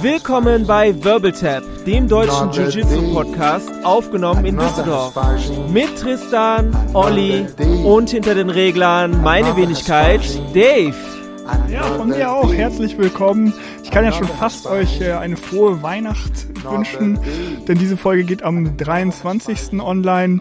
Willkommen 0.00 0.66
bei 0.66 1.04
Wirbeltap, 1.04 1.62
dem 1.86 2.08
deutschen 2.08 2.50
Jiu-Jitsu-Podcast, 2.50 3.70
aufgenommen 3.84 4.44
in 4.44 4.56
Düsseldorf. 4.56 5.14
Mit 5.72 5.96
Tristan, 5.96 6.76
Olli 6.92 7.46
und 7.84 8.10
hinter 8.10 8.34
den 8.34 8.50
Reglern 8.50 9.22
meine 9.22 9.56
Wenigkeit, 9.56 10.20
Dave. 10.54 10.94
Ja, 11.68 11.82
von 11.82 12.08
mir 12.08 12.32
auch 12.32 12.52
herzlich 12.52 12.98
willkommen. 12.98 13.52
Ich 13.82 13.90
kann 13.90 14.04
ja 14.04 14.12
schon 14.12 14.28
fast 14.28 14.66
euch 14.66 15.00
äh, 15.00 15.12
eine 15.12 15.36
frohe 15.36 15.82
Weihnacht 15.82 16.46
wünschen, 16.64 17.18
denn 17.68 17.78
diese 17.78 17.96
Folge 17.96 18.24
geht 18.24 18.42
am 18.42 18.76
23. 18.76 19.80
online. 19.80 20.40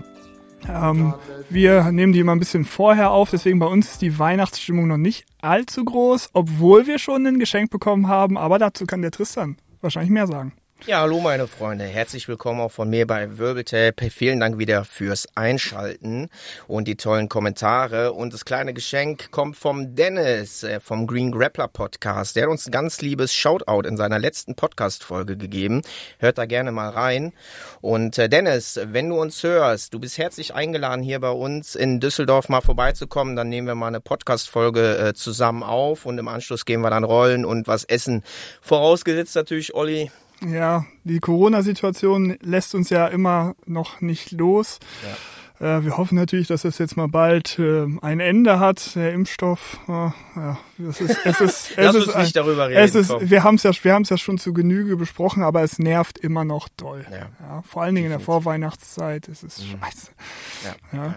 Ähm, 0.69 1.13
wir 1.49 1.91
nehmen 1.91 2.13
die 2.13 2.19
immer 2.19 2.33
ein 2.33 2.39
bisschen 2.39 2.65
vorher 2.65 3.11
auf, 3.11 3.29
deswegen 3.31 3.59
bei 3.59 3.65
uns 3.65 3.91
ist 3.91 4.01
die 4.01 4.17
Weihnachtsstimmung 4.17 4.87
noch 4.87 4.97
nicht 4.97 5.25
allzu 5.41 5.83
groß, 5.83 6.29
obwohl 6.33 6.87
wir 6.87 6.99
schon 6.99 7.25
ein 7.25 7.39
Geschenk 7.39 7.71
bekommen 7.71 8.07
haben, 8.07 8.37
aber 8.37 8.59
dazu 8.59 8.85
kann 8.85 9.01
der 9.01 9.11
Tristan 9.11 9.57
wahrscheinlich 9.81 10.11
mehr 10.11 10.27
sagen. 10.27 10.53
Ja, 10.87 11.01
hallo 11.01 11.19
meine 11.19 11.47
Freunde. 11.47 11.83
Herzlich 11.83 12.27
willkommen 12.27 12.59
auch 12.59 12.71
von 12.71 12.89
mir 12.89 13.05
bei 13.05 13.37
Wirbeltape. 13.37 14.09
Vielen 14.09 14.39
Dank 14.39 14.57
wieder 14.57 14.83
fürs 14.83 15.27
Einschalten 15.35 16.27
und 16.67 16.87
die 16.87 16.95
tollen 16.95 17.29
Kommentare. 17.29 18.13
Und 18.13 18.33
das 18.33 18.45
kleine 18.45 18.73
Geschenk 18.73 19.29
kommt 19.29 19.57
vom 19.57 19.93
Dennis 19.93 20.63
äh, 20.63 20.79
vom 20.79 21.05
Green 21.05 21.31
Grappler 21.31 21.67
Podcast. 21.67 22.35
Der 22.35 22.43
hat 22.43 22.49
uns 22.49 22.65
ein 22.65 22.71
ganz 22.71 22.99
liebes 22.99 23.31
Shoutout 23.31 23.87
in 23.87 23.95
seiner 23.95 24.17
letzten 24.17 24.55
Podcast-Folge 24.55 25.37
gegeben. 25.37 25.83
Hört 26.17 26.39
da 26.39 26.47
gerne 26.47 26.71
mal 26.71 26.89
rein. 26.89 27.33
Und 27.81 28.17
äh, 28.17 28.27
Dennis, 28.27 28.79
wenn 28.83 29.07
du 29.07 29.21
uns 29.21 29.43
hörst, 29.43 29.93
du 29.93 29.99
bist 29.99 30.17
herzlich 30.17 30.55
eingeladen, 30.55 31.03
hier 31.03 31.19
bei 31.19 31.29
uns 31.29 31.75
in 31.75 31.99
Düsseldorf 31.99 32.49
mal 32.49 32.61
vorbeizukommen. 32.61 33.35
Dann 33.35 33.49
nehmen 33.49 33.67
wir 33.67 33.75
mal 33.75 33.89
eine 33.89 34.01
Podcast-Folge 34.01 34.97
äh, 34.97 35.13
zusammen 35.13 35.61
auf 35.61 36.07
und 36.07 36.17
im 36.17 36.27
Anschluss 36.27 36.65
gehen 36.65 36.81
wir 36.81 36.89
dann 36.89 37.03
rollen 37.03 37.45
und 37.45 37.67
was 37.67 37.83
essen. 37.83 38.23
Vorausgesetzt 38.61 39.35
natürlich, 39.35 39.75
Olli, 39.75 40.09
ja, 40.45 40.85
die 41.03 41.19
Corona-Situation 41.19 42.37
lässt 42.41 42.75
uns 42.75 42.89
ja 42.89 43.07
immer 43.07 43.55
noch 43.65 44.01
nicht 44.01 44.31
los. 44.31 44.79
Ja. 45.03 45.15
Äh, 45.61 45.83
wir 45.83 45.97
hoffen 45.97 46.15
natürlich, 46.15 46.47
dass 46.47 46.65
es 46.65 46.79
jetzt 46.79 46.97
mal 46.97 47.07
bald 47.07 47.59
äh, 47.59 47.85
ein 48.01 48.19
Ende 48.19 48.59
hat, 48.59 48.95
der 48.95 49.13
Impfstoff. 49.13 49.79
Äh, 49.87 49.91
ja, 49.91 50.57
es 50.89 51.01
ist, 51.01 51.17
es 51.23 51.41
ist, 51.41 51.71
es 51.77 51.77
Lass 51.77 51.95
ist, 51.95 52.07
uns 52.07 52.17
nicht 52.17 52.35
darüber 52.35 52.67
reden. 52.67 52.79
Es 52.79 52.95
ist, 52.95 53.13
wir 53.21 53.43
haben 53.43 53.55
es 53.55 53.63
ja, 53.63 53.71
wir 53.83 53.93
haben 53.93 54.01
es 54.01 54.09
ja 54.09 54.17
schon 54.17 54.39
zu 54.39 54.53
Genüge 54.53 54.97
besprochen, 54.97 55.43
aber 55.43 55.61
es 55.61 55.77
nervt 55.77 56.17
immer 56.17 56.45
noch 56.45 56.67
doll. 56.69 57.05
Ja. 57.11 57.17
ja 57.17 57.61
vor 57.61 57.83
allen 57.83 57.93
Dingen 57.93 58.05
in 58.05 58.11
der 58.11 58.19
Vorweihnachtszeit. 58.19 59.27
Es 59.27 59.43
ist 59.43 59.59
mhm. 59.59 59.79
scheiße. 59.79 60.11
Ja. 60.91 61.15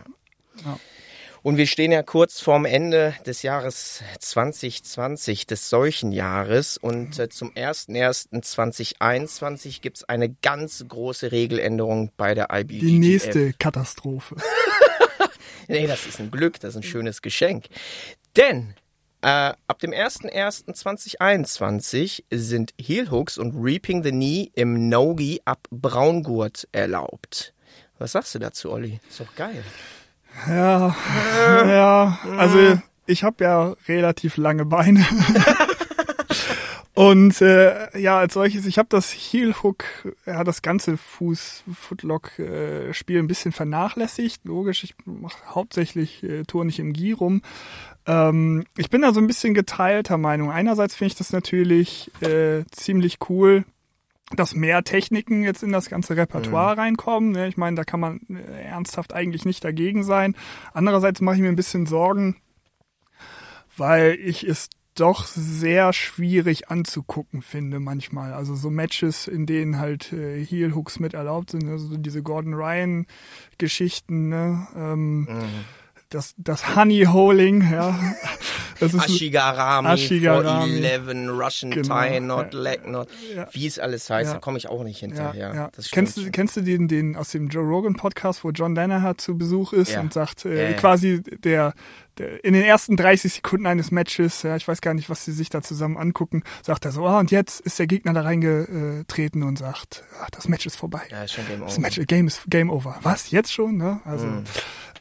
ja. 0.65 0.79
Und 1.45 1.57
wir 1.59 1.67
stehen 1.67 1.93
ja 1.93 2.03
kurz 2.03 2.41
vorm 2.41 2.65
Ende 2.65 3.15
des 3.27 3.43
Jahres 3.43 4.03
2020, 4.19 5.47
des 5.47 5.69
Seuchenjahres. 5.69 6.79
Und 6.79 7.19
äh, 7.19 7.29
zum 7.29 7.53
01.01.2021 7.53 9.83
gibt 9.83 9.99
es 9.99 10.05
eine 10.05 10.31
ganz 10.31 10.87
große 10.89 11.33
Regeländerung 11.33 12.11
bei 12.17 12.33
der 12.33 12.49
IBGF. 12.51 12.81
Die 12.81 12.99
nächste 12.99 13.53
Katastrophe. 13.53 14.37
nee, 15.69 15.87
das 15.87 16.07
ist 16.07 16.19
ein 16.19 16.31
Glück, 16.31 16.61
das 16.61 16.71
ist 16.71 16.77
ein 16.77 16.83
schönes 16.83 17.21
Geschenk. 17.21 17.67
Denn 18.39 18.73
äh, 19.21 19.53
ab 19.67 19.79
dem 19.81 19.91
01.01.2021 19.91 22.25
sind 22.31 22.73
Heel 22.81 23.11
Hooks 23.11 23.37
und 23.37 23.55
Reaping 23.55 24.03
the 24.03 24.13
Knee 24.13 24.51
im 24.55 24.89
Nogi 24.89 25.43
ab 25.45 25.69
Braungurt 25.71 26.67
erlaubt. 26.73 27.53
Was 27.99 28.13
sagst 28.13 28.35
du 28.35 28.39
dazu, 28.39 28.71
Olli? 28.71 28.99
Ist 29.11 29.21
doch 29.21 29.35
geil. 29.35 29.63
Ja, 30.49 30.95
ja, 31.67 32.19
also 32.37 32.79
ich 33.07 33.25
habe 33.25 33.45
ja 33.45 33.75
relativ 33.89 34.37
lange 34.37 34.65
Beine. 34.65 35.07
Und 36.95 37.41
äh, 37.43 37.99
ja, 37.99 38.19
als 38.19 38.35
solches, 38.35 38.67
ich 38.67 38.79
habe 38.79 38.87
das 38.89 39.11
Heel 39.11 39.53
Hook, 39.63 39.85
ja, 40.27 40.45
das 40.45 40.63
ganze 40.63 40.97
Fuß 40.97 41.65
Footlock 41.75 42.39
äh, 42.39 42.95
Spiel 42.95 43.19
ein 43.19 43.27
bisschen 43.27 43.51
vernachlässigt. 43.51 44.45
Logisch, 44.45 44.85
ich 44.85 44.95
mache 45.05 45.37
hauptsächlich 45.49 46.23
äh, 46.23 46.45
Tour 46.45 46.65
nicht 46.65 46.79
im 46.79 46.93
Gi 46.93 47.11
rum. 47.11 47.43
Ähm, 48.07 48.65
ich 48.77 48.91
bin 48.91 49.03
da 49.03 49.13
so 49.13 49.19
ein 49.19 49.27
bisschen 49.27 49.55
geteilter 49.55 50.19
Meinung. 50.19 50.53
Einerseits 50.53 50.95
finde 50.95 51.09
ich 51.09 51.19
das 51.19 51.33
natürlich 51.33 52.13
äh, 52.23 52.63
ziemlich 52.71 53.19
cool, 53.29 53.65
dass 54.37 54.55
mehr 54.55 54.83
Techniken 54.85 55.43
jetzt 55.43 55.63
in 55.63 55.73
das 55.73 55.89
ganze 55.89 56.17
Repertoire 56.17 56.75
mhm. 56.75 56.81
reinkommen. 56.81 57.33
Ne? 57.33 57.49
Ich 57.49 57.57
meine, 57.57 57.77
da 57.77 57.85
kann 57.85 58.01
man 58.01 58.21
äh, 58.31 58.63
ernsthaft 58.63 59.13
eigentlich 59.13 59.45
nicht 59.45 59.65
dagegen 59.65 60.05
sein. 60.05 60.37
Andererseits 60.73 61.21
mache 61.21 61.37
ich 61.37 61.43
mir 61.43 61.49
ein 61.49 61.57
bisschen 61.57 61.87
Sorgen, 61.87 62.37
weil 63.77 64.19
ich 64.23 64.45
es 64.45 64.69
doch 64.95 65.27
sehr 65.27 65.93
schwierig 65.93 66.69
anzugucken 66.71 67.43
finde 67.43 67.81
manchmal. 67.81 68.33
Also 68.33 68.55
so 68.55 68.71
Matches, 68.71 69.27
in 69.27 69.45
denen 69.45 69.79
halt 69.79 70.13
äh, 70.13 70.45
Heel 70.45 70.75
Hooks 70.75 71.01
mit 71.01 71.15
erlaubt 71.15 71.51
sind, 71.51 71.69
also 71.69 71.97
diese 71.97 72.23
Gordon 72.23 72.55
Ryan 72.55 73.07
Geschichten. 73.59 74.29
Ne? 74.29 74.67
Ähm, 74.77 75.21
mhm 75.23 75.65
das, 76.09 76.35
das 76.37 76.77
Honey 76.77 77.05
Holing, 77.05 77.71
ja. 77.71 77.99
Das 78.81 78.93
ist 78.93 79.05
Ashigarami, 79.05 79.89
Ashigarami. 79.89 80.81
411, 80.81 81.31
Russian 81.31 81.71
genau, 81.71 82.03
Tie 82.03 82.19
Knot, 82.19 82.55
ja, 82.55 82.61
Leg 82.61 82.83
Knot, 82.85 83.09
ja. 83.35 83.49
wie 83.53 83.67
es 83.67 83.79
alles 83.79 84.11
heißt, 84.11 84.29
ja. 84.29 84.35
da 84.35 84.41
komme 84.41 84.59
ich 84.59 84.69
auch 84.69 84.83
nicht 84.83 84.99
hinterher. 84.99 85.55
Ja, 85.55 85.71
kennst, 85.93 86.17
du, 86.17 86.31
kennst 86.31 86.57
du 86.57 86.61
den, 86.61 86.89
den 86.89 87.17
aus 87.17 87.31
dem 87.31 87.49
Joe 87.49 87.65
Rogan 87.65 87.95
Podcast, 87.95 88.45
wo 88.45 88.51
John 88.51 88.75
Danaher 88.75 89.17
zu 89.17 89.37
Besuch 89.37 89.73
ist 89.73 89.97
und 89.97 90.13
sagt, 90.13 90.45
äh, 90.45 90.75
quasi 90.75 91.23
der, 91.23 91.75
der, 92.19 92.45
in 92.45 92.55
den 92.55 92.63
ersten 92.63 92.97
30 92.97 93.35
Sekunden 93.35 93.67
eines 93.67 93.91
Matches, 93.91 94.43
ja, 94.43 94.57
ich 94.57 94.67
weiß 94.67 94.81
gar 94.81 94.95
nicht, 94.95 95.09
was 95.09 95.25
sie 95.25 95.33
sich 95.33 95.51
da 95.51 95.63
zusammen 95.63 95.97
angucken, 95.97 96.43
sagt 96.63 96.85
er 96.85 96.93
so, 96.93 97.07
ah, 97.07 97.21
und 97.21 97.31
jetzt 97.31 97.61
ist 97.61 97.79
der 97.79 97.87
Gegner 97.87 98.13
da 98.13 98.23
reingetreten 98.23 99.43
und 99.43 99.59
sagt, 99.59 100.05
ach, 100.23 100.31
das 100.31 100.49
Match 100.49 100.67
ist 100.67 100.77
vorbei. 100.77 101.03
Ja, 101.11 101.25
ist 101.25 101.33
schon 101.33 101.47
Game 101.47 101.61
Over. 101.61 101.67
Das 101.67 101.79
Match, 101.79 102.01
Game 102.07 102.27
ist 102.27 102.43
Game 102.49 102.71
Over. 102.71 102.99
Was? 103.03 103.31
Jetzt 103.31 103.53
schon? 103.53 103.77
Ne? 103.77 104.01
Also, 104.05 104.27
mm. 104.27 104.45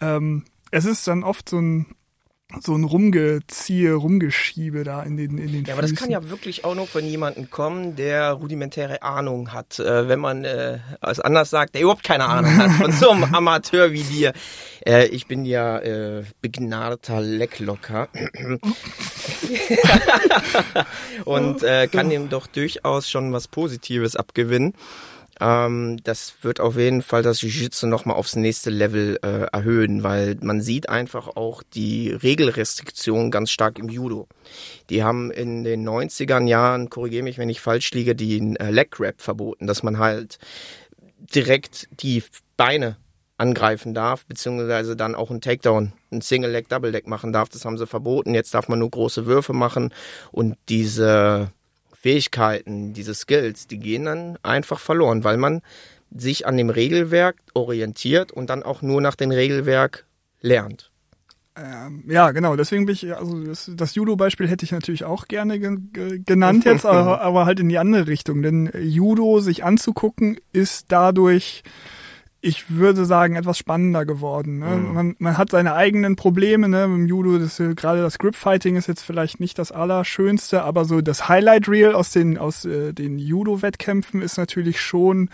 ähm, 0.02 0.46
es 0.74 0.86
ist 0.86 1.08
dann 1.08 1.24
oft 1.24 1.50
so 1.50 1.60
ein 1.60 1.86
so 2.62 2.76
ein 2.76 2.84
Rumgeziehe, 2.84 3.96
Rumgeschiebe 3.96 4.84
da 4.84 5.02
in 5.02 5.18
den 5.18 5.40
in 5.40 5.52
den 5.52 5.66
Ja, 5.66 5.74
aber 5.74 5.82
das 5.82 5.96
kann 5.96 6.12
ja 6.12 6.30
wirklich 6.30 6.66
auch 6.66 6.76
nur 6.76 6.86
von 6.86 7.04
jemandem 7.04 7.50
kommen, 7.50 7.96
der 7.96 8.32
rudimentäre 8.34 9.02
Ahnung 9.02 9.54
hat. 9.54 9.80
Äh, 9.80 10.08
wenn 10.08 10.20
man 10.20 10.44
äh, 10.44 10.78
als 11.02 11.20
anders 11.20 11.50
sagt, 11.50 11.74
der 11.74 11.82
überhaupt 11.82 12.04
keine 12.04 12.26
Ahnung 12.26 12.56
hat, 12.56 12.72
von 12.74 12.92
so 12.92 13.10
einem 13.10 13.24
Amateur 13.34 13.92
wie 13.92 14.04
dir. 14.04 14.34
Äh, 14.86 15.08
ich 15.08 15.26
bin 15.26 15.46
ja 15.46 15.80
äh, 15.80 16.26
begnadeter 16.42 17.22
Lecklocker 17.22 18.10
und 21.26 21.64
äh, 21.64 21.88
kann 21.88 22.12
ihm 22.12 22.30
doch 22.30 22.46
durchaus 22.46 23.10
schon 23.10 23.34
was 23.34 23.48
Positives 23.48 24.16
abgewinnen. 24.16 24.76
Ähm, 25.44 25.98
das 26.04 26.36
wird 26.42 26.62
auf 26.62 26.78
jeden 26.78 27.02
Fall 27.02 27.22
das 27.22 27.42
Jiu-Jitsu 27.42 27.86
nochmal 27.86 28.16
aufs 28.16 28.38
nächste 28.38 28.70
Level 28.70 29.20
äh, 29.22 29.48
erhöhen, 29.52 30.02
weil 30.02 30.38
man 30.42 30.62
sieht 30.62 30.88
einfach 30.88 31.28
auch 31.36 31.64
die 31.64 32.12
Regelrestriktion 32.12 33.30
ganz 33.30 33.52
stark 33.52 33.78
im 33.78 33.90
Judo. 33.90 34.30
Die 34.90 35.04
haben 35.04 35.32
in 35.32 35.66
den 35.66 35.88
90ern 35.88 36.48
Jahren, 36.48 36.90
korrigiere 36.90 37.24
mich, 37.24 37.38
wenn 37.38 37.50
ich 37.50 37.60
falsch 37.60 37.92
liege, 37.92 38.16
den 38.16 38.56
äh, 38.56 38.72
Leg 38.72 38.92
Grab 38.92 39.22
verboten, 39.22 39.68
dass 39.68 39.84
man 39.84 39.98
halt 39.98 40.38
direkt 41.20 41.90
die 42.02 42.24
Beine 42.56 42.96
angreifen 43.38 43.94
darf, 43.94 44.26
beziehungsweise 44.26 44.96
dann 44.96 45.14
auch 45.14 45.30
einen 45.30 45.42
Takedown, 45.42 45.92
ein 46.12 46.22
Single 46.22 46.52
Leg, 46.52 46.70
Double 46.70 46.92
Leg 46.92 47.06
machen 47.08 47.34
darf. 47.34 47.50
Das 47.50 47.66
haben 47.66 47.78
sie 47.78 47.88
verboten. 47.88 48.34
Jetzt 48.34 48.54
darf 48.54 48.70
man 48.70 48.80
nur 48.80 48.90
große 48.92 49.26
Würfe 49.26 49.52
machen 49.52 49.94
und 50.32 50.56
diese 50.70 51.52
Fähigkeiten, 52.04 52.92
diese 52.92 53.14
Skills, 53.14 53.66
die 53.68 53.80
gehen 53.80 54.04
dann 54.04 54.38
einfach 54.44 54.78
verloren, 54.78 55.24
weil 55.24 55.38
man 55.38 55.62
sich 56.14 56.46
an 56.46 56.58
dem 56.58 56.70
Regelwerk 56.70 57.38
orientiert 57.54 58.34
und 58.34 58.50
dann 58.50 58.62
auch 58.62 58.82
nur 58.82 59.00
nach 59.00 59.16
dem 59.16 59.32
Regelwerk 59.32 60.06
lernt. 60.42 60.92
Ähm, 61.56 62.04
ja, 62.10 62.32
genau. 62.32 62.58
Deswegen 62.58 62.86
bin 62.86 62.94
ich, 62.94 63.16
also 63.16 63.42
das, 63.46 63.72
das 63.74 63.96
Judo-Beispiel 63.96 64.50
hätte 64.50 64.66
ich 64.66 64.74
natürlich 64.74 65.06
auch 65.06 65.30
gerne 65.30 65.60
ge 65.60 66.20
genannt 66.26 66.66
jetzt, 66.66 66.86
aber, 66.86 67.22
aber 67.22 67.46
halt 67.46 67.62
in 67.62 67.70
die 67.70 67.78
andere 67.78 68.08
Richtung. 68.08 68.42
Denn 68.42 68.70
Judo 68.78 69.40
sich 69.40 69.64
anzugucken 69.64 70.38
ist 70.52 70.88
dadurch 70.90 71.64
ich 72.46 72.70
würde 72.70 73.06
sagen, 73.06 73.38
etwas 73.38 73.58
spannender 73.58 74.06
geworden. 74.06 74.60
Ne? 74.60 74.76
Mhm. 74.76 74.94
Man, 74.94 75.16
man 75.18 75.38
hat 75.38 75.52
seine 75.52 75.76
eigenen 75.76 76.18
Probleme. 76.18 76.68
Ne? 76.68 76.84
Im 76.84 77.08
Judo, 77.08 77.40
das, 77.40 77.58
gerade 77.58 78.02
das 78.02 78.20
Grip-Fighting 78.20 78.76
ist 78.76 78.88
jetzt 78.88 79.02
vielleicht 79.02 79.40
nicht 79.40 79.58
das 79.58 79.72
Allerschönste, 79.72 80.62
aber 80.64 80.84
so 80.84 81.00
das 81.00 81.30
Highlight-Reel 81.30 81.94
aus 81.94 82.12
den, 82.12 82.38
aus, 82.38 82.66
äh, 82.66 82.92
den 82.92 83.18
Judo-Wettkämpfen 83.18 84.22
ist 84.22 84.38
natürlich 84.38 84.82
schon 84.82 85.30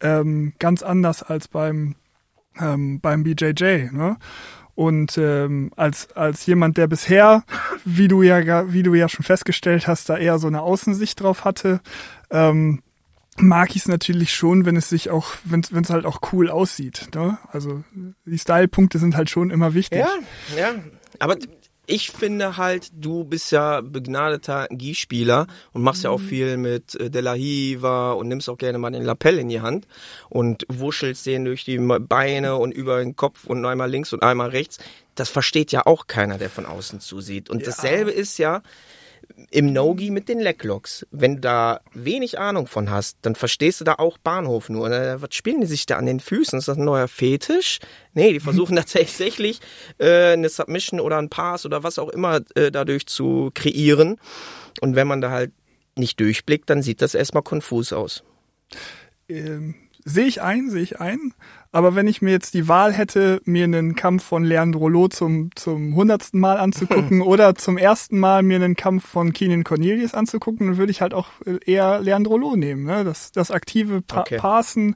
ähm, 0.00 0.54
ganz 0.58 0.82
anders 0.82 1.22
als 1.22 1.48
beim, 1.48 1.96
ähm, 2.58 3.00
beim 3.00 3.24
BJJ. 3.24 3.90
Ne? 3.92 4.16
Und 4.74 5.18
ähm, 5.18 5.70
als 5.76 6.12
als 6.12 6.46
jemand, 6.46 6.78
der 6.78 6.86
bisher, 6.86 7.42
wie 7.84 8.08
du 8.08 8.22
ja 8.22 8.72
wie 8.72 8.84
du 8.84 8.94
ja 8.94 9.08
schon 9.08 9.24
festgestellt 9.24 9.88
hast, 9.88 10.08
da 10.08 10.16
eher 10.16 10.38
so 10.38 10.46
eine 10.46 10.62
Außensicht 10.62 11.20
drauf 11.20 11.44
hatte, 11.44 11.80
ähm, 12.30 12.80
mag 13.40 13.70
ich 13.70 13.82
es 13.82 13.88
natürlich 13.88 14.34
schon, 14.34 14.64
wenn 14.66 14.76
es 14.76 14.88
sich 14.88 15.10
auch, 15.10 15.32
wenn 15.44 15.60
es 15.60 15.90
halt 15.90 16.06
auch 16.06 16.20
cool 16.32 16.50
aussieht. 16.50 17.08
Ne? 17.14 17.38
Also 17.50 17.84
die 18.24 18.38
Style-Punkte 18.38 18.98
sind 18.98 19.16
halt 19.16 19.30
schon 19.30 19.50
immer 19.50 19.74
wichtig. 19.74 20.00
Ja, 20.00 20.08
ja. 20.56 20.74
Aber 21.18 21.36
ich 21.90 22.10
finde 22.10 22.58
halt, 22.58 22.90
du 22.92 23.24
bist 23.24 23.50
ja 23.50 23.80
begnadeter 23.80 24.68
Gi-Spieler 24.70 25.46
und 25.72 25.82
machst 25.82 26.04
ja 26.04 26.10
auch 26.10 26.20
mhm. 26.20 26.28
viel 26.28 26.56
mit 26.58 26.94
äh, 26.96 27.10
De 27.10 27.22
La 27.22 27.32
Hiva 27.32 28.12
und 28.12 28.28
nimmst 28.28 28.48
auch 28.50 28.58
gerne 28.58 28.78
mal 28.78 28.90
den 28.90 29.04
Lapel 29.04 29.38
in 29.38 29.48
die 29.48 29.62
Hand 29.62 29.86
und 30.28 30.66
wuschelst 30.68 31.24
den 31.24 31.46
durch 31.46 31.64
die 31.64 31.78
Beine 31.78 32.56
und 32.56 32.72
über 32.72 32.98
den 32.98 33.16
Kopf 33.16 33.46
und 33.46 33.64
einmal 33.64 33.90
links 33.90 34.12
und 34.12 34.22
einmal 34.22 34.50
rechts. 34.50 34.78
Das 35.14 35.30
versteht 35.30 35.72
ja 35.72 35.86
auch 35.86 36.06
keiner, 36.06 36.36
der 36.36 36.50
von 36.50 36.66
außen 36.66 37.00
zusieht. 37.00 37.48
Und 37.48 37.60
ja. 37.60 37.66
dasselbe 37.66 38.10
ist 38.10 38.38
ja, 38.38 38.62
im 39.50 39.72
Nogi 39.72 40.10
mit 40.10 40.28
den 40.28 40.40
Lecklocks. 40.40 41.06
Wenn 41.10 41.36
du 41.36 41.40
da 41.40 41.80
wenig 41.94 42.38
Ahnung 42.38 42.66
von 42.66 42.90
hast, 42.90 43.18
dann 43.22 43.34
verstehst 43.34 43.80
du 43.80 43.84
da 43.84 43.94
auch 43.94 44.18
Bahnhof 44.18 44.68
nur. 44.68 44.90
Was 44.90 45.34
spielen 45.34 45.60
die 45.60 45.66
sich 45.66 45.86
da 45.86 45.96
an 45.96 46.06
den 46.06 46.20
Füßen? 46.20 46.58
Ist 46.58 46.68
das 46.68 46.76
ein 46.76 46.84
neuer 46.84 47.08
Fetisch? 47.08 47.78
Nee, 48.14 48.32
die 48.32 48.40
versuchen 48.40 48.76
tatsächlich 48.76 49.60
äh, 49.98 50.32
eine 50.32 50.48
Submission 50.48 51.00
oder 51.00 51.18
ein 51.18 51.30
Pass 51.30 51.64
oder 51.64 51.82
was 51.82 51.98
auch 51.98 52.08
immer 52.08 52.40
äh, 52.54 52.70
dadurch 52.70 53.06
zu 53.06 53.50
kreieren. 53.54 54.16
Und 54.80 54.96
wenn 54.96 55.06
man 55.06 55.20
da 55.20 55.30
halt 55.30 55.52
nicht 55.96 56.20
durchblickt, 56.20 56.68
dann 56.70 56.82
sieht 56.82 57.02
das 57.02 57.14
erstmal 57.14 57.42
konfus 57.42 57.92
aus. 57.92 58.22
Ähm, 59.28 59.74
sehe 60.08 60.26
ich 60.26 60.42
ein, 60.42 60.70
sehe 60.70 60.82
ich 60.82 61.00
ein. 61.00 61.34
Aber 61.70 61.94
wenn 61.94 62.06
ich 62.06 62.22
mir 62.22 62.30
jetzt 62.30 62.54
die 62.54 62.66
Wahl 62.66 62.94
hätte, 62.94 63.42
mir 63.44 63.64
einen 63.64 63.94
Kampf 63.94 64.24
von 64.24 64.42
Leandro 64.42 64.88
Lo 64.88 65.08
zum, 65.08 65.50
zum 65.54 65.94
hundertsten 65.94 66.40
Mal 66.40 66.56
anzugucken 66.56 67.20
oder 67.22 67.54
zum 67.54 67.76
ersten 67.76 68.18
Mal 68.18 68.42
mir 68.42 68.56
einen 68.56 68.74
Kampf 68.74 69.06
von 69.06 69.34
Keenan 69.34 69.64
Cornelius 69.64 70.14
anzugucken, 70.14 70.66
dann 70.66 70.76
würde 70.78 70.90
ich 70.90 71.02
halt 71.02 71.12
auch 71.12 71.28
eher 71.66 72.00
Leandro 72.00 72.38
Lo 72.38 72.56
nehmen. 72.56 72.84
Ne? 72.84 73.04
Das, 73.04 73.32
das 73.32 73.50
aktive 73.50 74.00
pa 74.00 74.20
okay. 74.20 74.38
Passen, 74.38 74.94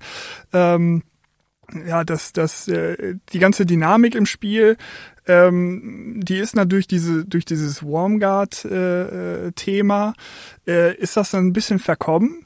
ähm, 0.53 1.03
ja, 1.87 2.05
das, 2.05 2.32
das, 2.32 2.69
äh, 2.69 3.17
die 3.32 3.38
ganze 3.38 3.65
Dynamik 3.67 4.15
im 4.15 4.25
Spiel, 4.26 4.76
ähm, 5.26 6.20
die 6.23 6.38
ist 6.38 6.55
natürlich 6.56 6.88
diese, 6.88 7.25
durch 7.25 7.44
dieses 7.44 7.85
Warmguard-Thema, 7.85 10.15
äh, 10.67 10.91
äh, 10.91 10.97
ist 10.97 11.17
das 11.17 11.31
dann 11.31 11.47
ein 11.47 11.53
bisschen 11.53 11.79
verkommen. 11.79 12.44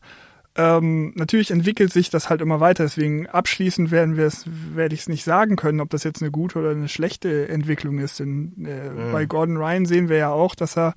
Ähm, 0.56 1.12
natürlich 1.14 1.50
entwickelt 1.50 1.92
sich 1.92 2.08
das 2.08 2.30
halt 2.30 2.40
immer 2.40 2.60
weiter, 2.60 2.84
deswegen 2.84 3.26
abschließend 3.26 3.90
werden 3.90 4.16
wir 4.16 4.24
es, 4.24 4.44
werde 4.74 4.94
ich 4.94 5.02
es 5.02 5.08
nicht 5.08 5.24
sagen 5.24 5.56
können, 5.56 5.80
ob 5.80 5.90
das 5.90 6.02
jetzt 6.02 6.22
eine 6.22 6.30
gute 6.30 6.58
oder 6.58 6.70
eine 6.70 6.88
schlechte 6.88 7.48
Entwicklung 7.48 7.98
ist. 7.98 8.20
Denn 8.20 8.64
äh, 8.64 8.90
mhm. 8.90 9.12
bei 9.12 9.26
Gordon 9.26 9.58
Ryan 9.58 9.84
sehen 9.84 10.08
wir 10.08 10.16
ja 10.16 10.30
auch, 10.30 10.54
dass 10.54 10.76
er 10.76 10.94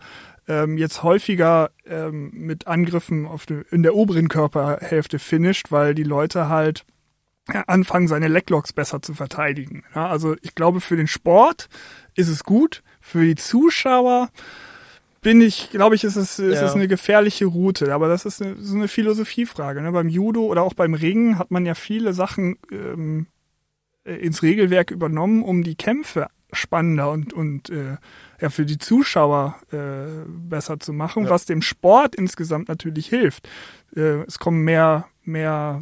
ähm, 0.47 0.77
jetzt 0.77 1.03
häufiger 1.03 1.71
ähm, 1.85 2.31
mit 2.33 2.67
Angriffen 2.67 3.25
auf 3.25 3.45
die, 3.45 3.61
in 3.69 3.83
der 3.83 3.95
oberen 3.95 4.29
Körperhälfte 4.29 5.19
finisht, 5.19 5.71
weil 5.71 5.93
die 5.93 6.03
Leute 6.03 6.47
halt 6.47 6.85
anfangen, 7.67 8.07
seine 8.07 8.27
Leglocks 8.27 8.73
besser 8.73 9.01
zu 9.01 9.13
verteidigen. 9.13 9.83
Ja, 9.95 10.07
also 10.07 10.35
ich 10.41 10.55
glaube, 10.55 10.81
für 10.81 10.95
den 10.95 11.07
Sport 11.07 11.67
ist 12.15 12.29
es 12.29 12.43
gut, 12.43 12.83
für 13.01 13.25
die 13.25 13.35
Zuschauer 13.35 14.29
bin 15.21 15.41
ich, 15.41 15.69
glaube 15.69 15.95
ich, 15.95 16.03
ist 16.03 16.15
es, 16.15 16.39
ist 16.39 16.61
ja. 16.61 16.65
es 16.65 16.73
eine 16.73 16.87
gefährliche 16.87 17.45
Route. 17.45 17.93
Aber 17.93 18.07
das 18.07 18.25
ist 18.25 18.41
eine, 18.41 18.55
so 18.59 18.75
eine 18.75 18.87
Philosophiefrage. 18.87 19.81
Ne? 19.81 19.91
Beim 19.91 20.09
Judo 20.09 20.41
oder 20.45 20.63
auch 20.63 20.73
beim 20.73 20.93
Ringen 20.93 21.37
hat 21.37 21.51
man 21.51 21.65
ja 21.65 21.75
viele 21.75 22.13
Sachen 22.13 22.57
ähm, 22.71 23.27
äh, 24.05 24.15
ins 24.15 24.41
Regelwerk 24.43 24.91
übernommen, 24.91 25.43
um 25.43 25.63
die 25.63 25.75
Kämpfe 25.75 26.27
spannender 26.51 27.11
und, 27.11 27.33
und 27.33 27.69
äh, 27.69 27.97
ja, 28.41 28.49
für 28.49 28.65
die 28.65 28.79
Zuschauer 28.79 29.55
äh, 29.71 30.25
besser 30.27 30.79
zu 30.79 30.93
machen, 30.93 31.25
ja. 31.25 31.29
was 31.29 31.45
dem 31.45 31.61
Sport 31.61 32.15
insgesamt 32.15 32.69
natürlich 32.69 33.07
hilft. 33.07 33.47
Äh, 33.95 34.23
es 34.25 34.39
kommen 34.39 34.63
mehr, 34.63 35.05
mehr 35.23 35.81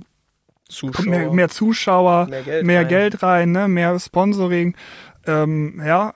Zuschauer, 0.68 1.06
mehr, 1.06 1.32
mehr 1.32 1.50
Zuschauer, 1.50 2.28
mehr 2.28 2.42
Geld, 2.42 2.66
mehr 2.66 2.82
rein. 2.82 2.88
Geld 2.90 3.24
rein, 3.24 3.52
ne? 3.52 3.68
mehr 3.68 3.98
Sponsoring 4.00 4.76
ähm, 5.28 5.82
ja, 5.86 6.14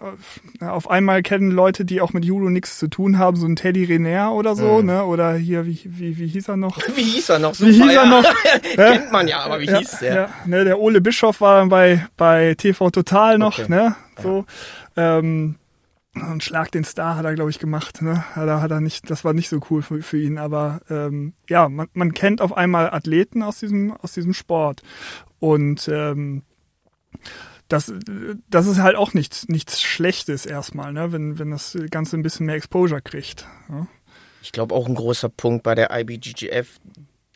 auf 0.60 0.90
einmal 0.90 1.22
kennen 1.22 1.52
Leute, 1.52 1.86
die 1.86 2.02
auch 2.02 2.14
mit 2.14 2.26
Judo 2.26 2.50
nichts 2.50 2.80
zu 2.80 2.88
tun 2.88 3.18
haben, 3.18 3.38
so 3.38 3.46
ein 3.46 3.56
Teddy 3.56 3.84
Rener 3.84 4.34
oder 4.34 4.56
so, 4.56 4.80
mhm. 4.80 4.86
ne? 4.86 5.06
Oder 5.06 5.36
hier, 5.36 5.66
wie, 5.66 5.80
wie, 5.86 6.18
wie 6.18 6.28
hieß 6.28 6.48
er 6.48 6.58
noch? 6.58 6.78
Wie 6.96 7.04
hieß 7.04 7.30
er 7.30 7.40
noch? 7.40 7.54
Super, 7.54 7.70
wie 7.70 7.82
hieß 7.82 7.96
er 7.96 8.06
noch? 8.06 8.24
Kennt 8.76 9.12
man 9.12 9.28
ja, 9.28 9.40
aber 9.42 9.60
wie 9.60 9.66
ja, 9.66 9.78
hieß 9.80 10.00
der? 10.00 10.16
Ja, 10.16 10.30
ne, 10.46 10.64
der 10.64 10.80
Ole 10.80 11.02
Bischof 11.02 11.42
war 11.42 11.66
bei, 11.68 12.08
bei 12.18 12.56
TV 12.56 12.90
Total 12.90 13.38
noch, 13.38 13.60
okay. 13.60 13.70
ne? 13.70 13.96
So. 14.22 14.46
Ja. 14.96 15.20
Ähm, 15.20 15.56
und 16.14 16.44
Schlag 16.44 16.72
den 16.72 16.84
Star 16.84 17.16
hat 17.16 17.24
er, 17.24 17.36
glaube 17.36 17.52
ich, 17.52 17.60
gemacht. 17.60 18.02
Ne? 18.02 18.26
Hat 18.36 18.48
er, 18.48 18.62
hat 18.62 18.72
er 18.72 18.82
nicht, 18.82 19.10
das 19.10 19.24
war 19.24 19.34
nicht 19.34 19.48
so 19.48 19.62
cool 19.70 19.82
für, 19.82 20.02
für 20.02 20.18
ihn. 20.18 20.38
Aber 20.38 20.82
ähm, 20.90 21.34
ja, 21.48 21.70
man, 21.70 21.88
man 21.94 22.14
kennt 22.14 22.42
auf 22.42 22.56
einmal 22.56 22.92
Athleten 22.92 23.42
aus 23.44 23.60
diesem, 23.60 23.94
aus 23.94 24.12
diesem 24.12 24.34
Sport. 24.34 24.82
Und 25.40 25.88
ähm, 25.88 26.44
das, 27.72 27.94
das 28.50 28.68
ist 28.68 28.80
halt 28.80 28.96
auch 28.96 29.14
nichts, 29.14 29.48
nichts 29.48 29.82
Schlechtes 29.82 30.46
erstmal, 30.46 30.92
ne? 30.92 31.12
wenn, 31.12 31.40
wenn 31.40 31.52
das 31.52 31.78
Ganze 31.90 32.18
ein 32.18 32.24
bisschen 32.24 32.46
mehr 32.46 32.56
Exposure 32.56 33.02
kriegt. 33.02 33.48
Ja? 33.70 33.88
Ich 34.42 34.52
glaube 34.52 34.76
auch 34.76 34.88
ein 34.88 34.96
großer 34.96 35.30
Punkt 35.30 35.64
bei 35.64 35.76
der 35.76 35.98
IBGGF, 35.98 36.80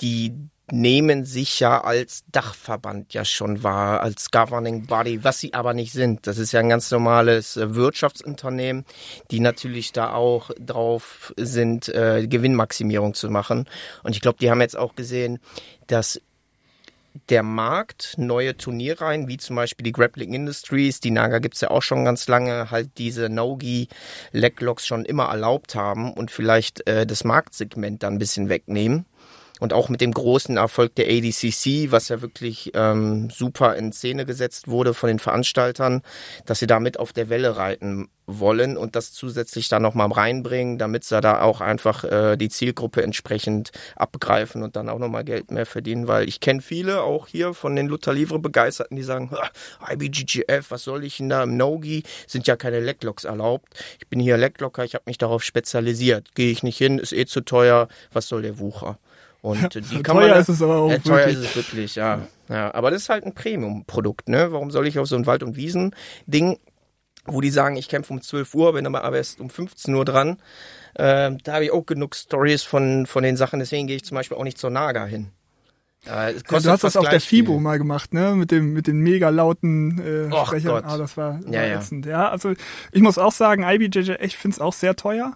die 0.01 0.33
nehmen 0.71 1.25
sich 1.25 1.59
ja 1.59 1.83
als 1.83 2.23
Dachverband 2.31 3.13
ja 3.13 3.23
schon 3.23 3.61
wahr, 3.61 4.01
als 4.01 4.31
Governing 4.31 4.87
Body, 4.87 5.23
was 5.23 5.39
sie 5.39 5.53
aber 5.53 5.73
nicht 5.75 5.93
sind. 5.93 6.25
Das 6.25 6.39
ist 6.39 6.51
ja 6.53 6.59
ein 6.59 6.69
ganz 6.69 6.89
normales 6.89 7.55
äh, 7.55 7.75
Wirtschaftsunternehmen, 7.75 8.83
die 9.29 9.39
natürlich 9.39 9.91
da 9.91 10.13
auch 10.13 10.49
drauf 10.59 11.33
sind, 11.37 11.87
äh, 11.89 12.25
Gewinnmaximierung 12.27 13.13
zu 13.13 13.29
machen. 13.29 13.69
Und 14.03 14.15
ich 14.15 14.21
glaube, 14.21 14.39
die 14.39 14.49
haben 14.49 14.61
jetzt 14.61 14.77
auch 14.77 14.95
gesehen, 14.95 15.39
dass 15.87 16.19
der 17.29 17.43
Markt 17.43 18.15
neue 18.17 18.57
Turnierreihen, 18.57 19.27
wie 19.27 19.37
zum 19.37 19.55
Beispiel 19.55 19.83
die 19.83 19.91
Grappling 19.91 20.33
Industries, 20.33 20.99
die 20.99 21.11
Naga 21.11 21.39
gibt's 21.39 21.61
ja 21.61 21.71
auch 21.71 21.81
schon 21.81 22.05
ganz 22.05 22.27
lange, 22.27 22.71
halt 22.71 22.97
diese 22.97 23.29
Nogi 23.29 23.87
Leglocks 24.31 24.85
schon 24.85 25.05
immer 25.05 25.25
erlaubt 25.25 25.75
haben 25.75 26.13
und 26.13 26.31
vielleicht 26.31 26.87
äh, 26.87 27.05
das 27.05 27.23
Marktsegment 27.23 28.03
dann 28.03 28.13
ein 28.15 28.19
bisschen 28.19 28.49
wegnehmen 28.49 29.05
und 29.59 29.73
auch 29.73 29.89
mit 29.89 30.01
dem 30.01 30.11
großen 30.11 30.57
Erfolg 30.57 30.95
der 30.95 31.07
ADCC, 31.07 31.91
was 31.91 32.09
ja 32.09 32.21
wirklich 32.21 32.71
ähm, 32.73 33.29
super 33.29 33.75
in 33.75 33.91
Szene 33.91 34.25
gesetzt 34.25 34.67
wurde 34.67 34.93
von 34.93 35.07
den 35.07 35.19
Veranstaltern, 35.19 36.01
dass 36.45 36.59
sie 36.59 36.67
damit 36.67 36.99
auf 36.99 37.13
der 37.13 37.29
Welle 37.29 37.57
reiten 37.57 38.09
wollen 38.27 38.75
und 38.77 38.95
das 38.95 39.13
zusätzlich 39.13 39.69
dann 39.69 39.83
nochmal 39.83 40.11
reinbringen, 40.11 40.77
damit 40.77 41.03
sie 41.03 41.21
da 41.21 41.41
auch 41.41 41.61
einfach 41.61 42.03
äh, 42.03 42.37
die 42.37 42.49
Zielgruppe 42.49 43.03
entsprechend 43.03 43.71
abgreifen 43.95 44.63
und 44.63 44.75
dann 44.75 44.89
auch 44.89 44.99
nochmal 44.99 45.23
Geld 45.23 45.51
mehr 45.51 45.65
verdienen, 45.65 46.07
weil 46.07 46.27
ich 46.27 46.39
kenne 46.39 46.61
viele 46.61 47.03
auch 47.03 47.27
hier 47.27 47.53
von 47.53 47.75
den 47.75 47.87
Luther 47.87 48.13
Livre 48.13 48.39
Begeisterten, 48.39 48.95
die 48.95 49.03
sagen, 49.03 49.31
IBGGF, 49.91 50.71
was 50.71 50.83
soll 50.83 51.03
ich 51.03 51.17
denn 51.17 51.29
da 51.29 51.43
im 51.43 51.55
Nogi, 51.57 52.03
sind 52.27 52.47
ja 52.47 52.55
keine 52.55 52.79
Lecklocks 52.79 53.25
erlaubt. 53.25 53.67
Ich 53.99 54.07
bin 54.07 54.19
hier 54.19 54.37
Lecklocker, 54.37 54.83
ich 54.83 54.95
habe 54.95 55.03
mich 55.05 55.17
darauf 55.17 55.43
spezialisiert. 55.43 56.33
Gehe 56.35 56.51
ich 56.51 56.63
nicht 56.63 56.77
hin, 56.77 56.97
ist 56.97 57.13
eh 57.13 57.25
zu 57.25 57.41
teuer, 57.41 57.87
was 58.11 58.27
soll 58.27 58.41
der 58.41 58.59
Wucher? 58.59 58.97
Und 59.45 59.75
die 59.75 60.01
kann 60.01 60.17
teuer 60.17 60.29
man, 60.29 60.39
ist 60.39 60.49
es 60.49 60.59
aber 60.59 60.77
auch. 60.77 60.89
Äh, 60.89 60.97
teuer 60.97 61.27
ist 61.27 61.37
es 61.37 61.55
wirklich, 61.55 61.93
ja. 61.93 62.21
ja. 62.49 62.73
Aber 62.73 62.89
das 62.89 63.03
ist 63.03 63.09
halt 63.09 63.25
ein 63.25 63.35
Premium-Produkt, 63.35 64.27
ne? 64.27 64.51
Warum 64.51 64.71
soll 64.71 64.87
ich 64.87 64.97
auf 64.97 65.07
so 65.07 65.15
ein 65.15 65.27
Wald- 65.27 65.43
und 65.43 65.55
Wiesen-Ding, 65.55 66.57
wo 67.25 67.41
die 67.41 67.51
sagen, 67.51 67.75
ich 67.75 67.87
kämpfe 67.87 68.11
um 68.11 68.23
12 68.23 68.55
Uhr, 68.55 68.73
bin 68.73 68.87
aber 68.87 69.15
erst 69.15 69.39
um 69.39 69.51
15 69.51 69.93
Uhr 69.93 70.03
dran. 70.03 70.39
Äh, 70.95 71.33
da 71.43 71.53
habe 71.53 71.65
ich 71.65 71.71
auch 71.71 71.85
genug 71.85 72.15
Stories 72.15 72.63
von, 72.63 73.05
von 73.05 73.21
den 73.21 73.37
Sachen, 73.37 73.59
deswegen 73.59 73.85
gehe 73.85 73.97
ich 73.97 74.03
zum 74.03 74.15
Beispiel 74.15 74.35
auch 74.35 74.43
nicht 74.43 74.57
zur 74.57 74.71
Naga 74.71 75.05
hin. 75.05 75.29
Ja, 76.07 76.31
du 76.31 76.55
hast 76.55 76.83
das 76.83 76.97
auf 76.97 77.09
der 77.09 77.21
FIBO 77.21 77.53
viel. 77.53 77.61
mal 77.61 77.77
gemacht, 77.77 78.15
ne? 78.15 78.33
Mit 78.35 78.49
dem 78.49 78.73
mit 78.73 78.87
den 78.87 78.97
mega 78.97 79.29
lauten 79.29 79.99
äh, 79.99 80.33
Och 80.33 80.47
Sprechern. 80.47 80.71
Gott. 80.71 80.85
Ah, 80.87 80.97
das 80.97 81.17
war, 81.17 81.39
ja, 81.51 81.61
ätzend. 81.63 82.07
Ja. 82.07 82.11
ja, 82.11 82.29
also 82.29 82.53
ich 82.91 83.01
muss 83.01 83.19
auch 83.19 83.31
sagen, 83.31 83.63
IBJJ, 83.63 84.13
ich 84.21 84.37
finde 84.37 84.55
es 84.55 84.61
auch 84.61 84.73
sehr 84.73 84.95
teuer. 84.95 85.33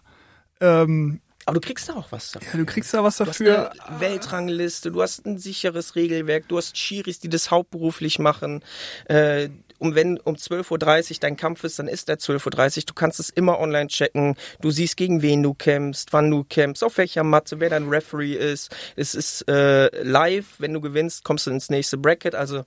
Ähm, 0.61 1.21
aber 1.45 1.59
du 1.59 1.61
kriegst 1.61 1.89
da 1.89 1.93
auch 1.93 2.11
was 2.11 2.31
dafür. 2.31 2.49
Ja, 2.51 2.59
du 2.59 2.65
kriegst 2.65 2.93
da 2.93 3.03
was 3.03 3.17
dafür. 3.17 3.53
Du 3.53 3.69
hast 3.69 3.89
eine 3.89 3.99
Weltrangliste, 3.99 4.91
du 4.91 5.01
hast 5.01 5.25
ein 5.25 5.37
sicheres 5.37 5.95
Regelwerk, 5.95 6.47
du 6.47 6.57
hast 6.57 6.77
Schiris, 6.77 7.19
die 7.19 7.29
das 7.29 7.49
hauptberuflich 7.49 8.19
machen. 8.19 8.63
Äh, 9.05 9.49
um 9.79 9.95
wenn 9.95 10.19
um 10.19 10.35
12.30 10.35 11.11
Uhr 11.11 11.17
dein 11.21 11.37
Kampf 11.37 11.63
ist, 11.63 11.79
dann 11.79 11.87
ist 11.87 12.09
der 12.09 12.19
12.30 12.19 12.77
Uhr. 12.77 12.83
Du 12.87 12.93
kannst 12.93 13.19
es 13.19 13.29
immer 13.29 13.59
online 13.59 13.87
checken. 13.87 14.35
Du 14.61 14.71
siehst, 14.71 14.97
gegen 14.97 15.21
wen 15.21 15.41
du 15.41 15.53
kämpfst, 15.53 16.11
wann 16.11 16.29
du 16.29 16.43
kämpfst, 16.43 16.83
auf 16.83 16.97
welcher 16.97 17.23
Matte, 17.23 17.59
wer 17.59 17.69
dein 17.69 17.87
Referee 17.87 18.33
ist. 18.33 18.75
Es 18.95 19.15
ist 19.15 19.47
äh, 19.49 20.03
live. 20.03 20.45
Wenn 20.59 20.73
du 20.73 20.81
gewinnst, 20.81 21.23
kommst 21.23 21.47
du 21.47 21.51
ins 21.51 21.69
nächste 21.69 21.97
Bracket. 21.97 22.35
Also 22.35 22.65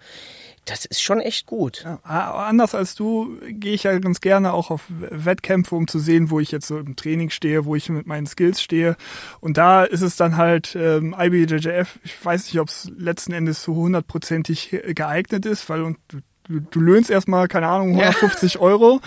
das 0.64 0.84
ist 0.84 1.02
schon 1.02 1.20
echt 1.20 1.46
gut. 1.46 1.84
Ja, 1.84 2.34
anders 2.34 2.74
als 2.74 2.94
du 2.94 3.36
gehe 3.48 3.74
ich 3.74 3.82
ja 3.82 3.98
ganz 3.98 4.20
gerne 4.20 4.52
auch 4.52 4.70
auf 4.70 4.84
Wettkämpfe, 4.88 5.74
um 5.74 5.88
zu 5.88 5.98
sehen, 5.98 6.30
wo 6.30 6.38
ich 6.38 6.52
jetzt 6.52 6.68
so 6.68 6.78
im 6.78 6.94
Training 6.94 7.30
stehe, 7.30 7.64
wo 7.64 7.74
ich 7.74 7.88
mit 7.88 8.06
meinen 8.06 8.26
Skills 8.26 8.62
stehe. 8.62 8.96
Und 9.40 9.56
da 9.56 9.82
ist 9.82 10.02
es 10.02 10.16
dann 10.16 10.36
halt 10.36 10.76
ähm, 10.76 11.16
IBJJF, 11.18 11.98
ich 12.04 12.24
weiß 12.24 12.46
nicht, 12.46 12.60
ob 12.60 12.68
es 12.68 12.90
letzten 12.96 13.32
Endes 13.32 13.62
so 13.62 13.74
hundertprozentig 13.74 14.82
geeignet 14.94 15.46
ist, 15.46 15.68
weil 15.68 15.82
und 15.82 15.98
du, 16.08 16.60
du, 16.60 16.80
löhnst 16.80 17.10
erstmal, 17.10 17.48
keine 17.48 17.66
Ahnung, 17.66 17.98
150 17.98 18.54
ja. 18.54 18.60
Euro. 18.60 19.00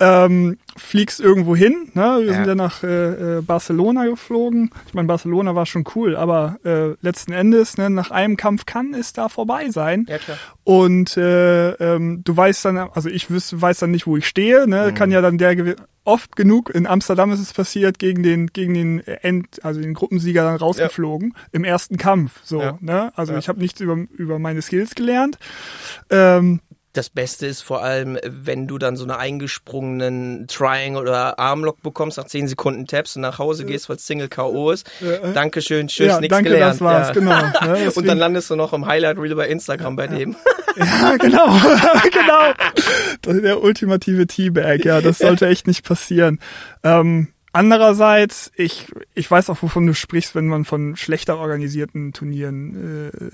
Ähm, 0.00 0.56
fliegst 0.76 1.20
irgendwo 1.20 1.54
hin. 1.54 1.90
Ne? 1.94 2.18
Wir 2.20 2.26
ja. 2.26 2.32
sind 2.32 2.46
ja 2.46 2.54
nach 2.54 2.82
äh, 2.82 3.38
äh, 3.38 3.42
Barcelona 3.42 4.06
geflogen. 4.06 4.70
Ich 4.86 4.94
meine, 4.94 5.06
Barcelona 5.06 5.54
war 5.54 5.66
schon 5.66 5.84
cool, 5.94 6.16
aber 6.16 6.58
äh, 6.64 6.94
letzten 7.02 7.32
Endes, 7.32 7.76
ne, 7.76 7.90
nach 7.90 8.10
einem 8.10 8.36
Kampf 8.36 8.64
kann 8.66 8.94
es 8.94 9.12
da 9.12 9.28
vorbei 9.28 9.68
sein. 9.70 10.06
Ja, 10.08 10.18
klar. 10.18 10.38
Und 10.64 11.16
äh, 11.16 11.72
ähm, 11.72 12.22
du 12.24 12.36
weißt 12.36 12.64
dann, 12.64 12.78
also 12.78 13.08
ich 13.08 13.30
wüs, 13.30 13.60
weiß 13.60 13.80
dann 13.80 13.90
nicht, 13.90 14.06
wo 14.06 14.16
ich 14.16 14.26
stehe. 14.26 14.66
Ne? 14.66 14.88
Mhm. 14.90 14.94
Kann 14.94 15.10
ja 15.10 15.20
dann 15.20 15.36
der 15.36 15.76
oft 16.04 16.34
genug 16.34 16.74
in 16.74 16.86
Amsterdam 16.86 17.30
ist 17.30 17.40
es 17.40 17.52
passiert 17.52 17.98
gegen 17.98 18.22
den 18.22 18.46
gegen 18.48 18.72
den 18.72 19.00
End, 19.00 19.62
also 19.64 19.80
den 19.80 19.92
Gruppensieger 19.92 20.44
dann 20.44 20.56
rausgeflogen 20.56 21.34
ja. 21.36 21.44
im 21.52 21.64
ersten 21.64 21.98
Kampf. 21.98 22.40
So, 22.42 22.62
ja. 22.62 22.78
ne? 22.80 23.12
Also 23.16 23.36
ich 23.36 23.48
habe 23.48 23.60
nichts 23.60 23.80
über 23.80 23.96
über 24.16 24.38
meine 24.38 24.62
Skills 24.62 24.94
gelernt. 24.94 25.38
Ähm, 26.08 26.60
das 27.00 27.08
Beste 27.08 27.46
ist 27.46 27.62
vor 27.62 27.82
allem, 27.82 28.18
wenn 28.26 28.66
du 28.66 28.76
dann 28.76 28.94
so 28.94 29.04
einen 29.04 29.12
eingesprungenen 29.12 30.46
Triangle 30.48 31.00
oder 31.00 31.38
Armlock 31.38 31.82
bekommst, 31.82 32.18
nach 32.18 32.26
10 32.26 32.46
Sekunden 32.46 32.86
Tabs 32.86 33.16
und 33.16 33.22
nach 33.22 33.38
Hause 33.38 33.64
gehst, 33.64 33.88
weil 33.88 33.96
es 33.96 34.06
Single 34.06 34.28
K.O. 34.28 34.70
ist. 34.70 34.86
Ja. 35.00 35.32
Dankeschön, 35.32 35.88
tschüss, 35.88 36.08
ja, 36.08 36.20
nichts 36.20 36.36
danke, 36.36 36.50
gelernt. 36.50 36.74
Das 36.74 36.80
war's, 36.82 37.08
ja. 37.08 37.14
genau. 37.14 37.40
Ne, 37.40 37.90
und 37.94 38.06
dann 38.06 38.18
landest 38.18 38.50
du 38.50 38.56
noch 38.56 38.74
im 38.74 38.84
Highlight 38.84 39.16
Reel 39.16 39.34
bei 39.34 39.48
Instagram 39.48 39.96
bei 39.96 40.08
dem. 40.08 40.36
Ja, 40.76 41.16
genau, 41.16 41.48
genau. 42.12 43.40
Der 43.42 43.60
ultimative 43.60 44.28
Teabag, 44.28 44.84
ja, 44.84 45.00
das 45.00 45.18
sollte 45.18 45.48
echt 45.48 45.66
nicht 45.66 45.84
passieren. 45.84 46.38
Ähm, 46.84 47.26
Andererseits, 47.52 48.52
ich, 48.54 48.86
ich 49.14 49.28
weiß 49.28 49.50
auch, 49.50 49.60
wovon 49.62 49.86
du 49.86 49.92
sprichst, 49.92 50.36
wenn 50.36 50.46
man 50.46 50.64
von 50.64 50.94
schlechter 50.94 51.38
organisierten 51.38 52.12
Turnieren, 52.12 53.10
äh, 53.10 53.30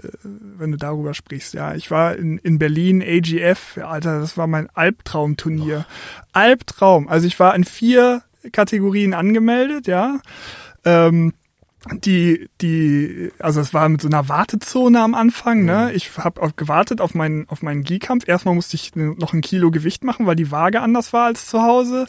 wenn 0.59 0.73
du 0.73 0.79
darüber 0.79 1.13
sprichst. 1.13 1.53
Ja, 1.53 1.75
ich 1.75 1.91
war 1.91 2.17
in, 2.17 2.39
in 2.39 2.59
Berlin, 2.59 3.03
AGF, 3.03 3.79
Alter, 3.79 4.21
das 4.21 4.39
war 4.39 4.47
mein 4.47 4.71
Albtraumturnier. 4.75 5.85
Albtraum. 6.33 7.09
Also 7.09 7.27
ich 7.27 7.39
war 7.39 7.55
in 7.55 7.65
vier 7.65 8.23
Kategorien 8.53 9.13
angemeldet, 9.13 9.87
ja. 9.87 10.19
Ähm, 10.85 11.35
die, 11.93 12.49
die, 12.61 13.31
also 13.39 13.61
es 13.61 13.73
war 13.73 13.89
mit 13.89 14.01
so 14.01 14.09
einer 14.09 14.29
Wartezone 14.29 15.01
am 15.01 15.15
Anfang, 15.15 15.65
ne? 15.65 15.89
Mhm. 15.91 15.97
Ich 15.97 16.11
habe 16.19 16.53
gewartet 16.57 17.01
auf 17.01 17.15
meinen, 17.15 17.49
auf 17.49 17.63
meinen 17.63 17.85
Gi-Kampf. 17.85 18.27
Erstmal 18.27 18.55
musste 18.55 18.77
ich 18.77 18.95
noch 18.97 19.33
ein 19.33 19.41
Kilo 19.41 19.71
Gewicht 19.71 20.05
machen, 20.05 20.27
weil 20.27 20.37
die 20.37 20.51
Waage 20.51 20.81
anders 20.81 21.13
war 21.13 21.27
als 21.27 21.47
zu 21.47 21.63
Hause. 21.63 22.07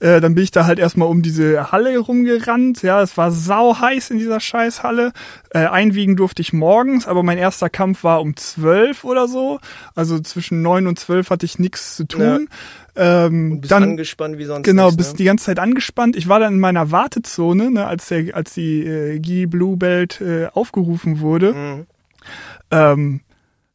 Äh, 0.00 0.20
dann 0.20 0.34
bin 0.34 0.44
ich 0.44 0.50
da 0.50 0.66
halt 0.66 0.78
erstmal 0.78 1.08
um 1.08 1.22
diese 1.22 1.72
Halle 1.72 1.98
rumgerannt. 1.98 2.82
Ja, 2.82 3.02
es 3.02 3.16
war 3.16 3.30
sau 3.30 3.78
heiß 3.78 4.10
in 4.10 4.18
dieser 4.18 4.40
Scheißhalle. 4.40 5.12
Äh, 5.50 5.66
einwiegen 5.66 6.16
durfte 6.16 6.42
ich 6.42 6.52
morgens, 6.52 7.06
aber 7.06 7.22
mein 7.22 7.38
erster 7.38 7.70
Kampf 7.70 8.04
war 8.04 8.20
um 8.20 8.36
zwölf 8.36 9.04
oder 9.04 9.28
so. 9.28 9.60
Also 9.94 10.18
zwischen 10.20 10.62
neun 10.62 10.86
und 10.86 10.98
zwölf 10.98 11.30
hatte 11.30 11.46
ich 11.46 11.58
nichts 11.58 11.96
zu 11.96 12.04
tun. 12.04 12.48
Ja. 12.50 12.56
Ähm, 12.98 13.52
und 13.52 13.60
bist 13.60 13.70
dann, 13.70 13.82
angespannt 13.84 14.38
wie 14.38 14.44
sonst. 14.44 14.64
Genau, 14.64 14.86
nichts, 14.86 14.96
bist 14.96 15.12
ne? 15.12 15.16
die 15.18 15.24
ganze 15.24 15.46
Zeit 15.46 15.58
angespannt. 15.58 16.16
Ich 16.16 16.28
war 16.28 16.40
dann 16.40 16.54
in 16.54 16.60
meiner 16.60 16.90
Wartezone, 16.90 17.70
ne, 17.70 17.86
als 17.86 18.08
der, 18.08 18.34
als 18.34 18.54
die 18.54 18.84
äh, 18.84 19.20
Guy 19.20 19.46
Blue 19.46 19.76
Belt 19.76 20.20
äh, 20.20 20.46
aufgerufen 20.52 21.20
wurde. 21.20 21.52
Mhm. 21.54 21.86
Ähm, 22.70 23.20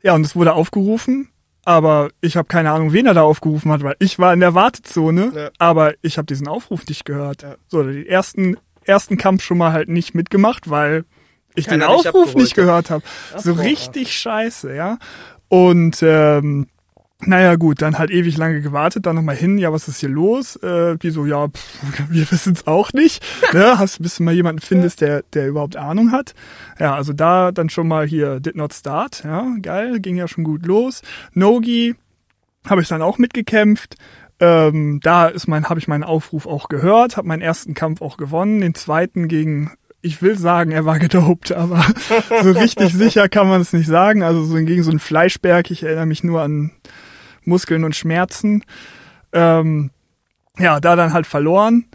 ja, 0.02 0.14
und 0.14 0.26
es 0.26 0.36
wurde 0.36 0.54
aufgerufen, 0.54 1.30
aber 1.64 2.10
ich 2.20 2.36
habe 2.36 2.48
keine 2.48 2.72
Ahnung, 2.72 2.92
wen 2.92 3.06
er 3.06 3.14
da 3.14 3.24
aufgerufen 3.24 3.72
hat, 3.72 3.82
weil 3.82 3.96
ich 4.00 4.20
war 4.20 4.34
in 4.34 4.42
der 4.42 4.54
Wartezone, 4.54 5.32
ja. 5.34 5.50
aber 5.58 5.94
ich 6.02 6.18
habe 6.18 6.26
diesen 6.26 6.48
Aufruf 6.48 6.86
nicht 6.88 7.06
gehört. 7.06 7.44
Ja. 7.44 7.56
So, 7.68 7.84
die 7.84 8.08
ersten 8.08 8.58
ersten 8.86 9.18
Kampf 9.18 9.44
schon 9.44 9.58
mal 9.58 9.72
halt 9.72 9.90
nicht 9.90 10.14
mitgemacht, 10.14 10.70
weil 10.70 11.06
ich 11.56 11.68
Keiner 11.68 11.88
den 11.88 11.96
Aufruf 11.96 12.36
nicht 12.36 12.56
gehört 12.56 12.90
habe. 12.90 13.04
So 13.38 13.54
richtig 13.54 14.16
scheiße, 14.16 14.76
ja. 14.76 14.98
Und 15.50 16.00
ähm, 16.02 16.68
naja, 17.26 17.56
gut, 17.56 17.82
dann 17.82 17.98
halt 17.98 18.12
ewig 18.12 18.38
lange 18.38 18.62
gewartet, 18.62 19.06
dann 19.06 19.16
nochmal 19.16 19.36
hin, 19.36 19.58
ja, 19.58 19.72
was 19.72 19.88
ist 19.88 20.00
hier 20.00 20.10
los? 20.10 20.56
Äh, 20.58 20.98
die 20.98 21.10
so, 21.10 21.26
ja, 21.26 21.48
pff, 21.48 22.10
wir 22.10 22.30
wissen 22.32 22.54
es 22.54 22.68
auch 22.68 22.94
nicht. 22.94 23.24
ne? 23.54 23.74
Hast, 23.78 24.02
bis 24.02 24.18
du 24.18 24.24
mal 24.24 24.34
jemanden 24.34 24.62
findest, 24.62 25.02
der, 25.02 25.24
der 25.34 25.48
überhaupt 25.48 25.76
Ahnung 25.76 26.12
hat. 26.12 26.34
Ja, 26.80 26.96
also 26.96 27.14
da 27.14 27.52
dann 27.52 27.70
schon 27.70 27.88
mal 27.88 28.06
hier 28.06 28.40
Did 28.40 28.56
Not 28.56 28.74
Start, 28.74 29.24
ja, 29.24 29.48
geil, 29.62 30.00
ging 30.00 30.16
ja 30.16 30.28
schon 30.28 30.44
gut 30.44 30.66
los. 30.66 31.02
Nogi 31.34 31.96
habe 32.68 32.82
ich 32.82 32.88
dann 32.88 33.02
auch 33.02 33.18
mitgekämpft. 33.18 33.96
Ähm, 34.40 35.00
da 35.04 35.28
ist 35.28 35.48
mein, 35.48 35.70
habe 35.70 35.80
ich 35.80 35.88
meinen 35.88 36.04
Aufruf 36.04 36.48
auch 36.48 36.68
gehört, 36.68 37.18
habe 37.18 37.28
meinen 37.28 37.42
ersten 37.42 37.74
Kampf 37.74 38.02
auch 38.02 38.18
gewonnen, 38.18 38.62
den 38.62 38.74
zweiten 38.74 39.28
gegen 39.28 39.72
ich 40.06 40.22
will 40.22 40.38
sagen, 40.38 40.72
er 40.72 40.86
war 40.86 41.00
gedopt, 41.00 41.54
aber 41.54 41.84
so 42.44 42.52
richtig 42.52 42.94
sicher 42.94 43.30
kann 43.30 43.48
man 43.48 43.62
es 43.62 43.72
nicht 43.72 43.88
sagen. 43.88 44.22
Also 44.22 44.44
so 44.44 44.56
gegen 44.56 44.84
so 44.84 44.92
ein 44.92 45.00
Fleischberg, 45.00 45.72
ich 45.72 45.84
erinnere 45.84 46.06
mich 46.06 46.26
nur 46.26 46.42
an 46.42 46.72
Muskeln 47.46 47.84
und 47.84 47.96
Schmerzen. 47.96 48.64
Ähm, 49.32 49.92
ja, 50.58 50.80
da 50.80 50.96
dann 50.96 51.14
halt 51.14 51.28
verloren. 51.28 51.86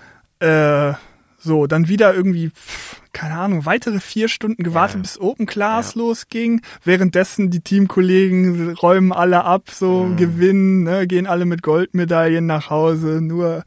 Äh, 0.41 0.95
so, 1.39 1.67
dann 1.67 1.89
wieder 1.89 2.15
irgendwie, 2.15 2.51
pff, 2.51 3.01
keine 3.13 3.39
Ahnung, 3.39 3.65
weitere 3.65 4.01
vier 4.01 4.29
Stunden 4.29 4.63
gewartet, 4.63 4.97
ja. 4.97 5.03
bis 5.03 5.21
Open 5.21 5.47
Class 5.47 5.95
ja. 5.95 6.01
losging. 6.01 6.61
Währenddessen 6.85 7.51
die 7.51 7.61
Teamkollegen 7.61 8.75
räumen 8.75 9.13
alle 9.13 9.45
ab, 9.45 9.71
so 9.71 10.05
mhm. 10.05 10.17
gewinnen, 10.17 10.83
ne, 10.83 11.07
gehen 11.07 11.27
alle 11.27 11.45
mit 11.45 11.63
Goldmedaillen 11.63 12.47
nach 12.47 12.71
Hause. 12.71 13.21
Nur 13.21 13.65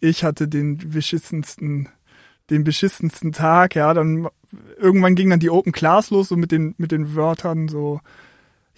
ich 0.00 0.24
hatte 0.24 0.48
den 0.48 0.78
beschissensten, 0.78 1.88
den 2.48 2.64
beschissensten 2.64 3.32
Tag, 3.32 3.74
ja. 3.74 3.92
Dann 3.94 4.28
irgendwann 4.78 5.14
ging 5.14 5.30
dann 5.30 5.40
die 5.40 5.50
Open 5.50 5.72
Class 5.72 6.10
los, 6.10 6.28
so 6.28 6.36
mit 6.36 6.52
den, 6.52 6.74
mit 6.78 6.90
den 6.90 7.14
Wörtern 7.14 7.68
so, 7.68 8.00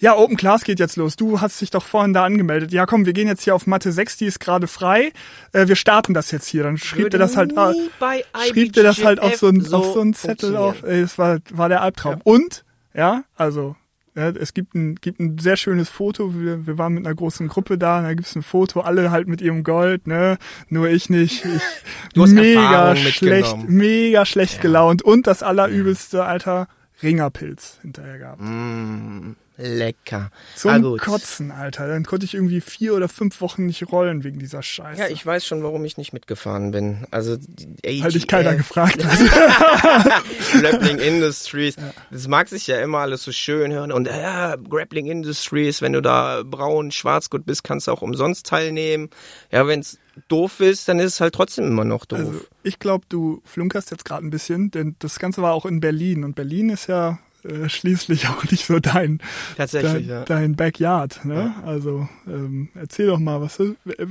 ja, 0.03 0.17
Open 0.17 0.35
Class 0.35 0.65
geht 0.65 0.81
jetzt 0.81 0.97
los. 0.97 1.15
Du 1.15 1.39
hast 1.39 1.61
dich 1.61 1.69
doch 1.69 1.85
vorhin 1.85 2.11
da 2.11 2.25
angemeldet. 2.25 2.73
Ja, 2.73 2.85
komm, 2.85 3.05
wir 3.05 3.13
gehen 3.13 3.29
jetzt 3.29 3.45
hier 3.45 3.55
auf 3.55 3.67
Mathe 3.67 3.89
6, 3.89 4.17
die 4.17 4.25
ist 4.25 4.41
gerade 4.41 4.67
frei. 4.67 5.13
Äh, 5.53 5.69
wir 5.69 5.77
starten 5.77 6.13
das 6.13 6.29
jetzt 6.31 6.45
hier. 6.45 6.63
Dann 6.63 6.77
schrieb 6.77 7.09
der 7.09 7.21
das 7.21 7.37
halt, 7.37 7.53
äh, 7.53 8.23
schrieb 8.49 8.73
der 8.73 8.83
das 8.83 9.01
halt 9.01 9.21
auf 9.21 9.37
so, 9.37 9.47
ein, 9.47 9.61
so 9.61 9.77
auf 9.77 9.93
so 9.93 10.01
einen 10.01 10.13
Zettel 10.13 10.57
auf. 10.57 10.83
Ey, 10.83 11.03
das 11.03 11.17
war, 11.17 11.39
war 11.51 11.69
der 11.69 11.81
Albtraum. 11.81 12.15
Ja. 12.15 12.21
Und, 12.25 12.65
ja, 12.93 13.23
also, 13.37 13.77
ja, 14.13 14.27
es 14.31 14.53
gibt 14.53 14.75
ein, 14.75 14.95
gibt 14.95 15.21
ein 15.21 15.37
sehr 15.37 15.55
schönes 15.55 15.87
Foto. 15.87 16.37
Wir, 16.37 16.67
wir 16.67 16.77
waren 16.77 16.95
mit 16.95 17.05
einer 17.05 17.15
großen 17.15 17.47
Gruppe 17.47 17.77
da, 17.77 18.01
da 18.01 18.13
gibt's 18.13 18.35
ein 18.35 18.43
Foto, 18.43 18.81
alle 18.81 19.09
halt 19.09 19.29
mit 19.29 19.39
ihrem 19.39 19.63
Gold, 19.63 20.05
ne? 20.05 20.37
Nur 20.67 20.89
ich 20.89 21.09
nicht. 21.09 21.45
Ich, 21.45 22.15
mega 22.33 22.97
schlecht, 22.97 23.69
mega 23.69 24.25
schlecht 24.25 24.55
ja. 24.55 24.61
gelaunt. 24.63 25.01
Und 25.01 25.27
das 25.27 25.43
allerübelste, 25.43 26.25
Alter, 26.25 26.67
Ringerpilz 27.01 27.79
hinterher 27.81 28.17
gehabt. 28.17 28.41
Mm. 28.41 29.35
Lecker. 29.57 30.31
Zum 30.55 30.71
ah, 30.71 30.97
Kotzen, 30.97 31.51
Alter. 31.51 31.87
Dann 31.87 32.05
konnte 32.05 32.25
ich 32.25 32.33
irgendwie 32.33 32.59
vier 32.59 32.95
oder 32.95 33.07
fünf 33.07 33.39
Wochen 33.39 33.67
nicht 33.67 33.91
rollen 33.91 34.23
wegen 34.23 34.39
dieser 34.39 34.63
Scheiße. 34.63 34.99
Ja, 34.99 35.07
ich 35.07 35.23
weiß 35.23 35.45
schon, 35.45 35.61
warum 35.61 35.85
ich 35.85 35.97
nicht 35.97 36.11
mitgefahren 36.11 36.71
bin. 36.71 37.05
Also, 37.11 37.37
Weil 37.83 38.11
dich 38.11 38.27
keiner 38.27 38.55
gefragt 38.55 39.03
hat. 39.05 39.19
Grappling 40.59 40.97
Industries. 40.97 41.75
Ja. 41.75 41.93
Das 42.09 42.27
mag 42.27 42.49
sich 42.49 42.65
ja 42.65 42.81
immer 42.81 42.99
alles 42.99 43.23
so 43.23 43.31
schön 43.31 43.71
hören. 43.71 43.91
Und 43.91 44.07
ja, 44.07 44.55
Grappling 44.55 45.05
Industries, 45.05 45.81
wenn 45.81 45.93
du 45.93 46.01
da 46.01 46.41
braun, 46.43 46.91
schwarz 46.91 47.29
gut 47.29 47.45
bist, 47.45 47.63
kannst 47.63 47.87
du 47.87 47.91
auch 47.91 48.01
umsonst 48.01 48.47
teilnehmen. 48.47 49.11
Ja, 49.51 49.67
wenn 49.67 49.81
es 49.81 49.99
doof 50.29 50.61
ist, 50.61 50.87
dann 50.87 50.97
ist 50.97 51.13
es 51.13 51.21
halt 51.21 51.35
trotzdem 51.35 51.67
immer 51.67 51.85
noch 51.85 52.05
doof. 52.05 52.19
Also, 52.19 52.41
ich 52.63 52.79
glaube, 52.79 53.05
du 53.07 53.41
flunkerst 53.45 53.91
jetzt 53.91 54.05
gerade 54.05 54.25
ein 54.25 54.31
bisschen, 54.31 54.71
denn 54.71 54.95
das 54.97 55.19
Ganze 55.19 55.43
war 55.43 55.53
auch 55.53 55.67
in 55.67 55.79
Berlin. 55.79 56.23
Und 56.23 56.35
Berlin 56.35 56.69
ist 56.69 56.87
ja 56.87 57.19
äh, 57.45 57.69
schließlich 57.69 58.27
auch 58.29 58.43
nicht 58.49 58.65
so 58.65 58.79
dein, 58.79 59.19
dein, 59.57 60.07
ja. 60.07 60.23
dein 60.23 60.55
Backyard. 60.55 61.25
Ne? 61.25 61.53
Ja. 61.55 61.63
Also 61.67 62.07
ähm, 62.27 62.69
erzähl 62.75 63.07
doch 63.07 63.19
mal, 63.19 63.41
was, 63.41 63.61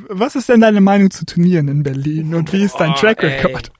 was 0.08 0.36
ist 0.36 0.48
denn 0.48 0.60
deine 0.60 0.80
Meinung 0.80 1.10
zu 1.10 1.24
Turnieren 1.24 1.68
in 1.68 1.82
Berlin 1.82 2.34
und 2.34 2.52
wie 2.52 2.62
ist 2.62 2.76
dein 2.76 2.92
oh, 2.92 2.94
Track 2.94 3.22
Record? 3.22 3.72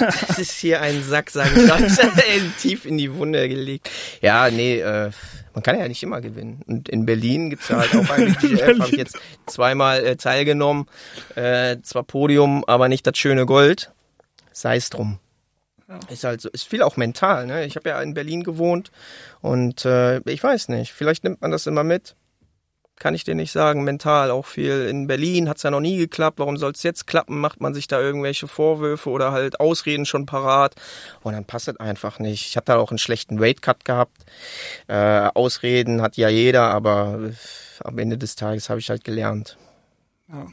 das 0.00 0.38
ist 0.38 0.52
hier 0.52 0.80
ein 0.80 1.02
Sack, 1.02 1.30
sag 1.30 1.56
ich 1.56 1.68
mal, 1.68 1.80
tief 2.58 2.84
in 2.84 2.98
die 2.98 3.12
Wunde 3.14 3.48
gelegt. 3.48 3.90
Ja, 4.20 4.50
nee, 4.50 4.78
äh, 4.80 5.10
man 5.54 5.62
kann 5.62 5.78
ja 5.78 5.88
nicht 5.88 6.02
immer 6.02 6.20
gewinnen. 6.20 6.62
Und 6.66 6.88
in 6.88 7.06
Berlin 7.06 7.50
gibt's 7.50 7.68
ja 7.68 7.78
halt 7.78 7.94
auch 7.94 8.10
eine 8.10 8.32
GGF, 8.40 8.80
habe 8.80 8.90
ich 8.90 8.96
jetzt 8.96 9.18
zweimal 9.46 10.04
äh, 10.04 10.16
teilgenommen. 10.16 10.86
Äh, 11.34 11.78
zwar 11.82 12.04
Podium, 12.04 12.64
aber 12.66 12.88
nicht 12.88 13.06
das 13.06 13.18
schöne 13.18 13.46
Gold. 13.46 13.90
Sei 14.52 14.76
es 14.76 14.90
drum. 14.90 15.18
Ist 16.08 16.24
halt 16.24 16.40
so, 16.40 16.48
ist 16.50 16.66
viel 16.66 16.82
auch 16.82 16.96
mental, 16.96 17.46
ne? 17.46 17.64
Ich 17.64 17.76
habe 17.76 17.88
ja 17.88 18.00
in 18.00 18.14
Berlin 18.14 18.44
gewohnt 18.44 18.90
und 19.40 19.84
äh, 19.84 20.18
ich 20.30 20.42
weiß 20.42 20.68
nicht, 20.68 20.92
vielleicht 20.92 21.24
nimmt 21.24 21.40
man 21.40 21.50
das 21.50 21.66
immer 21.66 21.84
mit. 21.84 22.14
Kann 22.96 23.14
ich 23.14 23.24
dir 23.24 23.34
nicht 23.34 23.50
sagen, 23.50 23.82
mental 23.82 24.30
auch 24.30 24.46
viel. 24.46 24.86
In 24.86 25.08
Berlin 25.08 25.48
hat's 25.48 25.64
ja 25.64 25.70
noch 25.70 25.80
nie 25.80 25.96
geklappt, 25.96 26.38
warum 26.38 26.56
soll's 26.56 26.84
jetzt 26.84 27.06
klappen? 27.06 27.40
Macht 27.40 27.60
man 27.60 27.74
sich 27.74 27.88
da 27.88 28.00
irgendwelche 28.00 28.46
Vorwürfe 28.46 29.10
oder 29.10 29.32
halt 29.32 29.58
Ausreden 29.58 30.06
schon 30.06 30.24
parat 30.24 30.76
und 31.22 31.32
dann 31.32 31.44
passt 31.44 31.68
es 31.68 31.80
einfach 31.80 32.20
nicht. 32.20 32.46
Ich 32.46 32.56
habe 32.56 32.66
da 32.66 32.76
auch 32.76 32.90
einen 32.90 32.98
schlechten 32.98 33.40
Weightcut 33.40 33.84
gehabt. 33.84 34.24
Äh, 34.86 35.28
Ausreden 35.34 36.00
hat 36.00 36.16
ja 36.16 36.28
jeder, 36.28 36.70
aber 36.70 37.32
am 37.82 37.98
Ende 37.98 38.18
des 38.18 38.36
Tages 38.36 38.70
habe 38.70 38.78
ich 38.78 38.88
halt 38.88 39.02
gelernt. 39.02 39.56
Ja. 40.28 40.46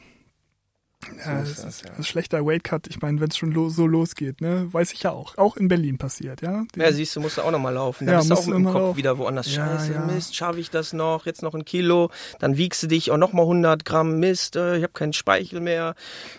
Ja, 1.24 1.40
das 1.40 1.50
ist, 1.64 1.84
das 1.88 1.98
ist 1.98 2.08
schlechter 2.08 2.44
Weightcut. 2.44 2.86
Ich 2.88 3.00
meine, 3.00 3.20
wenn 3.20 3.28
es 3.30 3.36
schon 3.38 3.52
lo 3.52 3.70
so 3.70 3.86
losgeht, 3.86 4.42
ne, 4.42 4.68
weiß 4.70 4.92
ich 4.92 5.02
ja 5.02 5.12
auch. 5.12 5.38
Auch 5.38 5.56
in 5.56 5.66
Berlin 5.68 5.96
passiert, 5.96 6.42
ja. 6.42 6.64
Die, 6.74 6.80
ja, 6.80 6.92
siehst 6.92 7.16
du, 7.16 7.20
musst 7.20 7.38
du 7.38 7.42
auch 7.42 7.50
nochmal 7.50 7.72
laufen. 7.72 8.06
Da 8.06 8.12
Ja, 8.12 8.18
bist 8.18 8.30
du 8.30 8.34
auch 8.34 8.46
mit 8.46 8.54
dem 8.56 8.64
Kopf 8.66 8.74
laufen. 8.74 8.96
wieder 8.98 9.16
woanders. 9.16 9.54
Ja, 9.54 9.66
Scheiße, 9.78 9.94
ja. 9.94 10.04
Mist, 10.04 10.36
schaffe 10.36 10.60
ich 10.60 10.68
das 10.70 10.92
noch? 10.92 11.24
Jetzt 11.24 11.42
noch 11.42 11.54
ein 11.54 11.64
Kilo. 11.64 12.10
Dann 12.38 12.58
wiegst 12.58 12.82
du 12.82 12.86
dich 12.86 13.10
auch 13.10 13.16
nochmal 13.16 13.44
100 13.44 13.84
Gramm 13.86 14.18
Mist. 14.20 14.56
Äh, 14.56 14.76
ich 14.76 14.82
habe 14.82 14.92
keinen 14.92 15.14
Speichel 15.14 15.60
mehr. 15.60 15.94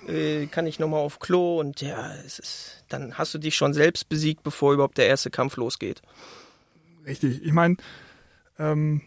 Äh, 0.07 0.45
kann 0.45 0.67
ich 0.67 0.77
nochmal 0.77 0.99
auf 0.99 1.17
Klo? 1.19 1.59
Und 1.59 1.81
ja, 1.81 2.13
es 2.25 2.37
ist, 2.37 2.83
dann 2.87 3.17
hast 3.17 3.33
du 3.33 3.39
dich 3.39 3.55
schon 3.55 3.73
selbst 3.73 4.09
besiegt, 4.09 4.43
bevor 4.43 4.73
überhaupt 4.73 4.99
der 4.99 5.07
erste 5.07 5.31
Kampf 5.31 5.57
losgeht. 5.57 6.03
Richtig. 7.07 7.43
Ich 7.43 7.51
meine, 7.51 7.77
ähm, 8.59 9.01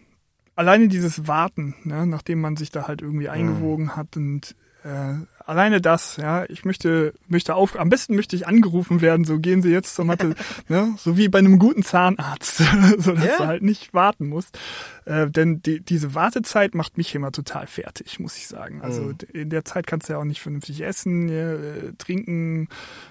alleine 0.57 0.89
dieses 0.89 1.29
Warten, 1.29 1.77
ne, 1.85 2.07
nachdem 2.07 2.41
man 2.41 2.57
sich 2.57 2.71
da 2.73 2.89
halt 2.89 3.03
irgendwie 3.03 3.29
eingewogen 3.29 3.95
hat 3.95 4.17
und 4.17 4.57
äh, 4.83 5.15
alleine 5.47 5.81
das, 5.81 6.17
ja, 6.17 6.45
ich 6.49 6.65
möchte, 6.65 7.13
möchte 7.29 7.55
auf, 7.55 7.79
am 7.79 7.91
besten 7.91 8.15
möchte 8.17 8.35
ich 8.35 8.47
angerufen 8.47 9.01
werden, 9.01 9.25
so 9.25 9.39
gehen 9.39 9.61
Sie 9.63 9.71
jetzt 9.71 9.95
zur 9.95 10.05
Mathe, 10.05 10.35
ne, 10.69 10.95
so 10.97 11.17
wie 11.17 11.29
bei 11.29 11.39
einem 11.41 11.59
guten 11.59 11.83
Zahnarzt, 11.83 12.57
so 12.99 13.13
dass 13.13 13.25
Ja. 13.25 13.37
du 13.39 13.47
halt 13.47 13.63
nicht 13.63 13.93
warten 13.93 14.27
musst, 14.29 14.59
äh, 15.05 15.29
denn 15.29 15.61
die, 15.63 15.81
diese 15.81 16.15
Wartezeit 16.15 16.75
macht 16.75 16.97
mich 16.97 17.15
immer 17.15 17.31
total 17.33 17.67
fertig, 17.67 18.19
muss 18.21 18.37
ich 18.37 18.47
sagen. 18.47 18.81
Also 18.83 19.03
Mhm. 19.03 19.17
in 19.33 19.51
der 19.51 19.65
Zeit 19.65 19.87
kannst 19.87 20.09
du 20.09 20.15
ja 20.15 20.19
auch 20.19 20.25
nicht 20.25 20.41
vernünftig 20.41 20.81
essen, 20.81 21.29
ja, 21.29 21.53
äh, 21.53 21.93
trinken, 21.99 22.69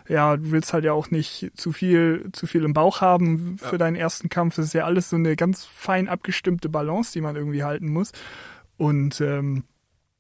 ja, 0.09 0.35
du 0.37 0.51
willst 0.51 0.73
halt 0.73 0.85
ja 0.85 0.93
auch 0.93 1.11
nicht 1.11 1.51
zu 1.55 1.71
viel, 1.71 2.29
zu 2.33 2.47
viel 2.47 2.63
im 2.63 2.73
Bauch 2.73 3.01
haben 3.01 3.57
für 3.59 3.77
deinen 3.77 3.95
ersten 3.95 4.29
Kampf. 4.29 4.55
Das 4.55 4.65
ist 4.65 4.73
ja 4.73 4.85
alles 4.85 5.09
so 5.09 5.15
eine 5.17 5.35
ganz 5.35 5.65
fein 5.65 6.09
abgestimmte 6.09 6.67
Balance, 6.69 7.11
die 7.13 7.21
man 7.21 7.35
irgendwie 7.35 7.63
halten 7.63 7.89
muss. 7.89 8.11
Und 8.77 9.21
ähm, 9.21 9.63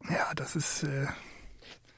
ja, 0.09 0.31
das 0.35 0.55
ist 0.55 0.83
äh, 0.83 1.07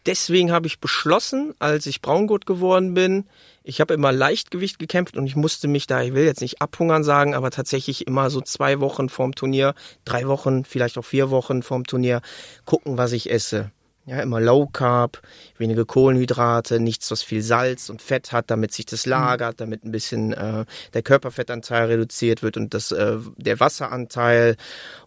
Deswegen 0.06 0.52
habe 0.52 0.68
ich 0.68 0.80
beschlossen, 0.80 1.56
als 1.58 1.88
ich 1.88 2.02
Braungurt 2.02 2.46
geworden 2.46 2.94
bin, 2.94 3.26
ich 3.64 3.82
habe 3.82 3.96
immer 3.96 4.12
Leichtgewicht 4.12 4.78
gekämpft 4.78 5.18
und 5.18 5.26
ich 5.26 5.36
musste 5.36 5.68
mich 5.68 5.88
da, 5.88 6.04
ich 6.04 6.14
will 6.14 6.26
jetzt 6.26 6.42
nicht 6.42 6.62
abhungern 6.62 7.04
sagen, 7.04 7.34
aber 7.34 7.50
tatsächlich 7.50 8.06
immer 8.06 8.30
so 8.30 8.42
zwei 8.42 8.80
Wochen 8.80 9.10
vorm 9.10 9.34
Turnier, 9.34 9.74
drei 10.06 10.28
Wochen, 10.28 10.64
vielleicht 10.64 11.00
auch 11.00 11.06
vier 11.06 11.32
Wochen 11.32 11.64
vorm 11.64 11.86
Turnier 11.86 12.22
gucken, 12.66 13.00
was 13.00 13.12
ich 13.12 13.32
esse. 13.32 13.72
Ja, 14.08 14.20
immer 14.22 14.40
Low 14.40 14.68
Carb, 14.68 15.20
wenige 15.58 15.84
Kohlenhydrate, 15.84 16.80
nichts, 16.80 17.10
was 17.10 17.24
viel 17.24 17.42
Salz 17.42 17.90
und 17.90 18.04
Fett 18.04 18.32
hat, 18.32 18.52
damit 18.52 18.72
sich 18.72 18.86
das 18.86 19.08
lagert, 19.08 19.60
damit 19.60 19.84
ein 19.84 19.92
bisschen 19.92 20.32
äh, 20.32 20.66
der 20.94 21.02
Körperfettanteil 21.02 21.88
reduziert 21.88 22.44
wird 22.44 22.56
und 22.56 22.76
das 22.76 22.92
äh, 22.92 23.18
der 23.38 23.60
Wasseranteil. 23.60 24.58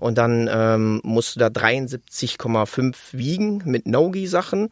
Und 0.01 0.19
dann 0.19 0.51
ähm, 0.53 1.01
musst 1.05 1.37
du 1.37 1.41
da 1.41 1.47
73,5 1.47 2.97
wiegen 3.13 3.63
mit 3.67 3.87
No-Gi-Sachen. 3.87 4.71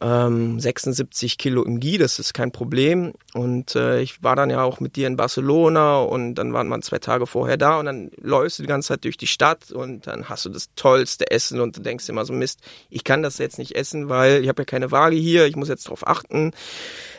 Ähm, 0.00 0.60
76 0.60 1.38
Kilo 1.38 1.62
im 1.62 1.80
Gi, 1.80 1.98
das 1.98 2.18
ist 2.18 2.34
kein 2.34 2.52
Problem. 2.52 3.12
Und 3.34 3.74
äh, 3.76 4.00
ich 4.00 4.22
war 4.22 4.36
dann 4.36 4.50
ja 4.50 4.62
auch 4.62 4.80
mit 4.80 4.96
dir 4.96 5.06
in 5.06 5.16
Barcelona 5.16 6.00
und 6.00 6.34
dann 6.34 6.52
waren 6.52 6.68
wir 6.68 6.80
zwei 6.82 6.98
Tage 6.98 7.26
vorher 7.26 7.56
da 7.56 7.78
und 7.78 7.86
dann 7.86 8.10
läufst 8.20 8.58
du 8.58 8.62
die 8.62 8.68
ganze 8.68 8.88
Zeit 8.88 9.04
durch 9.04 9.16
die 9.16 9.26
Stadt 9.26 9.72
und 9.72 10.06
dann 10.06 10.28
hast 10.28 10.44
du 10.44 10.50
das 10.50 10.68
tollste 10.76 11.30
Essen 11.30 11.60
und 11.60 11.76
du 11.76 11.80
denkst 11.80 12.08
immer 12.08 12.24
so, 12.24 12.32
Mist, 12.32 12.60
ich 12.90 13.04
kann 13.04 13.22
das 13.22 13.38
jetzt 13.38 13.58
nicht 13.58 13.74
essen, 13.74 14.08
weil 14.08 14.42
ich 14.42 14.48
habe 14.48 14.62
ja 14.62 14.66
keine 14.66 14.90
Waage 14.90 15.16
hier, 15.16 15.46
ich 15.46 15.56
muss 15.56 15.68
jetzt 15.68 15.88
drauf 15.88 16.06
achten. 16.06 16.52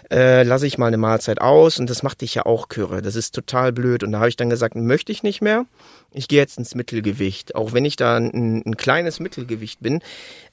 Äh, 0.09 0.43
lasse 0.43 0.65
ich 0.65 0.77
mal 0.77 0.87
eine 0.87 0.97
Mahlzeit 0.97 1.41
aus 1.41 1.79
und 1.79 1.89
das 1.89 2.01
macht 2.01 2.21
dich 2.21 2.35
ja 2.35 2.45
auch 2.45 2.69
kürre. 2.69 3.01
Das 3.01 3.15
ist 3.15 3.35
total 3.35 3.73
blöd. 3.73 4.03
Und 4.03 4.13
da 4.13 4.19
habe 4.19 4.29
ich 4.29 4.37
dann 4.37 4.49
gesagt, 4.49 4.75
möchte 4.75 5.11
ich 5.11 5.21
nicht 5.21 5.41
mehr. 5.41 5.65
Ich 6.13 6.29
gehe 6.29 6.39
jetzt 6.39 6.57
ins 6.57 6.75
Mittelgewicht. 6.75 7.55
Auch 7.55 7.73
wenn 7.73 7.83
ich 7.83 7.97
da 7.97 8.15
ein, 8.15 8.63
ein 8.65 8.77
kleines 8.77 9.19
Mittelgewicht 9.19 9.81
bin. 9.81 10.01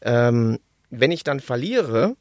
Ähm, 0.02 0.58
wenn 1.00 1.12
ich 1.12 1.24
dann 1.24 1.40
verliere, 1.40 2.16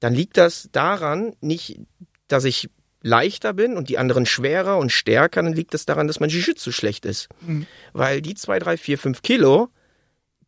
dann 0.00 0.14
liegt 0.14 0.36
das 0.36 0.68
daran 0.72 1.34
nicht, 1.40 1.80
dass 2.28 2.44
ich 2.44 2.68
leichter 3.02 3.52
bin 3.52 3.76
und 3.76 3.88
die 3.88 3.98
anderen 3.98 4.26
schwerer 4.26 4.78
und 4.78 4.90
stärker, 4.90 5.42
dann 5.42 5.52
liegt 5.52 5.74
das 5.74 5.86
daran, 5.86 6.08
dass 6.08 6.20
mein 6.20 6.30
Jiu-Jitsu 6.30 6.72
schlecht 6.72 7.06
ist. 7.06 7.28
Mhm. 7.40 7.66
Weil 7.92 8.20
die 8.20 8.34
zwei, 8.34 8.58
drei, 8.58 8.76
vier, 8.76 8.98
fünf 8.98 9.22
Kilo, 9.22 9.68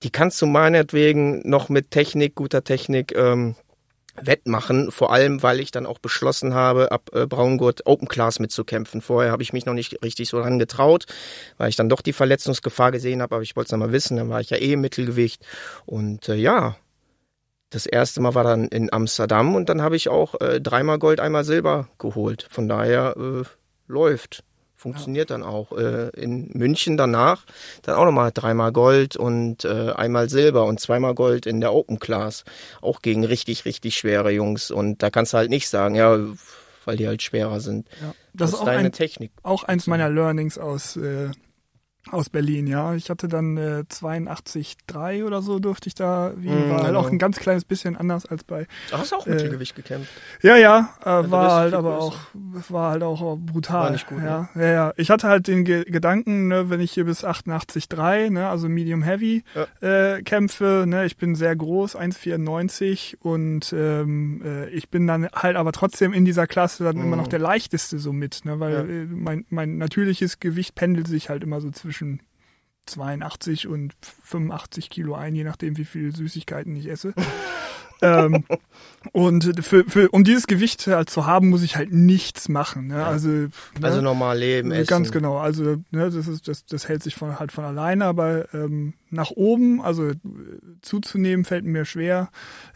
die 0.02 0.10
kannst 0.10 0.42
du 0.42 0.46
meinetwegen 0.46 1.48
noch 1.48 1.68
mit 1.68 1.90
Technik, 1.90 2.34
guter 2.34 2.64
Technik, 2.64 3.14
ähm, 3.14 3.54
wettmachen, 4.20 4.90
vor 4.90 5.12
allem 5.12 5.42
weil 5.42 5.60
ich 5.60 5.70
dann 5.70 5.86
auch 5.86 5.98
beschlossen 5.98 6.54
habe, 6.54 6.90
ab 6.90 7.10
äh, 7.12 7.26
Braungurt 7.26 7.86
Open 7.86 8.08
Class 8.08 8.40
mitzukämpfen. 8.40 9.00
Vorher 9.00 9.30
habe 9.30 9.42
ich 9.42 9.52
mich 9.52 9.66
noch 9.66 9.74
nicht 9.74 10.02
richtig 10.02 10.28
so 10.28 10.40
dran 10.40 10.58
getraut, 10.58 11.06
weil 11.56 11.68
ich 11.68 11.76
dann 11.76 11.88
doch 11.88 12.00
die 12.00 12.12
Verletzungsgefahr 12.12 12.90
gesehen 12.90 13.22
habe, 13.22 13.36
aber 13.36 13.42
ich 13.42 13.54
wollte 13.54 13.68
es 13.68 13.72
noch 13.72 13.78
mal 13.78 13.92
wissen, 13.92 14.16
dann 14.16 14.30
war 14.30 14.40
ich 14.40 14.50
ja 14.50 14.56
eh 14.56 14.72
im 14.72 14.80
Mittelgewicht 14.80 15.44
und 15.86 16.28
äh, 16.28 16.34
ja, 16.34 16.76
das 17.70 17.86
erste 17.86 18.20
Mal 18.20 18.34
war 18.34 18.44
dann 18.44 18.68
in 18.68 18.92
Amsterdam 18.92 19.54
und 19.54 19.68
dann 19.68 19.82
habe 19.82 19.96
ich 19.96 20.08
auch 20.08 20.40
äh, 20.40 20.60
dreimal 20.60 20.98
Gold, 20.98 21.20
einmal 21.20 21.44
Silber 21.44 21.88
geholt. 21.98 22.46
Von 22.50 22.68
daher 22.68 23.14
äh, 23.16 23.42
läuft. 23.86 24.44
Funktioniert 24.74 25.30
dann 25.30 25.42
auch. 25.42 25.72
Äh, 25.72 26.10
in 26.10 26.50
München 26.54 26.96
danach 26.96 27.44
dann 27.82 27.96
auch 27.96 28.04
nochmal 28.04 28.30
dreimal 28.32 28.70
Gold 28.70 29.16
und 29.16 29.64
äh, 29.64 29.90
einmal 29.90 30.28
Silber 30.30 30.66
und 30.66 30.78
zweimal 30.78 31.14
Gold 31.14 31.46
in 31.46 31.60
der 31.60 31.74
Open 31.74 31.98
Class. 31.98 32.44
Auch 32.80 33.02
gegen 33.02 33.24
richtig, 33.24 33.64
richtig 33.64 33.96
schwere 33.96 34.30
Jungs. 34.30 34.70
Und 34.70 35.02
da 35.02 35.10
kannst 35.10 35.32
du 35.32 35.38
halt 35.38 35.50
nicht 35.50 35.68
sagen, 35.68 35.96
ja, 35.96 36.16
weil 36.84 36.96
die 36.96 37.08
halt 37.08 37.22
schwerer 37.22 37.58
sind. 37.58 37.88
ja, 38.00 38.14
das 38.32 38.50
ist 38.50 38.54
ist 38.54 38.60
auch, 38.60 38.66
deine 38.66 38.86
ein, 38.86 38.92
Technik. 38.92 39.32
auch 39.42 39.64
eins 39.64 39.88
meiner 39.88 40.08
Learnings 40.08 40.58
aus 40.58 40.96
äh, 40.96 41.30
aus 42.12 42.30
Berlin, 42.30 42.66
ja. 42.66 42.94
Ich 42.94 43.10
hatte 43.10 43.28
dann 43.28 43.56
äh, 43.56 43.84
82,3 43.90 45.24
oder 45.24 45.42
so 45.42 45.58
durfte 45.58 45.88
ich 45.88 45.94
da 45.94 46.32
wiegen. 46.36 46.68
Mm, 46.68 46.70
War 46.70 46.76
halt 46.78 46.86
genau. 46.88 47.00
auch 47.00 47.10
ein 47.10 47.18
ganz 47.18 47.38
kleines 47.38 47.64
bisschen 47.64 47.96
anders 47.96 48.26
als 48.26 48.44
bei 48.44 48.66
Du 48.90 48.96
hast 48.98 49.12
auch 49.12 49.26
Äh, 49.26 49.30
Mittelgewicht 49.30 49.74
gekämpft. 49.76 50.10
Ja, 50.42 50.56
ja, 50.56 50.90
äh, 51.02 51.30
war 51.30 51.52
halt 51.54 51.74
aber 51.74 51.98
größer. 51.98 52.04
auch, 52.06 52.18
war 52.70 52.90
halt 52.92 53.02
auch 53.02 53.36
brutal. 53.38 53.84
War 53.84 53.90
nicht 53.90 54.06
gut, 54.06 54.18
ne? 54.18 54.48
ja, 54.54 54.60
ja, 54.62 54.66
ja. 54.72 54.92
Ich 54.96 55.10
hatte 55.10 55.28
halt 55.28 55.48
den 55.48 55.64
Ge 55.64 55.84
Gedanken, 55.84 56.48
ne, 56.48 56.70
wenn 56.70 56.80
ich 56.80 56.92
hier 56.92 57.04
bis 57.04 57.24
88,3, 57.24 58.30
ne, 58.30 58.48
also 58.48 58.68
Medium 58.68 59.02
Heavy, 59.02 59.42
äh, 59.80 60.22
kämpfe, 60.22 60.84
ne, 60.86 61.04
ich 61.06 61.16
bin 61.16 61.34
sehr 61.34 61.54
groß, 61.56 61.96
1,94 61.96 63.16
und 63.20 63.72
ähm, 63.76 64.42
äh, 64.44 64.68
ich 64.70 64.88
bin 64.88 65.06
dann 65.06 65.28
halt 65.34 65.56
aber 65.56 65.72
trotzdem 65.72 66.12
in 66.12 66.24
dieser 66.24 66.46
Klasse 66.46 66.84
dann 66.84 66.96
immer 66.96 67.16
noch 67.16 67.26
Mhm. 67.26 67.30
der 67.30 67.38
leichteste 67.40 67.98
so 67.98 68.12
mit, 68.12 68.44
ne, 68.44 68.60
weil 68.60 68.72
Ja. 68.72 68.80
äh, 68.80 69.06
mein, 69.10 69.44
mein 69.50 69.78
natürliches 69.78 70.40
Gewicht 70.40 70.74
pendelt 70.74 71.06
sich 71.08 71.28
halt 71.30 71.42
immer 71.42 71.60
so 71.60 71.70
zwischen 71.70 71.97
82 72.86 73.66
und 73.66 73.94
85 74.24 74.90
Kilo 74.90 75.14
ein, 75.14 75.34
je 75.34 75.44
nachdem, 75.44 75.76
wie 75.76 75.84
viel 75.84 76.14
Süßigkeiten 76.14 76.74
ich 76.76 76.88
esse. 76.88 77.14
Ähm, 78.02 78.44
und 79.12 79.64
für, 79.64 79.84
für, 79.84 80.08
um 80.10 80.24
dieses 80.24 80.46
Gewicht 80.46 80.86
halt 80.86 81.08
zu 81.08 81.24
haben, 81.24 81.48
muss 81.50 81.62
ich 81.62 81.76
halt 81.76 81.92
nichts 81.92 82.48
machen. 82.48 82.88
Ne? 82.88 83.04
Also, 83.04 83.28
ne? 83.28 83.50
Also 83.80 84.00
normal 84.02 84.38
leben, 84.38 84.72
essen. 84.72 84.86
Ganz 84.88 85.12
genau. 85.12 85.38
Also 85.38 85.76
ne, 85.90 86.10
das 86.10 86.26
ist 86.26 86.48
das, 86.48 86.66
das 86.66 86.88
hält 86.88 87.02
sich 87.02 87.14
von 87.14 87.38
halt 87.38 87.52
von 87.52 87.64
alleine, 87.64 88.04
aber 88.06 88.52
ähm, 88.52 88.94
nach 89.10 89.30
oben, 89.30 89.80
also 89.80 90.08
äh, 90.08 90.16
zuzunehmen, 90.82 91.44
fällt 91.44 91.64
mir 91.64 91.84
schwer. 91.84 92.28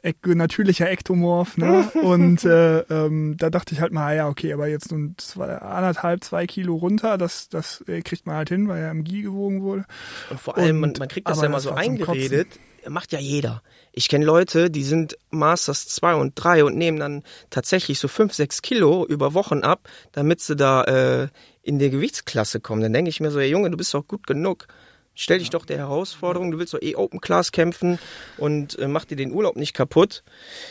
Ek 0.02 0.24
natürlicher 0.26 0.90
Ektomorph. 0.90 1.58
Ne? 1.58 1.90
Und 2.02 2.44
äh, 2.44 2.78
ähm, 2.80 3.36
da 3.36 3.50
dachte 3.50 3.74
ich 3.74 3.80
halt 3.80 3.92
mal, 3.92 4.14
ja 4.16 4.28
okay, 4.28 4.52
aber 4.52 4.68
jetzt 4.68 4.92
nun 4.92 5.14
zwei, 5.18 5.56
anderthalb, 5.56 6.24
zwei 6.24 6.46
Kilo 6.46 6.76
runter, 6.76 7.18
das 7.18 7.48
das 7.48 7.84
äh, 7.88 8.00
kriegt 8.00 8.26
man 8.26 8.36
halt 8.36 8.48
hin, 8.48 8.68
weil 8.68 8.80
er 8.82 8.92
im 8.92 9.04
Gi 9.04 9.22
gewogen 9.22 9.62
wurde. 9.62 9.84
Und 10.30 10.40
vor 10.40 10.56
allem, 10.56 10.78
man, 10.80 10.90
Und- 10.90 10.98
man 11.00 11.08
kriegt 11.08 11.28
das 11.28 11.40
ja 11.40 11.46
immer 11.46 11.56
das 11.56 11.64
so 11.64 11.72
eingeredet. 11.72 12.58
Macht 12.88 13.12
ja 13.12 13.18
jeder. 13.18 13.62
Ich 13.92 14.08
kenne 14.08 14.24
Leute, 14.24 14.70
die 14.70 14.82
sind 14.82 15.16
Masters 15.30 15.88
2 15.88 16.14
und 16.14 16.32
3 16.34 16.64
und 16.64 16.76
nehmen 16.76 16.98
dann 16.98 17.22
tatsächlich 17.50 17.98
so 17.98 18.08
5, 18.08 18.32
6 18.32 18.62
Kilo 18.62 19.06
über 19.06 19.34
Wochen 19.34 19.60
ab, 19.60 19.88
damit 20.12 20.40
sie 20.40 20.56
da 20.56 20.84
äh, 20.84 21.28
in 21.62 21.78
die 21.78 21.90
Gewichtsklasse 21.90 22.60
kommen. 22.60 22.82
Dann 22.82 22.92
denke 22.92 23.10
ich 23.10 23.20
mir 23.20 23.30
so, 23.30 23.38
ey 23.38 23.50
Junge, 23.50 23.70
du 23.70 23.76
bist 23.76 23.94
doch 23.94 24.06
gut 24.06 24.26
genug. 24.26 24.66
Stell 25.14 25.38
dich 25.38 25.50
doch 25.50 25.66
der 25.66 25.76
Herausforderung, 25.76 26.50
du 26.50 26.58
willst 26.58 26.72
doch 26.72 26.80
eh 26.80 26.96
Open 26.96 27.20
Class 27.20 27.52
kämpfen 27.52 27.98
und 28.38 28.78
äh, 28.78 28.88
mach 28.88 29.04
dir 29.04 29.16
den 29.16 29.32
Urlaub 29.32 29.56
nicht 29.56 29.74
kaputt, 29.74 30.24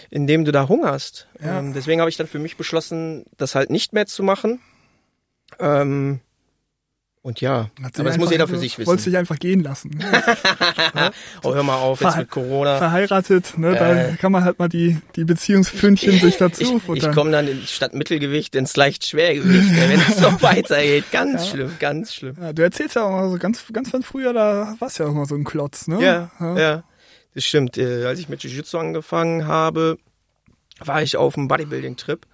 indem 0.10 0.46
du 0.46 0.52
da 0.52 0.68
hungerst. 0.68 1.28
Ja. 1.40 1.60
Ähm, 1.60 1.74
deswegen 1.74 2.02
habe 2.02 2.10
ich 2.10 2.18
dann 2.18 2.28
für 2.28 2.40
mich 2.40 2.58
beschlossen, 2.58 3.26
das 3.38 3.54
halt 3.54 3.70
nicht 3.70 3.94
mehr 3.94 4.08
zu 4.08 4.24
machen. 4.24 4.60
Ähm, 5.60 6.22
und 7.24 7.40
ja, 7.42 7.70
Hat 7.84 8.00
aber 8.00 8.10
das 8.10 8.18
muss 8.18 8.32
jeder 8.32 8.48
für 8.48 8.58
sich 8.58 8.78
wissen. 8.78 8.88
Wolltest 8.88 9.08
dich 9.08 9.18
einfach 9.18 9.38
gehen 9.40 9.62
lassen. 9.62 9.92
Oh, 11.44 11.54
hör 11.54 11.64
mal 11.64 11.76
auf, 11.78 12.02
jetzt 12.02 12.14
Ver- 12.14 12.20
mit 12.20 12.30
Corona. 12.30 12.78
Verheiratet, 12.78 13.58
ne? 13.58 13.74
Da 13.76 13.96
Äh. 14.10 14.14
kann 14.18 14.32
man 14.32 14.44
halt 14.44 14.60
mal 14.60 14.68
die, 14.70 14.98
die 15.16 15.24
Beziehungspfündchen 15.24 16.20
sich 16.20 16.38
dazu 16.40 16.62
Ich, 16.62 16.72
ich 16.74 16.84
futtern. 16.84 17.14
komme 17.16 17.32
dann 17.32 17.48
in, 17.48 17.62
statt 17.64 17.94
Mittelgewicht 17.94 18.56
ins 18.56 18.76
leicht 18.76 19.06
Schwergewicht, 19.06 19.70
wenn 19.76 20.00
es 20.00 20.18
so 20.18 20.26
weitergeht. 20.42 21.06
Ganz 21.12 21.46
Ja. 21.46 21.50
schlimm, 21.52 21.72
ganz 21.80 22.14
schlimm. 22.14 22.36
Ja, 22.40 22.54
du 22.54 22.62
erzählst 22.62 22.96
ja 22.96 23.04
auch 23.04 23.12
mal 23.12 23.30
so 23.30 23.38
ganz, 23.38 23.64
ganz 23.72 23.90
von 23.90 24.04
früher, 24.04 24.34
da 24.34 24.76
warst 24.80 25.00
du 25.00 25.04
ja 25.04 25.10
auch 25.10 25.14
mal 25.14 25.26
so 25.26 25.36
ein 25.36 25.44
Klotz, 25.44 25.88
ne? 25.88 26.02
Ja, 26.04 26.32
ja, 26.40 26.84
das 27.34 27.44
stimmt. 27.46 27.78
Äh, 27.78 28.06
als 28.06 28.20
ich 28.20 28.30
mit 28.30 28.44
Jiu-Jitsu 28.44 28.78
angefangen 28.78 29.48
habe, 29.48 29.98
war 30.80 31.02
ich 31.02 31.18
auf 31.18 31.38
einem 31.38 31.48
Bodybuilding-Trip 31.48 32.26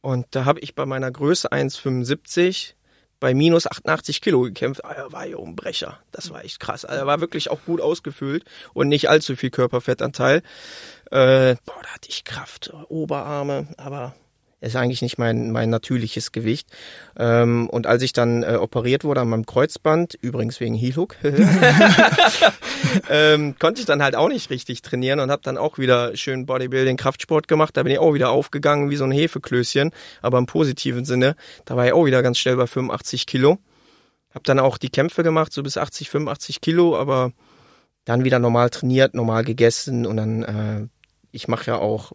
und 0.00 0.26
da 0.30 0.44
habe 0.44 0.60
ich 0.60 0.74
bei 0.74 0.86
meiner 0.86 1.10
Größe 1.10 1.50
1,75 1.52 2.74
bei 3.22 3.34
minus 3.34 3.68
88 3.68 4.20
Kilo 4.20 4.40
gekämpft. 4.40 4.84
Ah, 4.84 4.90
er 4.90 5.12
war 5.12 5.24
ja 5.24 5.38
ein 5.38 5.54
Brecher. 5.54 6.00
Das 6.10 6.30
war 6.30 6.44
echt 6.44 6.58
krass. 6.58 6.84
Also, 6.84 7.02
er 7.02 7.06
war 7.06 7.20
wirklich 7.20 7.50
auch 7.50 7.60
gut 7.64 7.80
ausgefüllt 7.80 8.44
und 8.74 8.88
nicht 8.88 9.08
allzu 9.08 9.36
viel 9.36 9.50
Körperfettanteil. 9.50 10.42
Äh, 11.12 11.54
boah, 11.64 11.80
da 11.82 11.88
hatte 11.94 12.08
ich 12.08 12.24
Kraft, 12.24 12.74
Oberarme, 12.88 13.68
aber 13.76 14.16
ist 14.62 14.76
eigentlich 14.76 15.02
nicht 15.02 15.18
mein, 15.18 15.50
mein 15.50 15.70
natürliches 15.70 16.30
Gewicht. 16.30 16.68
Ähm, 17.18 17.68
und 17.68 17.86
als 17.86 18.02
ich 18.02 18.12
dann 18.12 18.44
äh, 18.44 18.54
operiert 18.54 19.02
wurde 19.02 19.20
an 19.20 19.28
meinem 19.28 19.44
Kreuzband, 19.44 20.14
übrigens 20.20 20.60
wegen 20.60 20.74
Heel-Hook, 20.74 21.16
ähm, 23.10 23.56
konnte 23.58 23.80
ich 23.80 23.86
dann 23.86 24.02
halt 24.02 24.14
auch 24.14 24.28
nicht 24.28 24.50
richtig 24.50 24.82
trainieren 24.82 25.18
und 25.18 25.30
habe 25.30 25.42
dann 25.42 25.58
auch 25.58 25.78
wieder 25.78 26.16
schön 26.16 26.46
Bodybuilding, 26.46 26.96
Kraftsport 26.96 27.48
gemacht. 27.48 27.76
Da 27.76 27.82
bin 27.82 27.92
ich 27.92 27.98
auch 27.98 28.14
wieder 28.14 28.30
aufgegangen 28.30 28.88
wie 28.88 28.96
so 28.96 29.04
ein 29.04 29.10
Hefeklößchen, 29.10 29.90
aber 30.22 30.38
im 30.38 30.46
positiven 30.46 31.04
Sinne. 31.04 31.34
Da 31.64 31.76
war 31.76 31.86
ich 31.86 31.92
auch 31.92 32.06
wieder 32.06 32.22
ganz 32.22 32.38
schnell 32.38 32.56
bei 32.56 32.68
85 32.68 33.26
Kilo. 33.26 33.58
Hab 34.32 34.44
dann 34.44 34.60
auch 34.60 34.78
die 34.78 34.90
Kämpfe 34.90 35.24
gemacht, 35.24 35.52
so 35.52 35.62
bis 35.64 35.76
80, 35.76 36.08
85 36.08 36.60
Kilo, 36.60 36.96
aber 36.96 37.32
dann 38.04 38.24
wieder 38.24 38.38
normal 38.38 38.70
trainiert, 38.70 39.14
normal 39.14 39.44
gegessen 39.44 40.06
und 40.06 40.16
dann, 40.16 40.42
äh, 40.42 40.86
ich 41.32 41.48
mache 41.48 41.72
ja 41.72 41.78
auch 41.78 42.12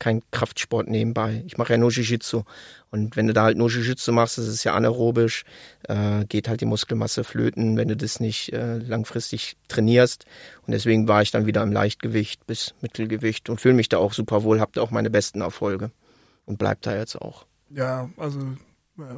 kein 0.00 0.22
Kraftsport 0.32 0.88
nebenbei. 0.88 1.44
Ich 1.46 1.58
mache 1.58 1.74
ja 1.74 1.78
nur 1.78 1.90
Jiu-Jitsu. 1.90 2.42
Und 2.90 3.16
wenn 3.16 3.28
du 3.28 3.32
da 3.32 3.44
halt 3.44 3.56
nur 3.56 3.68
Jiu-Jitsu 3.68 4.10
machst, 4.10 4.38
das 4.38 4.48
ist 4.48 4.64
ja 4.64 4.74
anaerobisch, 4.74 5.44
äh, 5.88 6.24
geht 6.24 6.48
halt 6.48 6.60
die 6.60 6.66
Muskelmasse 6.66 7.22
flöten, 7.22 7.76
wenn 7.76 7.86
du 7.86 7.96
das 7.96 8.18
nicht 8.18 8.52
äh, 8.52 8.78
langfristig 8.78 9.56
trainierst. 9.68 10.24
Und 10.66 10.72
deswegen 10.72 11.06
war 11.06 11.22
ich 11.22 11.30
dann 11.30 11.46
wieder 11.46 11.62
im 11.62 11.70
Leichtgewicht 11.70 12.46
bis 12.48 12.74
Mittelgewicht 12.80 13.48
und 13.48 13.60
fühle 13.60 13.74
mich 13.74 13.88
da 13.88 13.98
auch 13.98 14.12
super 14.12 14.42
wohl, 14.42 14.58
habe 14.58 14.72
da 14.74 14.82
auch 14.82 14.90
meine 14.90 15.10
besten 15.10 15.42
Erfolge 15.42 15.92
und 16.46 16.58
bleibt 16.58 16.86
da 16.86 16.96
jetzt 16.96 17.14
auch. 17.14 17.46
Ja, 17.68 18.10
also 18.16 18.40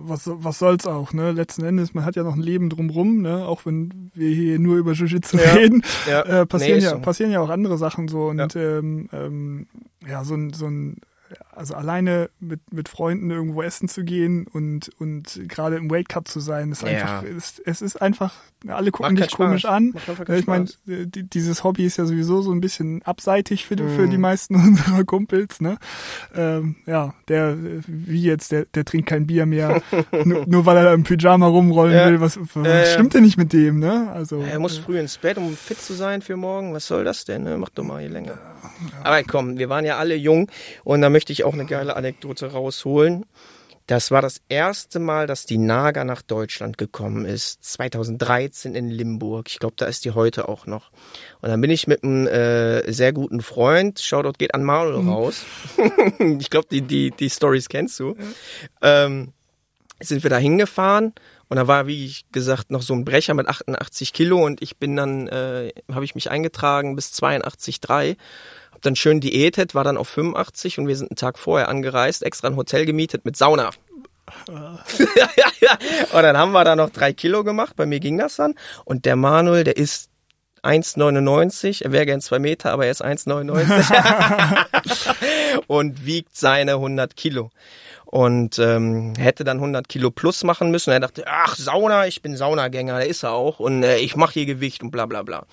was, 0.01 0.31
was 0.33 0.59
soll's 0.59 0.87
auch, 0.87 1.13
ne? 1.13 1.33
Letzten 1.33 1.65
Endes, 1.65 1.95
man 1.95 2.05
hat 2.05 2.17
ja 2.17 2.23
noch 2.23 2.35
ein 2.35 2.43
Leben 2.43 2.71
drumrum, 2.71 3.23
ne? 3.23 3.47
Auch 3.47 3.67
wenn 3.67 4.11
wir 4.15 4.35
hier 4.35 4.59
nur 4.59 4.77
über 4.77 4.93
Jiu-Jitsu 4.93 5.39
ja, 5.39 5.53
reden, 5.55 5.83
ja, 6.09 6.23
äh, 6.23 6.47
passieren 6.47 6.79
nee, 6.79 6.85
ja 6.85 6.91
so. 6.91 7.01
passieren 7.01 7.33
ja 7.33 7.41
auch 7.41 7.51
andere 7.51 7.79
Sachen 7.79 8.09
so 8.09 8.27
und 8.27 8.39
ja, 8.39 8.49
ähm, 8.61 9.09
ähm, 9.13 9.67
ja 10.07 10.25
so 10.25 10.35
ein 10.35 10.53
so 10.53 10.67
ein 10.67 10.97
also 11.55 11.75
alleine 11.75 12.31
mit, 12.41 12.61
mit 12.73 12.89
Freunden 12.89 13.31
irgendwo 13.31 13.63
essen 13.63 13.89
zu 13.89 14.05
gehen 14.05 14.47
und, 14.47 14.91
und 14.99 15.41
gerade 15.49 15.77
im 15.77 15.91
Weight 15.91 16.09
Cut 16.09 16.27
zu 16.27 16.41
sein, 16.41 16.73
ist 16.73 16.85
einfach, 16.85 17.23
ja. 17.23 17.29
ist, 17.29 17.61
es 17.65 17.83
ist 17.83 18.01
einfach, 18.01 18.33
alle 18.67 18.91
gucken 18.91 19.17
dich 19.17 19.31
komisch 19.31 19.65
an. 19.65 19.95
Ich 20.29 20.47
meine, 20.47 20.67
dieses 20.87 21.63
Hobby 21.63 21.85
ist 21.85 21.99
ja 21.99 22.07
sowieso 22.07 22.43
so 22.43 22.53
ein 22.53 22.61
bisschen 22.61 23.03
abseitig 23.03 23.67
für, 23.67 23.75
mm. 23.75 23.97
für 23.97 24.09
die 24.09 24.17
mhm. 24.17 24.23
meisten 24.23 24.55
unserer 24.57 25.05
Kumpels, 25.05 25.61
ne? 25.61 25.79
Ähm, 26.35 26.77
ja, 26.87 27.15
der, 27.29 27.57
wie 27.87 28.23
jetzt, 28.23 28.53
der, 28.53 28.65
der 28.67 28.85
trinkt 28.85 29.09
kein 29.09 29.27
Bier 29.27 29.47
mehr, 29.47 29.83
nur, 30.25 30.47
nur, 30.47 30.67
weil 30.67 30.79
er 30.79 30.85
da 30.85 30.95
im 30.95 31.05
Pyjama 31.05 31.47
rumrollen 31.47 31.95
ja. 31.95 32.07
will, 32.07 32.21
was, 32.21 32.39
was 32.55 32.67
äh, 32.67 32.87
stimmt 32.87 33.15
denn 33.15 33.25
nicht 33.25 33.37
mit 33.37 33.53
dem, 33.53 33.79
ne? 33.79 34.11
Also. 34.13 34.41
Er 34.41 34.59
muss 34.59 34.79
äh, 34.79 34.83
früh 34.83 34.99
ins 34.99 35.19
Bett, 35.19 35.37
um 35.37 35.55
fit 35.55 35.81
zu 35.81 35.93
sein 35.93 36.23
für 36.23 36.37
morgen, 36.37 36.73
was 36.73 36.87
soll 36.87 37.05
das 37.05 37.25
denn, 37.25 37.43
ne? 37.43 37.59
Mach 37.59 37.69
doch 37.71 37.85
mal 37.85 38.01
hier 38.01 38.11
länger. 38.11 38.39
Aber 39.03 39.23
komm, 39.25 39.59
wir 39.59 39.69
waren 39.69 39.85
ja 39.85 39.99
alle 39.99 40.15
jung 40.15 40.49
und 40.85 41.01
da 41.01 41.11
möchte 41.11 41.33
ich 41.33 41.42
auch 41.45 41.55
eine 41.55 41.67
geile 41.67 41.97
Anekdote 41.97 42.53
rausholen. 42.53 43.27
Das 43.87 44.13
war 44.13 44.23
das 44.23 44.41
erste 44.49 45.01
Mal, 45.01 45.27
dass 45.27 45.45
die 45.45 45.59
Naga 45.59 46.05
nach 46.05 46.23
Deutschland 46.23 46.79
gekommen 46.79 47.25
ist. 47.25 47.65
2013 47.65 48.75
in 48.75 48.89
Limburg. 48.89 49.49
Ich 49.49 49.59
glaube, 49.59 49.75
da 49.77 49.87
ist 49.87 50.05
die 50.05 50.13
heute 50.13 50.49
auch 50.49 50.67
noch. 50.67 50.91
Und 51.41 51.49
dann 51.49 51.61
bin 51.61 51.71
ich 51.71 51.89
mit 51.89 52.05
einem 52.05 52.29
äh, 52.29 52.91
sehr 52.93 53.13
guten 53.13 53.43
Freund, 53.43 53.99
Shoutout 53.99 54.39
geht 54.39 54.55
an 54.55 54.63
Manuel 54.63 55.03
mhm. 55.03 55.09
raus. 55.09 55.45
ich 56.39 56.49
glaube, 56.49 56.69
die, 56.71 56.83
die, 56.83 57.11
die 57.11 57.29
Stories 57.29 57.69
kennst 57.69 57.99
du. 57.99 58.17
Ähm, 58.81 59.33
sind 60.01 60.23
wir 60.23 60.31
da 60.31 60.39
hingefahren 60.39 61.13
und 61.49 61.57
da 61.57 61.67
war, 61.67 61.87
wie 61.87 62.07
ich 62.07 62.25
gesagt, 62.33 62.71
noch 62.71 62.83
so 62.83 62.95
ein 62.95 63.05
Brecher 63.05 63.35
mit 63.35 63.49
88 63.49 64.13
Kilo 64.13 64.45
und 64.45 64.63
ich 64.63 64.79
bin 64.79 64.97
dann, 64.97 65.29
äh, 65.29 65.73
habe 65.93 66.05
ich 66.05 66.15
mich 66.15 66.31
eingetragen 66.31 66.97
bis 66.97 67.13
82,3 67.13 68.17
dann 68.83 68.97
schön 68.97 69.21
diätet, 69.21 69.75
war 69.75 69.85
dann 69.85 69.97
auf 69.97 70.09
85 70.09 70.79
und 70.79 70.89
wir 70.89 70.97
sind 70.97 71.11
einen 71.11 71.17
Tag 71.17 71.39
vorher 71.39 71.69
angereist, 71.69 72.23
extra 72.23 72.49
ein 72.49 72.57
Hotel 72.57 72.87
gemietet 72.87 73.25
mit 73.25 73.37
Sauna. 73.37 73.71
und 76.13 76.23
dann 76.23 76.37
haben 76.37 76.53
wir 76.53 76.65
da 76.65 76.77
noch 76.77 76.91
drei 76.91 77.13
Kilo 77.13 77.45
gemacht, 77.45 77.77
bei 77.77 77.87
mir 77.87 78.01
ging 78.01 78.19
das 78.19 78.37
dann. 78.37 78.55
Und 78.85 79.05
der 79.05 79.17
Manuel, 79.17 79.65
der 79.65 79.77
ist 79.77 80.11
1,99, 80.63 81.85
er 81.85 81.93
wäre 81.93 82.07
gern 82.07 82.21
zwei 82.21 82.39
Meter, 82.39 82.71
aber 82.71 82.87
er 82.87 82.93
ist 82.93 83.05
1,99 83.05 85.57
und 85.67 86.07
wiegt 86.07 86.37
seine 86.37 86.75
100 86.75 87.17
Kilo 87.17 87.51
und 88.05 88.61
ähm, 88.61 89.15
hätte 89.17 89.43
dann 89.43 89.57
100 89.57 89.89
Kilo 89.89 90.13
plus 90.13 90.45
machen 90.45 90.71
müssen. 90.71 90.93
Er 90.93 91.01
dachte, 91.01 91.25
ach 91.27 91.57
Sauna, 91.57 92.07
ich 92.07 92.23
bin 92.23 92.37
Saunagänger, 92.37 92.99
der 92.99 93.09
ist 93.09 93.25
er 93.25 93.33
auch 93.33 93.59
und 93.59 93.83
äh, 93.83 93.97
ich 93.97 94.15
mache 94.15 94.35
hier 94.35 94.47
Gewicht 94.47 94.83
und 94.83 94.93
bla 94.93 95.07
bla 95.07 95.23
bla. 95.23 95.47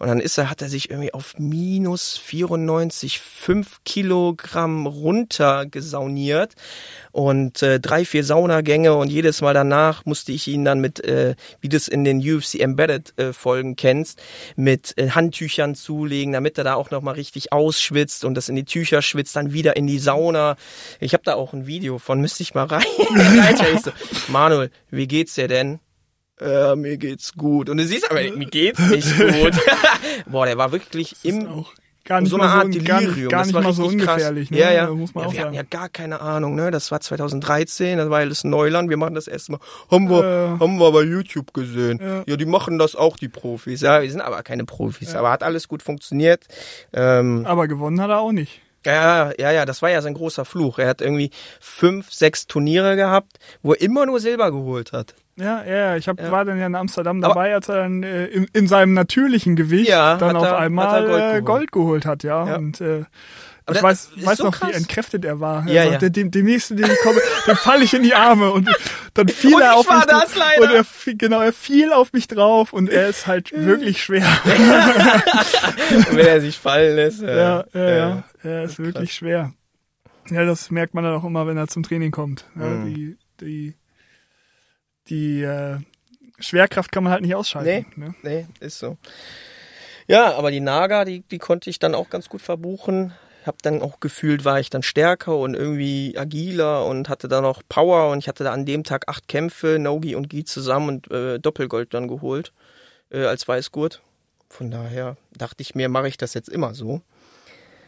Und 0.00 0.08
dann 0.08 0.18
ist 0.18 0.38
er, 0.38 0.48
hat 0.48 0.62
er 0.62 0.70
sich 0.70 0.88
irgendwie 0.88 1.12
auf 1.12 1.34
minus 1.38 2.16
94, 2.16 3.20
5 3.20 3.84
Kilogramm 3.84 4.86
runtergesauniert 4.86 6.54
und 7.12 7.62
äh, 7.62 7.80
drei, 7.80 8.06
vier 8.06 8.24
Saunagänge 8.24 8.94
und 8.94 9.10
jedes 9.10 9.42
Mal 9.42 9.52
danach 9.52 10.06
musste 10.06 10.32
ich 10.32 10.48
ihn 10.48 10.64
dann 10.64 10.80
mit, 10.80 11.04
äh, 11.04 11.34
wie 11.60 11.68
du 11.68 11.76
es 11.76 11.86
in 11.86 12.04
den 12.04 12.18
UFC 12.18 12.54
Embedded 12.54 13.12
äh, 13.18 13.34
Folgen 13.34 13.76
kennst, 13.76 14.22
mit 14.56 14.96
äh, 14.96 15.10
Handtüchern 15.10 15.74
zulegen, 15.74 16.32
damit 16.32 16.56
er 16.56 16.64
da 16.64 16.76
auch 16.76 16.90
nochmal 16.90 17.14
richtig 17.14 17.52
ausschwitzt 17.52 18.24
und 18.24 18.34
das 18.34 18.48
in 18.48 18.56
die 18.56 18.64
Tücher 18.64 19.02
schwitzt, 19.02 19.36
dann 19.36 19.52
wieder 19.52 19.76
in 19.76 19.86
die 19.86 19.98
Sauna. 19.98 20.56
Ich 20.98 21.12
habe 21.12 21.24
da 21.24 21.34
auch 21.34 21.52
ein 21.52 21.66
Video 21.66 21.98
von, 21.98 22.22
müsste 22.22 22.42
ich 22.42 22.54
mal 22.54 22.64
rein. 22.64 22.84
Manuel, 24.28 24.70
wie 24.90 25.06
geht's 25.06 25.34
dir 25.34 25.46
denn? 25.46 25.78
Äh, 26.40 26.76
mir 26.76 26.96
geht's 26.96 27.34
gut. 27.34 27.68
Und 27.68 27.76
du 27.76 27.84
siehst 27.84 28.10
aber, 28.10 28.20
mir 28.20 28.46
geht's 28.46 28.80
nicht 28.88 29.18
gut. 29.18 29.52
Boah, 30.26 30.46
der 30.46 30.58
war 30.58 30.72
wirklich 30.72 31.16
im 31.22 31.64
gar 32.04 32.20
nicht 32.20 32.30
so 32.30 32.38
eine 32.38 32.50
Art 32.50 32.64
so, 32.64 32.80
Delirium. 32.80 33.28
Gar, 33.28 33.28
gar 33.28 33.46
nicht 33.46 33.54
mal 33.54 33.72
so 33.72 33.86
ungefährlich. 33.86 34.50
Ne? 34.50 34.58
Ja, 34.58 34.72
ja. 34.72 34.90
Muss 34.90 35.14
man 35.14 35.22
ja 35.22 35.28
auch 35.28 35.32
wir 35.32 35.36
sagen. 35.36 35.46
hatten 35.46 35.54
ja 35.54 35.62
gar 35.62 35.88
keine 35.88 36.20
Ahnung. 36.20 36.56
Ne? 36.56 36.70
Das 36.70 36.90
war 36.90 37.00
2013, 37.00 37.98
das 37.98 38.10
war 38.10 38.18
alles 38.18 38.42
Neuland. 38.42 38.90
Wir 38.90 38.96
machen 38.96 39.14
das 39.14 39.28
erste 39.28 39.52
Mal. 39.52 39.60
Haben 39.90 40.10
wir, 40.10 40.24
äh, 40.24 40.60
haben 40.60 40.78
wir 40.78 40.92
bei 40.92 41.02
YouTube 41.02 41.54
gesehen. 41.54 42.00
Ja. 42.02 42.24
ja. 42.26 42.36
die 42.36 42.46
machen 42.46 42.78
das 42.78 42.96
auch, 42.96 43.16
die 43.16 43.28
Profis. 43.28 43.80
Ja, 43.80 44.02
wir 44.02 44.10
sind 44.10 44.20
aber 44.20 44.42
keine 44.42 44.64
Profis. 44.64 45.12
Ja. 45.12 45.20
Aber 45.20 45.30
hat 45.30 45.42
alles 45.42 45.68
gut 45.68 45.82
funktioniert. 45.82 46.46
Ähm, 46.92 47.46
aber 47.46 47.68
gewonnen 47.68 48.00
hat 48.00 48.10
er 48.10 48.18
auch 48.18 48.32
nicht. 48.32 48.60
Ja, 48.84 49.32
ja, 49.38 49.50
ja, 49.52 49.66
das 49.66 49.82
war 49.82 49.90
ja 49.90 50.00
sein 50.00 50.14
großer 50.14 50.44
Fluch. 50.46 50.78
Er 50.78 50.88
hat 50.88 51.02
irgendwie 51.02 51.30
fünf, 51.60 52.10
sechs 52.12 52.46
Turniere 52.46 52.96
gehabt, 52.96 53.38
wo 53.62 53.74
er 53.74 53.80
immer 53.80 54.06
nur 54.06 54.20
Silber 54.20 54.50
geholt 54.50 54.92
hat. 54.92 55.14
Ja, 55.36 55.64
ja, 55.64 55.96
ich 55.96 56.08
hab, 56.08 56.20
ja. 56.20 56.30
war 56.30 56.44
dann 56.44 56.58
ja 56.58 56.66
in 56.66 56.74
Amsterdam 56.74 57.20
dabei, 57.20 57.46
Aber, 57.46 57.54
als 57.54 57.68
er 57.68 57.76
dann 57.76 58.02
äh, 58.02 58.26
in, 58.26 58.46
in, 58.52 58.66
seinem 58.68 58.92
natürlichen 58.92 59.56
Gewicht 59.56 59.88
ja, 59.88 60.16
dann 60.16 60.36
auf 60.36 60.44
er, 60.44 60.58
einmal 60.58 61.06
Gold, 61.06 61.10
äh, 61.10 61.20
geholt. 61.20 61.44
Gold, 61.44 61.72
geholt. 61.72 62.06
hat, 62.06 62.22
ja. 62.24 62.46
ja. 62.46 62.56
Und 62.56 62.80
äh, 62.80 63.04
ich 63.70 63.74
das, 63.74 63.82
weiß, 63.82 64.10
weiß 64.16 64.38
so 64.38 64.44
noch, 64.44 64.58
krass. 64.58 64.70
wie 64.70 64.74
entkräftet 64.74 65.24
er 65.24 65.40
war. 65.40 65.66
Ja, 65.68 65.82
also, 65.82 65.92
ja. 65.92 65.98
Der, 65.98 66.10
dem, 66.10 66.30
dem 66.30 66.46
nächsten, 66.46 66.76
den 66.76 66.90
ich 66.90 66.98
komme, 67.02 67.20
dem 67.46 67.56
falle 67.56 67.84
ich 67.84 67.94
in 67.94 68.02
die 68.02 68.14
Arme 68.14 68.50
und 68.50 68.68
dann 69.14 69.28
fiel 69.28 69.54
und 69.54 69.62
er 69.62 69.76
auf 69.76 69.88
mich 69.88 70.04
das, 70.04 70.34
leider. 70.34 70.62
und 70.62 70.70
er 70.70 71.14
genau, 71.14 71.40
er 71.40 71.52
fiel 71.52 71.92
auf 71.92 72.12
mich 72.12 72.26
drauf 72.26 72.72
und 72.72 72.90
er 72.90 73.08
ist 73.08 73.26
halt 73.26 73.52
wirklich 73.56 74.02
schwer. 74.02 74.26
Wenn 76.10 76.26
er 76.26 76.40
sich 76.40 76.58
fallen 76.58 76.96
lässt. 76.96 77.22
Ja, 77.22 77.28
ja, 77.36 77.64
ja, 77.72 77.90
ja. 77.90 78.24
er 78.42 78.64
ist 78.64 78.78
wirklich 78.78 79.14
schwer. 79.14 79.52
Ja, 80.30 80.44
das 80.44 80.70
merkt 80.70 80.94
man 80.94 81.04
dann 81.04 81.14
auch 81.14 81.24
immer, 81.24 81.46
wenn 81.46 81.56
er 81.56 81.66
zum 81.66 81.82
Training 81.82 82.12
kommt. 82.12 82.44
Ja, 82.56 82.66
mhm. 82.66 82.94
die, 82.94 83.16
die 83.40 83.74
die 85.08 85.42
äh, 85.42 85.78
Schwerkraft 86.38 86.92
kann 86.92 87.04
man 87.04 87.12
halt 87.12 87.22
nicht 87.22 87.34
ausschalten. 87.34 87.86
Nee, 87.96 88.06
ne? 88.06 88.14
nee, 88.22 88.46
ist 88.60 88.78
so. 88.78 88.96
Ja, 90.06 90.34
aber 90.34 90.50
die 90.50 90.60
Naga, 90.60 91.04
die, 91.04 91.20
die 91.20 91.38
konnte 91.38 91.70
ich 91.70 91.78
dann 91.78 91.94
auch 91.94 92.10
ganz 92.10 92.28
gut 92.28 92.42
verbuchen. 92.42 93.12
Hab 93.46 93.62
dann 93.62 93.80
auch 93.80 94.00
gefühlt, 94.00 94.44
war 94.44 94.60
ich 94.60 94.68
dann 94.68 94.82
stärker 94.82 95.36
und 95.36 95.54
irgendwie 95.54 96.16
agiler 96.18 96.84
und 96.84 97.08
hatte 97.08 97.28
dann 97.28 97.42
noch 97.42 97.62
Power 97.68 98.10
und 98.10 98.18
ich 98.18 98.28
hatte 98.28 98.44
da 98.44 98.52
an 98.52 98.66
dem 98.66 98.84
Tag 98.84 99.08
acht 99.08 99.28
Kämpfe, 99.28 99.78
Nogi 99.78 100.14
und 100.14 100.28
Gi 100.28 100.44
zusammen 100.44 100.88
und 100.88 101.10
äh, 101.10 101.38
Doppelgold 101.38 101.94
dann 101.94 102.08
geholt 102.08 102.52
äh, 103.10 103.24
als 103.24 103.46
Weißgurt. 103.46 104.02
Von 104.48 104.70
daher 104.70 105.16
dachte 105.32 105.62
ich 105.62 105.74
mir, 105.74 105.88
mache 105.88 106.08
ich 106.08 106.16
das 106.16 106.34
jetzt 106.34 106.48
immer 106.48 106.74
so. 106.74 107.02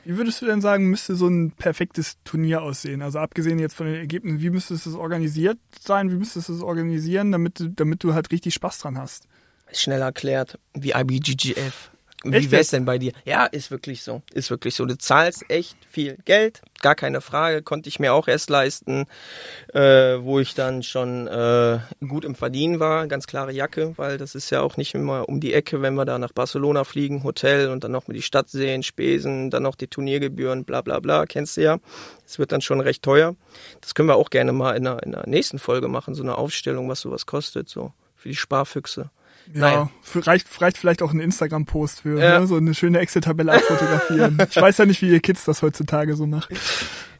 Wie 0.05 0.17
würdest 0.17 0.43
du 0.43 0.47
denn 0.47 0.61
sagen, 0.61 0.91
müsste 0.91 1.15
so 1.15 1.29
ein 1.29 1.53
perfektes 1.53 2.19
Turnier 2.25 2.63
aussehen? 2.63 3.03
Also 3.03 3.21
abgesehen 3.21 3.59
jetzt 3.59 3.75
von 3.75 3.87
den 3.87 3.95
Ergebnissen, 3.95 4.41
wie 4.41 4.51
müsstest 4.51 4.87
es 4.87 4.95
organisiert 4.95 5.59
sein? 5.79 6.11
Wie 6.11 6.17
müsstest 6.17 6.49
du 6.49 6.55
es 6.55 6.63
organisieren, 6.63 7.31
damit, 7.31 7.71
damit 7.77 8.03
du 8.03 8.13
halt 8.15 8.33
richtig 8.33 8.55
Spaß 8.55 8.79
dran 8.81 8.99
hast? 8.99 9.29
Schnell 9.73 10.01
erklärt, 10.01 10.59
wie 10.75 10.91
IBGGF. 10.91 11.92
Wie 12.25 12.51
wär's 12.51 12.69
denn 12.69 12.85
bei 12.85 12.99
dir? 12.99 13.13
Ja, 13.25 13.47
ist 13.47 13.71
wirklich 13.71 14.03
so. 14.03 14.23
Ist 14.33 14.51
wirklich 14.51 14.75
so. 14.75 14.85
Du 14.87 14.97
zahlst 14.97 15.45
echt 15.49 15.77
viel 15.91 16.17
Geld, 16.25 16.63
gar 16.81 16.95
keine 16.95 17.21
Frage. 17.21 17.63
Konnte 17.63 17.89
ich 17.89 17.99
mir 17.99 18.15
auch 18.15 18.29
erst 18.29 18.49
leisten, 18.49 19.07
äh, 19.75 20.19
wo 20.21 20.39
ich 20.39 20.55
dann 20.55 20.83
schon 20.83 21.27
äh, 21.27 21.81
gut 22.07 22.25
im 22.25 22.35
Verdienen 22.35 22.79
war. 22.79 23.09
Ganz 23.09 23.27
klare 23.27 23.53
Jacke, 23.53 23.95
weil 23.97 24.19
das 24.19 24.35
ist 24.35 24.51
ja 24.51 24.61
auch 24.61 24.77
nicht 24.77 24.95
immer 24.95 25.29
um 25.29 25.41
die 25.41 25.53
Ecke, 25.53 25.83
wenn 25.83 25.95
wir 25.95 26.05
da 26.05 26.19
nach 26.19 26.33
Barcelona 26.33 26.85
fliegen, 26.85 27.25
Hotel 27.25 27.71
und 27.71 27.83
dann 27.83 27.93
noch 27.93 28.07
mal 28.07 28.15
die 28.15 28.23
Stadt 28.23 28.49
sehen, 28.49 28.83
Spesen, 28.83 29.51
dann 29.51 29.65
noch 29.65 29.75
die 29.75 29.89
Turniergebühren, 29.89 30.65
bla 30.65 30.81
bla 30.83 31.01
bla. 31.01 31.27
Kennst 31.27 31.57
du 31.57 31.63
ja. 31.63 31.79
Das 32.25 32.39
wird 32.39 32.53
dann 32.53 32.61
schon 32.61 32.81
recht 32.81 33.03
teuer. 33.03 33.35
Das 33.81 33.95
können 33.95 34.09
wir 34.09 34.17
auch 34.17 34.31
gerne 34.31 34.53
mal 34.53 34.77
in 34.77 34.85
der, 34.85 35.03
in 35.03 35.13
der 35.13 35.27
nächsten 35.27 35.59
Folge 35.59 35.89
machen, 35.89 36.15
so 36.15 36.23
eine 36.23 36.39
Aufstellung, 36.39 36.89
was 36.89 37.01
sowas 37.01 37.27
kostet, 37.27 37.69
so 37.69 37.93
für 38.17 38.29
die 38.29 38.37
Sparfüchse. 38.37 39.11
Ja, 39.55 39.61
naja. 39.61 39.91
für, 40.03 40.27
reicht, 40.27 40.61
reicht 40.61 40.79
vielleicht 40.79 41.03
auch 41.03 41.13
ein 41.13 41.21
Instagram-Post 41.21 42.01
für 42.01 42.21
ja. 42.21 42.41
ne? 42.41 42.47
so 42.47 42.57
eine 42.57 42.75
schöne 42.75 42.99
Excel-Tabelle 42.99 43.53
abfotografieren. 43.53 44.39
ich 44.51 44.61
weiß 44.61 44.79
ja 44.79 44.87
nicht, 44.87 45.03
wie 45.03 45.11
ihr 45.11 45.21
Kids 45.21 45.45
das 45.45 45.63
heutzutage 45.63 46.17
so 46.17 46.27
macht. 46.27 46.51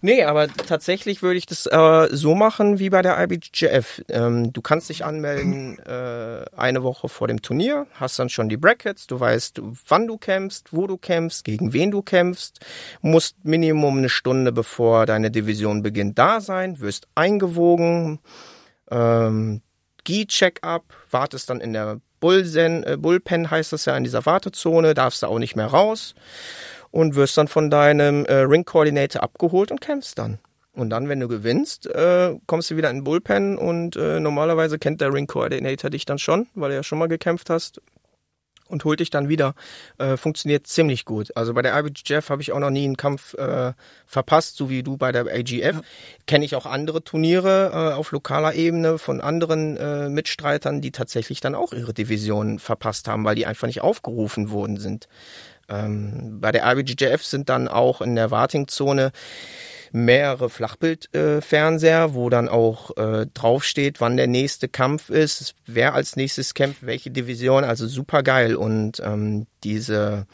Nee, 0.05 0.25
aber 0.25 0.49
tatsächlich 0.49 1.23
würde 1.23 1.39
ich 1.39 1.47
das 1.47 1.67
äh, 1.67 2.09
so 2.11 2.35
machen 2.35 2.81
wie 2.81 2.91
bei 2.91 3.03
der 3.03 3.23
IBJF. 3.23 4.03
Ähm, 4.09 4.53
du 4.53 4.61
kannst 4.61 4.89
dich 4.89 5.05
anmelden 5.05 5.79
äh, 5.79 6.45
eine 6.57 6.83
Woche 6.83 7.09
vor 7.09 7.29
dem 7.29 7.41
Turnier, 7.41 7.87
hast 7.93 8.19
dann 8.19 8.29
schon 8.29 8.49
die 8.49 8.57
Brackets, 8.57 9.07
du 9.07 9.21
weißt, 9.21 9.63
wann 9.87 10.09
du 10.09 10.19
kämpfst, 10.19 10.73
wo 10.73 10.89
du 10.89 10.97
kämpfst, 10.97 11.45
gegen 11.45 11.73
wen 11.73 11.93
du 11.93 12.03
kämpfst, 12.03 12.59
musst 13.01 13.45
Minimum 13.45 13.99
eine 13.99 14.09
Stunde 14.09 14.51
bevor 14.51 15.07
deine 15.07 15.31
Division 15.31 15.85
beginnt 15.85 16.19
da 16.19 16.41
sein, 16.41 16.81
wirst 16.81 17.07
eingewogen, 17.15 18.19
ähm, 18.91 19.63
Gi-Check-up, 20.03 20.83
wartest 21.13 21.49
dann 21.49 21.61
in 21.61 21.75
der 21.75 22.01
Bullsen, 22.23 22.85
äh, 22.85 22.97
Bullpen 22.97 23.51
heißt 23.51 23.73
das 23.75 23.85
ja 23.85 23.97
in 23.97 24.05
dieser 24.05 24.25
Wartezone, 24.25 24.95
darfst 24.95 25.23
du 25.23 25.27
auch 25.27 25.39
nicht 25.39 25.57
mehr 25.57 25.67
raus 25.67 26.15
und 26.91 27.17
wirst 27.17 27.37
dann 27.37 27.49
von 27.49 27.69
deinem 27.69 28.25
äh, 28.27 28.35
Ring 28.35 28.65
Coordinator 28.65 29.23
abgeholt 29.23 29.71
und 29.71 29.81
kämpfst 29.81 30.19
dann. 30.19 30.39
Und 30.75 30.89
dann, 30.89 31.09
wenn 31.09 31.21
du 31.21 31.29
gewinnst, 31.29 31.87
äh, 31.87 32.35
kommst 32.47 32.71
du 32.71 32.77
wieder 32.77 32.89
in 32.91 32.99
den 32.99 33.05
Bullpen 33.05 33.59
und 33.59 33.97
äh, 33.97 34.21
normalerweise 34.21 34.79
kennt 34.79 35.03
der 35.03 35.13
Ring 35.13 35.27
Coordinator 35.27 35.91
dich 35.91 36.07
dann 36.07 36.19
schon, 36.19 36.47
weil 36.55 36.71
du 36.71 36.77
ja 36.77 36.83
schon 36.83 36.99
mal 36.99 37.09
gekämpft 37.09 37.51
hast 37.51 37.83
und 38.69 38.85
holt 38.85 39.01
dich 39.01 39.11
dann 39.11 39.29
wieder. 39.29 39.55
Äh, 39.99 40.17
funktioniert 40.17 40.67
ziemlich 40.67 41.05
gut. 41.05 41.37
Also 41.37 41.55
bei 41.55 41.63
der 41.63 41.79
IBJF 41.79 42.31
habe 42.31 42.43
ich 42.43 42.53
auch 42.53 42.59
noch 42.59 42.71
nie 42.71 42.85
einen 42.85 42.97
Kampf 42.97 43.35
äh, 43.35 43.73
verpasst, 44.07 44.57
so 44.57 44.71
wie 44.71 44.83
du 44.83 44.97
bei 44.97 45.13
der 45.13 45.23
AGF. 45.23 45.77
Ja. 45.77 45.81
Kenne 46.27 46.45
ich 46.45 46.57
auch 46.57 46.67
andere 46.67 47.05
Turniere 47.05 47.71
äh, 47.73 47.95
auf 47.95 48.13
lokaler 48.13 48.55
Ebene 48.55 48.99
von 48.99 49.21
anderen 49.21 49.77
äh, 49.77 50.09
Mitstreitern, 50.09 50.81
die 50.81 50.93
tatsächlich 50.93 51.41
dann 51.41 51.55
auch 51.55 51.73
ihre 51.73 51.95
Division 51.95 52.59
verpasst 52.59 53.09
haben, 53.09 53.25
weil 53.25 53.35
die 53.35 53.47
einfach 53.47 53.67
nicht 53.67 53.83
aufgerufen 53.83 54.51
worden 54.51 54.79
sind. 54.79 55.09
Ähm, 55.69 56.41
bei 56.41 56.53
der 56.53 56.71
IBJF 56.71 57.25
sind 57.25 57.49
dann 57.49 57.69
auch 57.69 58.01
in 58.01 58.17
der 58.17 58.31
Wartingzone 58.31 59.13
mehrere 59.93 60.49
Flachbildfernseher, 60.49 62.15
wo 62.15 62.31
dann 62.31 62.49
auch 62.49 62.97
äh, 62.97 63.27
draufsteht, 63.33 64.01
wann 64.01 64.17
der 64.17 64.27
nächste 64.27 64.69
Kampf 64.69 65.11
ist, 65.11 65.55
wer 65.67 65.95
als 65.95 66.17
nächstes 66.17 66.55
kämpft, 66.55 66.85
welche 66.85 67.11
Division, 67.11 67.65
also 67.65 67.87
super 67.87 68.23
geil. 68.23 68.57
Und 68.57 69.01
ähm, 69.05 69.47
diese 69.63 70.27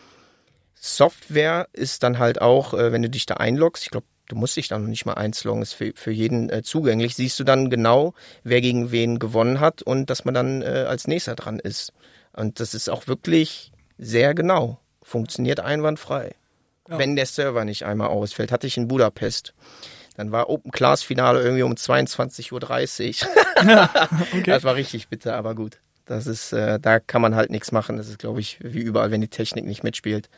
Software 0.75 1.68
ist 1.73 2.05
dann 2.05 2.18
halt 2.18 2.40
auch, 2.40 2.73
äh, 2.73 2.92
wenn 2.92 3.03
du 3.03 3.11
dich 3.11 3.27
da 3.27 3.35
einloggst, 3.35 3.83
ich 3.83 3.90
glaube, 3.90 4.07
du 4.29 4.37
musst 4.37 4.57
dich 4.57 4.68
dann 4.68 4.83
noch 4.83 4.88
nicht 4.88 5.07
mal 5.07 5.14
einloggen, 5.14 5.62
ist 5.62 5.73
für, 5.73 5.92
für 5.94 6.12
jeden 6.12 6.51
äh, 6.51 6.62
zugänglich, 6.62 7.16
siehst 7.16 7.40
du 7.40 7.44
dann 7.44 7.68
genau, 7.68 8.14
wer 8.44 8.61
gegen 8.61 8.92
wen 8.92 9.18
gewonnen 9.18 9.59
hat 9.59 9.83
und 9.83 10.09
dass 10.09 10.25
man 10.25 10.35
dann 10.35 10.62
äh, 10.62 10.85
als 10.88 11.09
nächster 11.09 11.35
dran 11.35 11.59
ist. 11.59 11.92
Und 12.33 12.61
das 12.61 12.75
ist 12.75 12.88
auch 12.88 13.09
wirklich 13.09 13.73
sehr 13.99 14.35
genau. 14.35 14.79
Funktioniert 15.03 15.59
einwandfrei 15.59 16.37
ja. 16.88 16.98
wenn 16.98 17.16
der 17.16 17.27
Server 17.27 17.64
nicht 17.64 17.85
einmal 17.85 18.09
ausfällt. 18.09 18.53
Hatte 18.53 18.66
ich 18.66 18.77
in 18.77 18.88
Budapest. 18.88 19.55
Dann 20.16 20.33
war 20.33 20.48
Open 20.48 20.72
Class 20.72 21.03
Finale 21.03 21.42
irgendwie 21.42 21.62
um 21.62 21.74
22.30 21.74 23.24
Uhr. 23.24 23.64
Ja, 23.64 23.90
okay. 24.33 24.42
Das 24.42 24.64
war 24.64 24.74
richtig 24.74 25.09
bitter, 25.09 25.37
aber 25.37 25.55
gut. 25.55 25.79
Das 26.07 26.27
ist, 26.27 26.53
äh, 26.53 26.81
da 26.81 27.01
kann 27.01 27.22
man 27.22 27.35
halt 27.35 27.51
nichts 27.51 27.70
machen. 27.70 27.98
Das 27.98 28.09
ist, 28.09 28.18
glaube 28.18 28.40
ich, 28.40 28.59
wie 28.62 28.81
überall, 28.81 29.11
wenn 29.11 29.20
die 29.20 29.29
Technik 29.29 29.66
nicht 29.66 29.85
mitspielt 29.85 30.29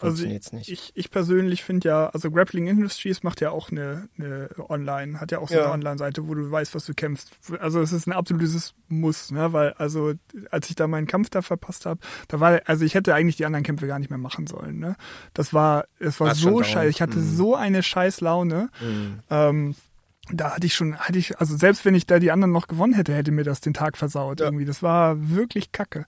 funktioniert 0.00 0.44
also 0.44 0.56
nicht. 0.56 0.68
Ich, 0.68 0.92
ich 0.94 1.10
persönlich 1.10 1.62
finde 1.62 1.88
ja, 1.88 2.08
also 2.08 2.30
Grappling 2.30 2.66
Industries 2.66 3.22
macht 3.22 3.40
ja 3.40 3.50
auch 3.50 3.70
eine, 3.70 4.08
eine 4.18 4.48
Online, 4.68 5.20
hat 5.20 5.32
ja 5.32 5.38
auch 5.38 5.48
so 5.48 5.54
ja. 5.54 5.64
eine 5.64 5.72
Online-Seite, 5.72 6.26
wo 6.26 6.34
du 6.34 6.50
weißt, 6.50 6.74
was 6.74 6.84
du 6.86 6.94
kämpfst. 6.94 7.30
Also 7.60 7.80
es 7.80 7.92
ist 7.92 8.06
ein 8.06 8.12
absolutes 8.12 8.74
Muss, 8.88 9.30
ne? 9.30 9.52
Weil, 9.52 9.72
also 9.74 10.14
als 10.50 10.68
ich 10.70 10.76
da 10.76 10.86
meinen 10.86 11.06
Kampf 11.06 11.30
da 11.30 11.42
verpasst 11.42 11.86
habe, 11.86 12.00
da 12.28 12.40
war, 12.40 12.60
also 12.66 12.84
ich 12.84 12.94
hätte 12.94 13.14
eigentlich 13.14 13.36
die 13.36 13.46
anderen 13.46 13.64
Kämpfe 13.64 13.86
gar 13.86 13.98
nicht 13.98 14.10
mehr 14.10 14.18
machen 14.18 14.46
sollen, 14.46 14.78
ne? 14.78 14.96
Das 15.34 15.54
war, 15.54 15.84
es 15.98 16.18
war 16.20 16.30
Hat's 16.30 16.40
so 16.40 16.62
scheiße. 16.62 16.88
Ich 16.88 17.02
hatte 17.02 17.18
mhm. 17.18 17.36
so 17.36 17.54
eine 17.54 17.82
scheiß 17.82 18.20
Laune. 18.20 18.70
Mhm. 18.80 19.20
Ähm, 19.30 19.74
da 20.32 20.54
hatte 20.54 20.66
ich 20.66 20.74
schon, 20.74 20.96
hatte 20.96 21.18
ich, 21.18 21.38
also 21.38 21.56
selbst 21.56 21.84
wenn 21.84 21.94
ich 21.94 22.06
da 22.06 22.18
die 22.18 22.30
anderen 22.30 22.52
noch 22.52 22.66
gewonnen 22.66 22.92
hätte, 22.92 23.14
hätte 23.14 23.32
mir 23.32 23.44
das 23.44 23.60
den 23.60 23.74
Tag 23.74 23.96
versaut 23.96 24.40
ja. 24.40 24.46
irgendwie. 24.46 24.64
Das 24.64 24.82
war 24.82 25.30
wirklich 25.30 25.72
kacke. 25.72 26.06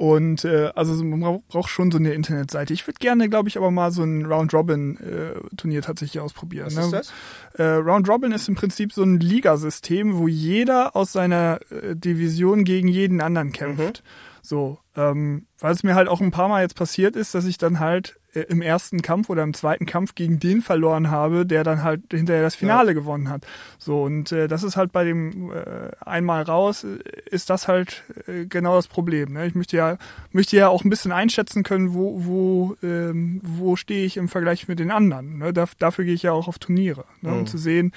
Und 0.00 0.46
äh, 0.46 0.70
also 0.74 1.04
man 1.04 1.42
braucht 1.46 1.68
schon 1.68 1.90
so 1.90 1.98
eine 1.98 2.14
Internetseite. 2.14 2.72
Ich 2.72 2.86
würde 2.86 2.96
gerne, 3.00 3.28
glaube 3.28 3.50
ich, 3.50 3.58
aber 3.58 3.70
mal 3.70 3.90
so 3.90 4.02
ein 4.02 4.24
Round-Robin-Turnier 4.24 5.78
äh, 5.78 5.82
tatsächlich 5.82 6.22
ausprobieren. 6.22 6.68
Was 6.68 6.74
ne? 6.74 6.84
ist 6.84 6.92
das? 6.92 7.12
Äh, 7.58 7.64
Round-Robin 7.82 8.32
ist 8.32 8.48
im 8.48 8.54
Prinzip 8.54 8.94
so 8.94 9.02
ein 9.02 9.20
Ligasystem, 9.20 10.16
wo 10.16 10.26
jeder 10.26 10.96
aus 10.96 11.12
seiner 11.12 11.60
äh, 11.70 11.94
Division 11.94 12.64
gegen 12.64 12.88
jeden 12.88 13.20
anderen 13.20 13.52
kämpft. 13.52 14.02
Mhm. 14.02 14.40
So, 14.40 14.78
ähm, 14.96 15.44
weil 15.58 15.74
es 15.74 15.82
mir 15.82 15.94
halt 15.94 16.08
auch 16.08 16.22
ein 16.22 16.30
paar 16.30 16.48
Mal 16.48 16.62
jetzt 16.62 16.76
passiert 16.76 17.14
ist, 17.14 17.34
dass 17.34 17.44
ich 17.44 17.58
dann 17.58 17.78
halt 17.78 18.19
im 18.32 18.62
ersten 18.62 19.02
Kampf 19.02 19.28
oder 19.28 19.42
im 19.42 19.54
zweiten 19.54 19.86
Kampf 19.86 20.14
gegen 20.14 20.38
den 20.38 20.62
verloren 20.62 21.10
habe, 21.10 21.46
der 21.46 21.64
dann 21.64 21.82
halt 21.82 22.02
hinterher 22.10 22.42
das 22.42 22.54
Finale 22.54 22.88
ja. 22.88 22.94
gewonnen 22.94 23.28
hat. 23.28 23.46
So 23.78 24.02
und 24.02 24.32
äh, 24.32 24.48
das 24.48 24.62
ist 24.62 24.76
halt 24.76 24.92
bei 24.92 25.04
dem 25.04 25.50
äh, 25.52 25.90
einmal 26.00 26.42
raus 26.42 26.84
äh, 26.84 26.98
ist 27.30 27.50
das 27.50 27.68
halt 27.68 28.04
äh, 28.26 28.46
genau 28.46 28.76
das 28.76 28.88
Problem. 28.88 29.32
Ne? 29.32 29.46
Ich 29.46 29.54
möchte 29.54 29.76
ja 29.76 29.98
möchte 30.32 30.56
ja 30.56 30.68
auch 30.68 30.84
ein 30.84 30.90
bisschen 30.90 31.12
einschätzen 31.12 31.62
können, 31.62 31.94
wo 31.94 32.24
wo 32.24 32.76
ähm, 32.82 33.40
wo 33.42 33.76
stehe 33.76 34.04
ich 34.04 34.16
im 34.16 34.28
Vergleich 34.28 34.68
mit 34.68 34.78
den 34.78 34.90
anderen. 34.90 35.38
Ne? 35.38 35.52
Da, 35.52 35.66
dafür 35.78 36.04
gehe 36.04 36.14
ich 36.14 36.22
ja 36.22 36.32
auch 36.32 36.48
auf 36.48 36.58
Turniere, 36.58 37.04
ne? 37.22 37.32
um 37.32 37.40
mhm. 37.40 37.46
zu 37.46 37.58
sehen, 37.58 37.92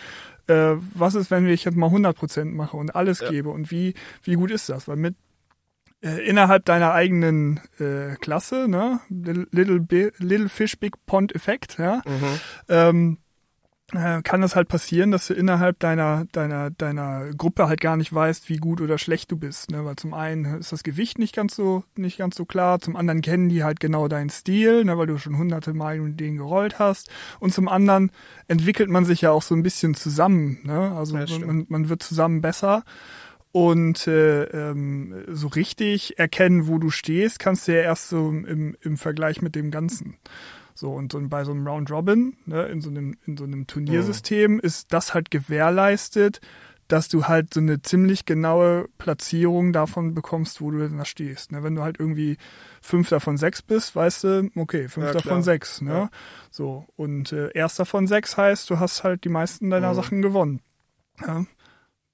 äh, 0.47 0.75
was 0.93 1.15
ist, 1.15 1.31
wenn 1.31 1.47
ich 1.47 1.63
jetzt 1.63 1.77
mal 1.77 1.87
100 1.87 2.15
Prozent 2.15 2.55
mache 2.55 2.75
und 2.77 2.95
alles 2.95 3.19
ja. 3.19 3.29
gebe 3.29 3.49
und 3.49 3.71
wie 3.71 3.93
wie 4.23 4.33
gut 4.33 4.51
ist 4.51 4.69
das? 4.69 4.87
Weil 4.87 4.97
mit 4.97 5.13
äh, 5.13 5.17
innerhalb 6.09 6.65
deiner 6.65 6.91
eigenen 6.91 7.61
äh, 7.79 8.15
Klasse, 8.19 8.67
ne? 8.67 8.99
Little, 9.09 9.85
Little 10.17 10.49
Fish 10.49 10.77
Big 10.77 10.93
Pond 11.05 11.33
Effekt, 11.33 11.77
ja. 11.79 12.01
Mhm. 12.05 12.39
Ähm, 12.67 13.17
äh, 13.93 14.21
kann 14.23 14.41
es 14.43 14.55
halt 14.55 14.67
passieren, 14.69 15.11
dass 15.11 15.27
du 15.27 15.33
innerhalb 15.33 15.79
deiner, 15.79 16.25
deiner, 16.31 16.71
deiner 16.71 17.31
Gruppe 17.35 17.67
halt 17.67 17.79
gar 17.79 17.95
nicht 17.95 18.13
weißt, 18.13 18.49
wie 18.49 18.57
gut 18.57 18.81
oder 18.81 18.97
schlecht 18.97 19.31
du 19.31 19.37
bist. 19.37 19.71
Ne? 19.71 19.85
Weil 19.85 19.95
zum 19.97 20.13
einen 20.13 20.45
ist 20.59 20.71
das 20.71 20.83
Gewicht 20.83 21.19
nicht 21.19 21.35
ganz 21.35 21.55
so, 21.55 21.83
nicht 21.95 22.17
ganz 22.17 22.35
so 22.35 22.45
klar, 22.45 22.79
zum 22.79 22.95
anderen 22.95 23.21
kennen 23.21 23.49
die 23.49 23.63
halt 23.63 23.79
genau 23.79 24.07
deinen 24.07 24.29
Stil, 24.29 24.83
ne? 24.83 24.97
weil 24.97 25.07
du 25.07 25.17
schon 25.17 25.37
hunderte 25.37 25.73
Mal 25.73 25.99
mit 25.99 26.19
denen 26.19 26.37
gerollt 26.37 26.79
hast. 26.79 27.09
Und 27.39 27.53
zum 27.53 27.67
anderen 27.67 28.11
entwickelt 28.47 28.89
man 28.89 29.05
sich 29.05 29.21
ja 29.21 29.31
auch 29.31 29.43
so 29.43 29.53
ein 29.53 29.63
bisschen 29.63 29.93
zusammen. 29.93 30.59
Ne? 30.63 30.93
Also 30.95 31.15
man, 31.15 31.65
man 31.69 31.89
wird 31.89 32.03
zusammen 32.03 32.41
besser. 32.41 32.83
Und 33.53 34.07
äh, 34.07 34.45
ähm, 34.45 35.25
so 35.27 35.47
richtig 35.47 36.17
erkennen, 36.17 36.67
wo 36.67 36.79
du 36.79 36.89
stehst, 36.89 37.37
kannst 37.37 37.67
du 37.67 37.73
ja 37.75 37.83
erst 37.83 38.09
so 38.09 38.29
im, 38.29 38.75
im 38.81 38.97
Vergleich 38.97 39.43
mit 39.43 39.53
dem 39.53 39.69
Ganzen. 39.69 40.17
So, 40.73 40.91
und 40.91 41.11
so 41.11 41.21
bei 41.21 41.43
so 41.43 41.51
einem 41.51 41.67
Round 41.67 41.91
Robin, 41.91 42.35
ne, 42.47 42.65
in 42.65 42.81
so 42.81 42.89
einem, 42.89 43.15
in 43.27 43.37
so 43.37 43.43
einem 43.43 43.67
Turniersystem, 43.67 44.53
mhm. 44.53 44.59
ist 44.59 44.91
das 44.91 45.13
halt 45.13 45.29
gewährleistet, 45.29 46.41
dass 46.87 47.09
du 47.09 47.27
halt 47.27 47.53
so 47.53 47.59
eine 47.59 47.81
ziemlich 47.83 48.25
genaue 48.25 48.89
Platzierung 48.97 49.71
davon 49.71 50.15
bekommst, 50.15 50.59
wo 50.59 50.71
du 50.71 50.79
denn 50.79 50.97
da 50.97 51.05
stehst. 51.05 51.51
Ne? 51.51 51.61
Wenn 51.61 51.75
du 51.75 51.83
halt 51.83 51.99
irgendwie 51.99 52.37
Fünfter 52.81 53.19
von 53.19 53.37
sechs 53.37 53.61
bist, 53.61 53.95
weißt 53.95 54.23
du, 54.23 54.51
okay, 54.55 54.89
Fünfter 54.89 55.19
ja, 55.19 55.21
von 55.21 55.43
sechs. 55.43 55.79
Ne? 55.81 55.91
Ja. 55.91 56.09
So, 56.49 56.87
und 56.95 57.31
äh, 57.31 57.51
Erster 57.53 57.85
von 57.85 58.07
sechs 58.07 58.35
heißt, 58.35 58.67
du 58.69 58.79
hast 58.79 59.03
halt 59.03 59.23
die 59.25 59.29
meisten 59.29 59.69
deiner 59.69 59.91
mhm. 59.91 59.95
Sachen 59.95 60.21
gewonnen. 60.23 60.61
Ja? 61.21 61.45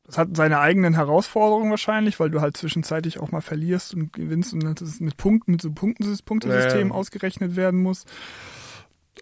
Das 0.09 0.17
hat 0.17 0.35
seine 0.35 0.59
eigenen 0.59 0.95
Herausforderungen 0.95 1.69
wahrscheinlich, 1.69 2.19
weil 2.19 2.31
du 2.31 2.41
halt 2.41 2.57
zwischenzeitlich 2.57 3.19
auch 3.19 3.31
mal 3.31 3.41
verlierst 3.41 3.93
und 3.93 4.11
gewinnst 4.11 4.53
und 4.53 4.81
das 4.81 4.99
mit 4.99 5.17
Punkten, 5.17 5.51
mit 5.51 5.61
so 5.61 5.71
Punkten, 5.71 6.17
Punktesystem 6.25 6.87
ja. 6.87 6.93
ausgerechnet 6.95 7.55
werden 7.55 7.79
muss. 7.79 8.05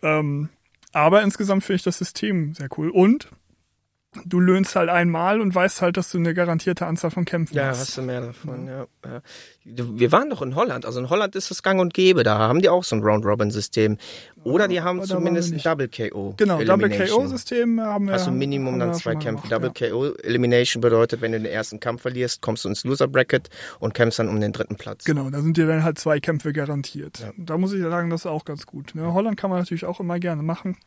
Ähm, 0.02 0.48
aber 0.94 1.24
insgesamt 1.24 1.66
finde 1.66 1.76
ich 1.76 1.84
das 1.84 1.98
System 1.98 2.54
sehr 2.54 2.70
cool. 2.78 2.90
Und 2.90 3.30
du 4.26 4.40
löhnst 4.40 4.76
halt 4.76 4.90
einmal 4.90 5.42
und 5.42 5.54
weißt 5.54 5.82
halt, 5.82 5.98
dass 5.98 6.12
du 6.12 6.18
eine 6.18 6.34
garantierte 6.34 6.86
Anzahl 6.86 7.12
von 7.12 7.26
Kämpfen 7.26 7.56
ja, 7.56 7.68
hast. 7.68 7.78
Ja, 7.78 7.82
hast 7.82 7.98
du 7.98 8.02
mehr 8.02 8.22
davon, 8.22 8.68
ja. 8.68 8.88
ja. 9.06 9.22
Wir 9.64 10.12
waren 10.12 10.30
doch 10.30 10.42
in 10.42 10.56
Holland, 10.56 10.86
also 10.86 11.00
in 11.00 11.10
Holland 11.10 11.36
ist 11.36 11.52
es 11.52 11.62
gang 11.62 11.80
und 11.80 11.94
gäbe, 11.94 12.24
da 12.24 12.38
haben 12.38 12.62
die 12.62 12.70
auch 12.70 12.84
so 12.84 12.96
ein 12.96 13.04
Round-Robin-System. 13.04 13.98
Oder 14.44 14.68
die 14.68 14.82
haben 14.82 15.00
Oder 15.00 15.08
zumindest 15.08 15.54
ein. 15.54 15.60
Double-KO. 15.60 16.36
Genau. 16.38 16.64
Double-KO-System 16.64 17.82
haben 17.82 18.06
wir. 18.08 18.14
Hast 18.14 18.28
du 18.28 18.32
Minimum 18.32 18.80
dann 18.80 18.94
zwei 18.94 19.16
Kämpfe. 19.16 19.48
gemacht, 19.48 19.82
ja. 19.82 19.90
Double-KO-Elimination 19.90 20.80
bedeutet, 20.80 21.22
wenn 21.22 21.34
du 21.34 21.40
den 21.40 21.52
ersten 21.52 21.80
Kampf 21.80 22.04
verlierst, 22.04 22.42
kommst 22.42 22.64
du 22.64 22.70
ins 22.70 22.86
Loser-Bracket 22.86 23.50
und 23.80 23.94
kämpfst 23.94 24.20
dann 24.20 24.30
um 24.30 24.40
den 24.40 24.54
dritten 24.54 24.76
Platz. 24.76 25.04
Genau, 25.04 25.30
da 25.30 25.42
sind 25.42 25.58
dir 25.58 25.68
dann 25.68 25.84
halt 25.84 26.00
zwei 26.00 26.20
Kämpfe 26.20 26.54
garantiert. 26.54 27.28
Da 27.38 27.58
muss 27.58 27.74
ich 27.74 27.82
sagen, 27.82 28.10
das 28.10 28.22
ist 28.22 28.28
auch 28.28 28.46
ganz 28.46 28.66
gut. 28.66 28.96
Ne? 28.96 29.14
Holland 29.14 29.38
kann 29.38 29.50
man 29.50 29.60
natürlich 29.60 29.86
auch 29.86 30.00
immer 30.00 30.20
gerne 30.20 30.44
machen. 30.44 30.78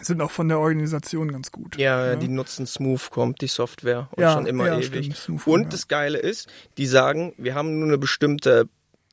Sind 0.00 0.20
auch 0.20 0.30
von 0.30 0.48
der 0.48 0.60
Organisation 0.60 1.32
ganz 1.32 1.50
gut. 1.50 1.76
Ja, 1.76 2.14
die 2.14 2.28
nutzen 2.28 2.66
Smooth-Comp, 2.66 3.38
die 3.38 3.48
Software, 3.48 4.08
und 4.12 4.22
Ja, 4.22 4.32
schon 4.32 4.46
immer 4.46 4.66
ja, 4.66 4.78
ewig. 4.78 5.16
stimmt, 5.16 5.46
und 5.46 5.62
ja. 5.62 5.68
das 5.68 5.88
Geile 5.88 6.18
ist, 6.18 6.48
die 6.76 6.86
sagen, 6.86 7.32
wir 7.36 7.54
haben 7.54 7.78
nur 7.78 7.88
eine 7.88 7.98
bestimmte 7.98 8.68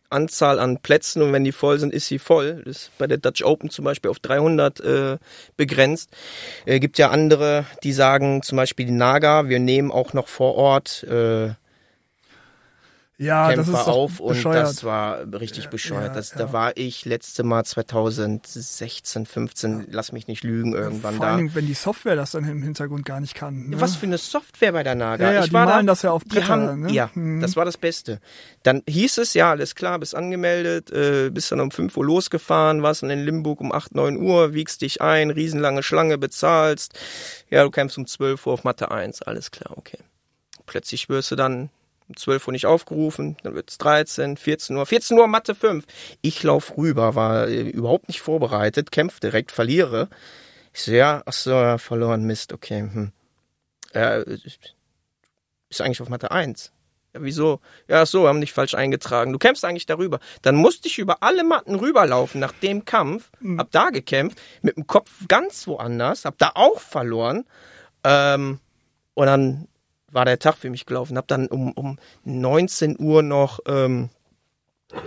Anzahl 0.10 0.60
an 0.60 0.80
Plätzen 0.80 1.22
und 1.22 1.34
wenn 1.34 1.44
die 1.44 1.52
voll 1.52 1.80
sind, 1.80 1.94
ist 1.94 2.08
sie 2.08 2.20
voll. 2.20 2.62
Das 2.66 2.78
ist 2.78 2.98
bei 2.98 3.08
der 3.08 3.18
Dutch 3.18 3.44
Open 3.44 3.70
zum 3.70 3.86
Beispiel 3.86 4.12
auf 4.12 4.20
300 4.20 4.80
äh, 4.80 5.18
begrenzt. 5.58 6.12
Äh, 6.66 6.80
gibt 6.80 6.98
ja 6.98 7.10
andere, 7.10 7.66
die 7.84 7.92
sagen, 7.92 8.42
zum 8.44 8.56
Beispiel 8.56 8.86
die 8.86 8.92
Naga, 8.92 9.50
wir 9.50 9.60
nehmen 9.60 9.92
auch 9.92 10.14
noch 10.14 10.28
vor 10.28 10.56
Ort 10.56 11.04
äh, 11.04 11.54
Ja, 13.18 13.48
das 13.48 13.66
Kämpfer 13.68 13.80
ist 13.80 13.88
doch 13.88 13.94
auf 13.94 14.20
und 14.20 14.34
bescheuert. 14.36 14.64
das 14.68 14.84
war 14.84 15.20
richtig 15.40 15.70
bescheuert. 15.70 16.08
ja, 16.10 16.14
das, 16.14 16.32
ja. 16.32 16.38
Da 16.38 16.52
war 16.54 16.76
ich 16.76 17.06
letzte 17.06 17.44
Mal 17.44 17.64
2016, 17.64 19.26
15, 19.26 19.88
lass 19.90 20.12
mich 20.12 20.28
nicht 20.28 20.44
lügen, 20.44 20.74
irgendwann 20.74 21.16
Vor 21.16 21.26
da. 21.26 21.32
allen 21.32 21.38
Dingen, 21.46 21.56
wenn 21.56 21.66
die 21.66 21.74
Software 21.74 22.16
das 22.18 22.32
dann 22.32 22.44
im 22.44 22.62
Hintergrund 22.62 23.06
gar 23.06 23.20
nicht 23.22 23.34
kann. 23.34 23.70
Ne? 23.70 23.80
Was 23.80 23.96
für 23.96 24.06
eine 24.06 24.18
Software 24.18 24.74
bei 24.74 24.84
der 24.84 24.96
Naga. 24.96 25.28
Ja, 25.28 25.34
ja, 25.34 25.40
ich 25.42 25.46
die 25.48 25.54
war 25.54 25.66
malen 25.66 25.88
da, 25.88 25.94
das 25.94 26.02
ja 26.02 26.12
auf 26.12 26.26
Bretter, 26.26 26.48
haben, 26.50 26.82
ne? 26.82 26.92
Ja, 26.92 27.10
Mhm. 27.14 27.40
das 27.40 27.56
war 27.56 27.64
das 27.66 27.78
Beste. 27.78 28.20
Dann 28.64 28.82
hieß 28.88 29.18
es, 29.20 29.34
ja, 29.34 29.52
alles 29.52 29.76
klar, 29.76 29.98
bist 30.00 30.14
angemeldet, 30.16 30.92
äh, 30.92 31.30
bist 31.30 31.52
dann 31.52 31.62
um 31.62 31.72
5 31.72 31.96
Uhr 31.96 32.06
losgefahren, 32.06 32.84
warst 32.84 33.04
dann 33.04 33.10
in 33.12 33.24
Limburg 33.24 33.62
um 33.62 33.72
8, 33.72 33.96
9 33.96 34.18
Uhr, 34.18 34.54
wiegst 34.54 34.82
dich 34.82 35.02
ein, 35.02 35.30
riesenlange 35.30 35.84
Schlange, 35.84 36.18
bezahlst. 36.18 36.94
Ja, 37.50 37.64
du 37.64 37.70
kämpfst 37.70 37.98
um 37.98 38.08
12 38.08 38.46
Uhr 38.46 38.54
auf 38.54 38.64
Mathe 38.64 38.92
1, 38.92 39.22
alles 39.22 39.52
klar, 39.52 39.78
okay. 39.78 40.00
Plötzlich 40.66 41.10
wirst 41.10 41.32
du 41.32 41.36
dann 41.36 41.70
um 42.08 42.16
12 42.16 42.48
Uhr 42.48 42.52
nicht 42.52 42.66
aufgerufen, 42.66 43.38
dann 43.44 43.56
wird's 43.56 43.78
13, 43.78 44.38
14 44.38 44.76
Uhr, 44.76 44.86
14 44.86 45.18
Uhr 45.18 45.28
Mathe 45.28 45.56
5. 45.56 45.86
Ich 46.22 46.44
lauf 46.44 46.78
rüber, 46.78 47.16
war 47.16 47.48
äh, 47.48 47.70
überhaupt 47.70 48.08
nicht 48.08 48.22
vorbereitet, 48.22 48.92
kämpf 48.92 49.20
direkt, 49.20 49.52
verliere. 49.52 50.10
Ich 50.74 50.84
so, 50.84 50.92
ja, 50.92 51.24
ach 51.26 51.34
so, 51.34 51.52
ja, 51.52 51.78
verloren, 51.78 52.26
Mist, 52.26 52.54
okay. 52.54 52.82
Hm. 52.82 53.12
Äh, 53.94 54.24
bist 54.26 55.80
du 55.80 55.84
eigentlich 55.84 56.02
auf 56.02 56.10
Mathe 56.10 56.32
1? 56.32 56.72
Ja, 57.14 57.24
wieso? 57.24 57.62
Ja, 57.88 58.02
ach 58.02 58.08
so, 58.08 58.28
haben 58.28 58.42
dich 58.42 58.54
falsch 58.54 58.76
eingetragen. 58.76 59.32
Du 59.32 59.40
kämpfst 59.40 59.64
eigentlich 59.64 59.86
darüber. 59.86 60.20
Dann 60.42 60.56
musste 60.56 60.88
ich 60.88 61.00
über 61.00 61.24
alle 61.24 61.44
Matten 61.44 61.76
rüberlaufen 61.76 62.40
nach 62.42 62.52
dem 62.52 62.86
Kampf, 62.86 63.32
hab 63.58 63.72
da 63.72 63.90
gekämpft, 63.90 64.40
mit 64.62 64.76
dem 64.76 64.86
Kopf 64.86 65.10
ganz 65.28 65.66
woanders, 65.66 66.26
hab 66.26 66.38
da 66.38 66.52
auch 66.56 66.80
verloren. 66.80 67.46
Ähm, 68.04 68.60
und 69.14 69.26
dann 69.26 69.68
war 70.16 70.26
der 70.26 70.40
Tag 70.40 70.56
für 70.56 70.72
mich 70.72 70.86
gelaufen. 70.86 71.18
Hab 71.18 71.28
dann 71.28 71.48
um, 71.48 71.72
um 71.74 72.00
19 72.24 72.98
Uhr 73.00 73.22
noch 73.22 73.60
ähm, 73.68 74.10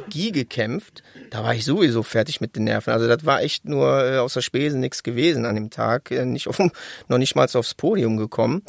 Gi 0.08 0.32
gekämpft. 0.32 1.02
Da 1.30 1.42
war 1.42 1.54
ich 1.54 1.64
sowieso 1.64 2.02
fertig 2.02 2.40
mit 2.40 2.54
den 2.54 2.64
Nerven. 2.64 2.92
Also 2.92 3.08
das 3.08 3.24
war 3.24 3.42
echt 3.42 3.64
nur 3.64 4.04
äh, 4.04 4.18
außer 4.18 4.42
Spesen 4.42 4.80
nichts 4.80 5.02
gewesen 5.02 5.46
an 5.46 5.54
dem 5.54 5.70
Tag. 5.70 6.10
Äh, 6.10 6.24
nicht 6.24 6.46
auf, 6.46 6.58
noch 7.08 7.18
nicht 7.18 7.34
mal 7.34 7.48
aufs 7.52 7.74
Podium 7.74 8.16
gekommen. 8.16 8.62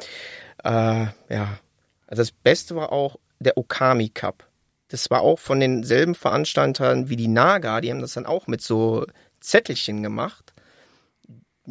Äh, 0.63 1.07
ja, 1.29 1.59
also 2.07 2.21
das 2.21 2.31
Beste 2.31 2.75
war 2.75 2.91
auch 2.91 3.17
der 3.39 3.57
Okami 3.57 4.09
Cup. 4.09 4.47
Das 4.87 5.11
war 5.11 5.21
auch 5.21 5.39
von 5.39 5.59
denselben 5.59 6.15
Veranstaltern 6.15 7.09
wie 7.09 7.15
die 7.15 7.27
Naga. 7.27 7.81
Die 7.81 7.91
haben 7.91 8.01
das 8.01 8.13
dann 8.13 8.25
auch 8.25 8.47
mit 8.47 8.61
so 8.61 9.05
Zettelchen 9.39 10.01
gemacht. 10.01 10.53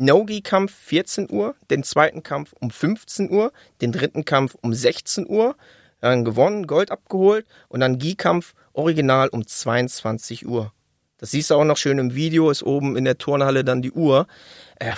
No-Gi-Kampf 0.00 0.74
14 0.74 1.30
Uhr, 1.30 1.54
den 1.70 1.82
zweiten 1.82 2.22
Kampf 2.22 2.54
um 2.60 2.70
15 2.70 3.30
Uhr, 3.30 3.52
den 3.80 3.92
dritten 3.92 4.24
Kampf 4.24 4.56
um 4.60 4.72
16 4.72 5.28
Uhr, 5.28 5.56
dann 6.00 6.24
gewonnen, 6.24 6.66
Gold 6.66 6.90
abgeholt 6.90 7.46
und 7.68 7.80
dann 7.80 7.98
Gi-Kampf 7.98 8.54
original 8.72 9.28
um 9.28 9.46
22 9.46 10.46
Uhr. 10.46 10.72
Das 11.18 11.32
siehst 11.32 11.50
du 11.50 11.56
auch 11.56 11.64
noch 11.64 11.76
schön 11.76 11.98
im 11.98 12.14
Video, 12.14 12.50
ist 12.50 12.62
oben 12.62 12.96
in 12.96 13.04
der 13.04 13.18
Turnhalle 13.18 13.64
dann 13.64 13.82
die 13.82 13.90
Uhr. 13.90 14.28
Äh, 14.76 14.92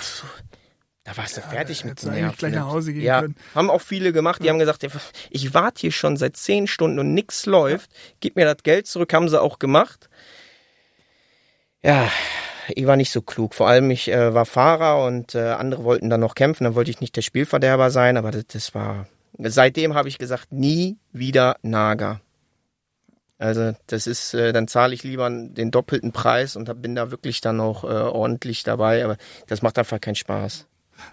da 1.03 1.17
warst 1.17 1.35
du 1.35 1.41
fertig 1.41 1.83
mit 1.83 2.03
den 2.03 2.11
Nerven. 2.11 2.37
gleich 2.37 2.53
nach 2.53 2.67
Hause 2.67 2.93
gehen 2.93 3.01
ja, 3.01 3.21
können. 3.21 3.35
haben 3.55 3.71
auch 3.71 3.81
viele 3.81 4.13
gemacht, 4.13 4.43
die 4.43 4.49
haben 4.49 4.59
gesagt, 4.59 4.85
ich 5.31 5.53
warte 5.55 5.81
hier 5.81 5.91
schon 5.91 6.15
seit 6.15 6.37
10 6.37 6.67
Stunden 6.67 6.99
und 6.99 7.15
nix 7.15 7.47
läuft, 7.47 7.89
gib 8.19 8.35
mir 8.35 8.45
das 8.45 8.61
Geld 8.61 8.85
zurück, 8.85 9.11
haben 9.13 9.27
sie 9.27 9.41
auch 9.41 9.57
gemacht. 9.57 10.09
Ja, 11.83 12.11
ich 12.69 12.85
war 12.85 12.95
nicht 12.95 13.11
so 13.11 13.21
klug. 13.21 13.53
Vor 13.55 13.67
allem 13.67 13.89
ich 13.91 14.09
äh, 14.11 14.33
war 14.33 14.45
Fahrer 14.45 15.05
und 15.05 15.35
äh, 15.35 15.49
andere 15.49 15.83
wollten 15.83 16.09
dann 16.09 16.19
noch 16.19 16.35
kämpfen. 16.35 16.63
Dann 16.65 16.75
wollte 16.75 16.91
ich 16.91 17.01
nicht 17.01 17.15
der 17.15 17.21
Spielverderber 17.21 17.91
sein, 17.91 18.17
aber 18.17 18.31
das, 18.31 18.45
das 18.47 18.73
war. 18.75 19.07
Seitdem 19.37 19.93
habe 19.95 20.09
ich 20.09 20.17
gesagt, 20.17 20.51
nie 20.51 20.97
wieder 21.11 21.55
Naga. 21.63 22.21
Also 23.39 23.71
das 23.87 24.05
ist, 24.05 24.33
äh, 24.35 24.53
dann 24.53 24.67
zahle 24.67 24.93
ich 24.93 25.03
lieber 25.03 25.27
den 25.29 25.71
doppelten 25.71 26.11
Preis 26.11 26.55
und 26.55 26.69
hab- 26.69 26.81
bin 26.81 26.93
da 26.95 27.09
wirklich 27.09 27.41
dann 27.41 27.59
auch 27.59 27.83
äh, 27.83 27.87
ordentlich 27.87 28.61
dabei. 28.63 29.03
Aber 29.03 29.17
das 29.47 29.61
macht 29.63 29.79
einfach 29.79 29.99
keinen 29.99 30.15
Spaß. 30.15 30.67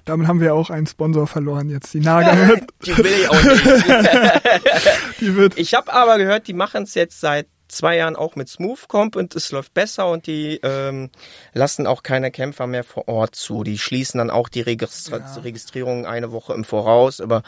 Damit 0.05 0.27
haben 0.27 0.41
wir 0.43 0.55
auch 0.55 0.69
einen 0.69 0.87
Sponsor 0.87 1.27
verloren 1.27 1.71
jetzt. 1.71 1.95
Die 1.95 2.01
Naga, 2.01 2.35
Die 2.85 2.97
will 2.99 3.07
ich 3.07 3.29
auch 3.31 3.43
nicht. 3.43 3.65
die 5.23 5.35
wird 5.37 5.57
Ich 5.59 5.73
habe 5.73 5.91
aber 5.91 6.19
gehört, 6.19 6.47
die 6.49 6.53
machen 6.53 6.83
es 6.83 6.95
jetzt 6.95 7.19
seit 7.21 7.47
zwei 7.69 7.97
Jahren 7.97 8.17
auch 8.17 8.37
mit 8.37 8.49
Smooth 8.49 8.89
Comp 8.89 9.17
und 9.17 9.35
es 9.35 9.53
läuft 9.53 9.75
besser 9.75 10.11
und 10.11 10.27
die 10.27 10.59
ähm, 10.63 11.11
lassen 11.53 11.87
auch 11.87 12.03
keine 12.03 12.31
Kämpfer 12.31 12.67
mehr 12.67 12.85
vor 12.85 13.09
Ort 13.09 13.35
zu. 13.35 13.63
Die 13.63 13.79
schließen 13.79 14.19
dann 14.19 14.31
auch 14.31 14.49
die 14.49 14.61
Registra 14.63 15.19
Ja. 15.19 15.35
Registrierung 15.43 16.07
eine 16.07 16.33
Woche 16.33 16.55
im 16.55 16.65
Voraus, 16.65 17.21
aber 17.21 17.43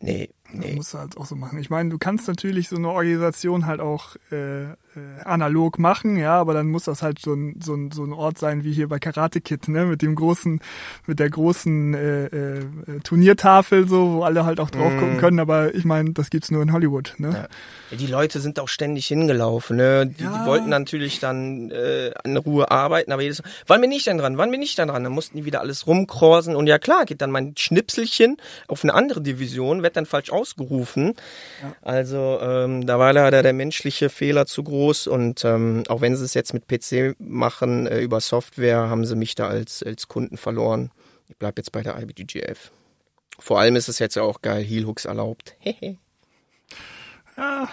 nee, 0.00 0.30
nee. 0.52 0.74
musst 0.74 0.94
du 0.94 0.98
halt 0.98 1.16
auch 1.16 1.26
so 1.26 1.36
machen. 1.36 1.58
Ich 1.58 1.70
meine, 1.70 1.90
du 1.90 1.98
kannst 1.98 2.28
natürlich 2.28 2.68
so 2.68 2.76
eine 2.76 2.90
Organisation 2.90 3.66
halt 3.66 3.80
auch 3.80 4.16
äh, 4.30 4.74
analog 5.24 5.78
machen, 5.78 6.16
ja, 6.16 6.34
aber 6.38 6.54
dann 6.54 6.66
muss 6.68 6.84
das 6.84 7.02
halt 7.02 7.18
so 7.18 7.34
ein, 7.34 7.60
so 7.62 7.74
ein, 7.74 7.90
so 7.90 8.04
ein 8.04 8.12
Ort 8.12 8.38
sein 8.38 8.64
wie 8.64 8.72
hier 8.72 8.88
bei 8.88 8.98
Karate 8.98 9.40
Kid, 9.40 9.68
ne, 9.68 9.84
mit 9.86 10.02
dem 10.02 10.14
großen, 10.14 10.60
mit 11.06 11.18
der 11.18 11.30
großen 11.30 11.94
äh, 11.94 12.24
äh, 12.26 12.60
Turniertafel, 13.02 13.88
so, 13.88 14.14
wo 14.14 14.22
alle 14.22 14.44
halt 14.44 14.60
auch 14.60 14.70
drauf 14.70 14.92
gucken 14.98 15.18
können. 15.18 15.40
Aber 15.40 15.74
ich 15.74 15.84
meine, 15.84 16.12
das 16.12 16.30
gibt's 16.30 16.50
nur 16.50 16.62
in 16.62 16.72
Hollywood, 16.72 17.14
ne? 17.18 17.30
Ja. 17.32 17.46
Ja, 17.90 17.96
Die 17.96 18.06
Leute 18.06 18.40
sind 18.40 18.58
auch 18.60 18.68
ständig 18.68 19.06
hingelaufen. 19.06 19.76
Ne? 19.76 20.06
Die, 20.06 20.22
Ja. 20.24 20.38
die 20.38 20.46
wollten 20.46 20.68
natürlich 20.68 21.20
dann 21.20 21.70
äh, 21.70 22.10
in 22.24 22.36
Ruhe 22.36 22.70
arbeiten, 22.70 23.12
aber 23.12 23.22
jedes 23.22 23.42
Mal, 23.42 23.50
wann 23.66 23.80
bin 23.80 23.92
ich 23.92 24.04
denn 24.04 24.18
dran? 24.18 24.36
Wann 24.38 24.50
bin 24.50 24.62
ich 24.62 24.74
denn 24.74 24.88
dran? 24.88 25.04
Dann 25.04 25.12
mussten 25.12 25.36
die 25.36 25.44
wieder 25.44 25.60
alles 25.60 25.86
rumkreusen 25.86 26.56
und 26.56 26.66
ja 26.66 26.78
klar, 26.78 27.04
geht 27.04 27.20
dann 27.20 27.30
mein 27.30 27.54
Schnipselchen 27.56 28.36
auf 28.68 28.84
eine 28.84 28.94
andere 28.94 29.20
Division, 29.20 29.82
wird 29.82 29.96
dann 29.96 30.06
falsch 30.06 30.30
ausgerufen. 30.30 31.14
Also 31.82 32.38
ähm, 32.40 32.86
da 32.86 32.98
war 32.98 33.12
leider 33.12 33.42
der 33.42 33.52
menschliche 33.52 34.08
Fehler 34.08 34.46
zu 34.46 34.62
groß 34.64 34.83
und 35.06 35.44
ähm, 35.44 35.84
auch 35.88 36.00
wenn 36.00 36.16
sie 36.16 36.24
es 36.24 36.34
jetzt 36.34 36.52
mit 36.54 36.66
PC 36.68 37.14
machen 37.18 37.86
äh, 37.86 38.00
über 38.00 38.20
Software, 38.20 38.88
haben 38.88 39.04
sie 39.04 39.16
mich 39.16 39.34
da 39.34 39.48
als 39.48 39.82
als 39.82 40.08
Kunden 40.08 40.36
verloren. 40.36 40.90
Ich 41.28 41.36
bleib 41.36 41.56
jetzt 41.58 41.72
bei 41.72 41.82
der 41.82 41.98
IBGF. 42.00 42.70
Vor 43.38 43.58
allem 43.58 43.76
ist 43.76 43.88
es 43.88 43.98
jetzt 43.98 44.14
ja 44.14 44.22
auch 44.22 44.42
geil, 44.42 44.62
Heel 44.62 44.86
Hooks 44.86 45.04
erlaubt. 45.04 45.54
Ja, 47.36 47.68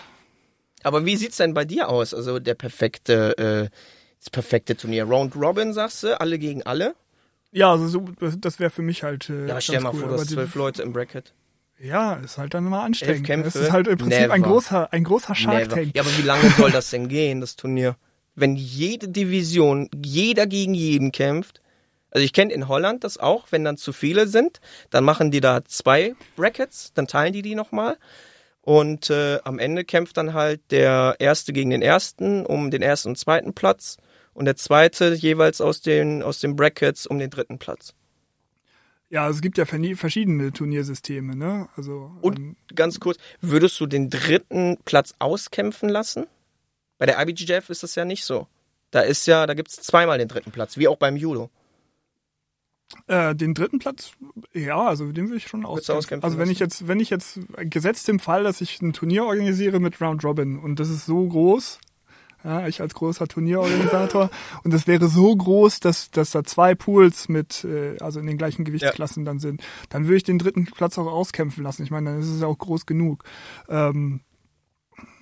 Aber 0.84 1.06
wie 1.06 1.16
sieht's 1.18 1.38
denn 1.38 1.54
bei 1.54 1.66
dir 1.66 1.88
aus? 1.90 2.14
Also 2.16 2.40
der 2.40 2.56
perfekte, 2.56 3.38
äh, 3.38 3.70
das 4.20 4.30
perfekte 4.32 4.76
Turnier. 4.76 5.04
Round 5.04 5.36
Robin, 5.36 5.72
sagst 5.74 6.02
du, 6.02 6.20
alle 6.20 6.40
gegen 6.40 6.64
alle? 6.64 6.96
ja 7.52 7.72
also 7.72 7.88
so, 7.88 8.06
das, 8.38 8.60
wäre 8.60 8.72
für 8.72 8.82
mich 8.82 9.04
halt. 9.04 9.30
Äh, 9.30 9.48
Ja, 9.48 9.62
stell 9.62 9.82
mal 9.82 9.94
cool. 9.94 10.00
vor, 10.00 10.10
du 10.10 10.16
hast 10.16 10.30
zwölf 10.32 10.56
Leute 10.56 10.82
im 10.84 10.94
Bracket. 10.94 11.34
Ja, 11.82 12.14
ist 12.14 12.38
halt 12.38 12.54
dann 12.54 12.68
immer 12.68 12.84
anstrengend. 12.84 13.46
Es 13.46 13.56
ist 13.56 13.72
halt 13.72 13.88
im 13.88 13.98
Prinzip 13.98 14.30
ein 14.30 14.42
Never. 14.42 14.52
großer, 14.52 14.94
ein 14.94 15.04
großer 15.04 15.34
Shark. 15.34 15.70
Tank. 15.70 15.92
Ja, 15.96 16.04
aber 16.04 16.16
wie 16.18 16.22
lange 16.22 16.50
soll 16.52 16.72
das 16.72 16.90
denn 16.92 17.08
gehen, 17.08 17.42
das 17.42 17.56
Turnier? 17.56 17.96
Wenn 18.36 18.56
jede 18.56 19.10
Division, 19.10 19.90
jeder 19.94 20.48
gegen 20.48 20.74
jeden 20.74 21.12
kämpft. 21.12 21.62
Also 22.12 22.24
ich 22.24 22.34
kenne 22.34 22.54
in 22.54 22.68
Holland 22.68 23.04
das 23.04 23.18
auch, 23.18 23.48
wenn 23.52 23.64
dann 23.64 23.78
zu 23.78 23.94
viele 23.94 24.28
sind, 24.28 24.60
dann 24.90 25.04
machen 25.04 25.32
die 25.32 25.40
da 25.40 25.64
zwei 25.66 26.14
Brackets, 26.36 26.92
dann 26.94 27.08
teilen 27.08 27.34
die 27.34 27.42
die 27.42 27.56
nochmal. 27.56 27.98
Und 28.62 29.10
äh, 29.10 29.40
am 29.44 29.58
Ende 29.58 29.84
kämpft 29.86 30.18
dann 30.18 30.34
halt 30.34 30.62
der 30.72 31.16
Erste 31.20 31.52
gegen 31.52 31.72
den 31.72 31.82
Ersten 31.82 32.46
um 32.46 32.70
den 32.70 32.82
ersten 32.82 33.10
und 33.10 33.18
zweiten 33.18 33.54
Platz 33.54 33.98
und 34.34 34.46
der 34.46 34.56
Zweite 34.56 35.14
jeweils 35.14 35.62
aus 35.62 35.82
den, 35.82 36.22
aus 36.22 36.40
den 36.40 36.56
Brackets 36.56 37.08
um 37.08 37.18
den 37.18 37.30
dritten 37.30 37.58
Platz. 37.58 37.96
Ja, 39.12 39.28
es 39.28 39.42
gibt 39.42 39.58
ja 39.58 39.66
verschiedene 39.66 40.54
Turniersysteme, 40.54 41.36
ne? 41.36 41.68
Also 41.76 42.12
Und 42.22 42.40
ähm, 42.40 42.56
ganz 42.74 43.02
kurz, 43.02 43.18
würdest 43.42 43.78
du 43.82 43.86
den 43.86 44.10
dritten 44.10 44.78
Platz 44.86 45.14
auskämpfen 45.20 45.90
lassen? 45.90 46.28
Bei 46.98 47.06
der 47.06 47.22
IBGF 47.22 47.70
ist 47.70 47.84
das 47.84 47.96
ja 47.96 48.06
nicht 48.06 48.24
so. 48.24 48.48
Da 48.90 49.02
ist 49.02 49.28
ja, 49.28 49.46
da 49.48 49.54
gibt's 49.54 49.76
zweimal 49.76 50.18
den 50.18 50.30
dritten 50.30 50.52
Platz, 50.52 50.78
wie 50.78 50.88
auch 50.88 50.96
beim 50.96 51.18
Judo. 51.18 51.50
Äh, 53.08 53.36
den 53.36 53.54
dritten 53.54 53.80
Platz, 53.80 54.14
ja, 54.54 54.82
also 54.82 55.12
den 55.12 55.30
will 55.30 55.38
ich 55.38 55.48
schon 55.48 55.66
auskämpfen. 55.66 55.98
auskämpfen 55.98 56.26
Also 56.26 56.38
wenn 56.38 56.50
ich 56.50 56.60
jetzt, 56.60 56.88
wenn 56.88 57.02
ich 57.02 57.10
jetzt 57.10 57.40
gesetzt 57.58 58.08
im 58.08 58.20
Fall, 58.20 58.44
dass 58.44 58.62
ich 58.62 58.82
ein 58.82 58.94
Turnier 58.94 59.26
organisiere 59.26 59.82
mit 59.82 60.00
Round 60.00 60.24
Robin 60.24 60.58
und 60.58 60.80
das 60.80 60.90
ist 60.90 61.06
so 61.06 61.28
groß, 61.28 61.80
ja, 62.44 62.68
ich 62.68 62.82
als 62.82 62.94
großer 62.94 63.28
Turnierorganisator 63.28 64.30
und 64.64 64.74
das 64.74 64.88
wäre 64.88 65.08
so 65.08 65.36
groß, 65.36 65.80
dass, 65.80 66.12
dass 66.12 66.32
da 66.32 66.44
zwei 66.44 66.76
Pools 66.76 67.30
mit, 67.30 67.64
äh, 67.64 67.98
also 68.00 68.20
in 68.20 68.28
den 68.28 68.38
gleichen 68.38 68.66
Gewichtsklassen 68.66 69.26
dann 69.26 69.40
sind, 69.40 69.62
dann 69.90 70.06
würde 70.06 70.18
ich 70.18 70.24
den 70.24 70.40
dritten 70.40 70.66
Platz 70.66 70.98
auch 70.98 71.08
auskämpfen 71.08 71.64
lassen. 71.64 71.84
Ich 71.84 71.92
meine, 71.92 72.12
dann 72.12 72.20
ist 72.20 72.30
es 72.30 72.42
ja 72.42 72.48
auch 72.48 72.58
groß 72.58 72.86
genug. 72.86 73.24
Ähm, 73.70 74.22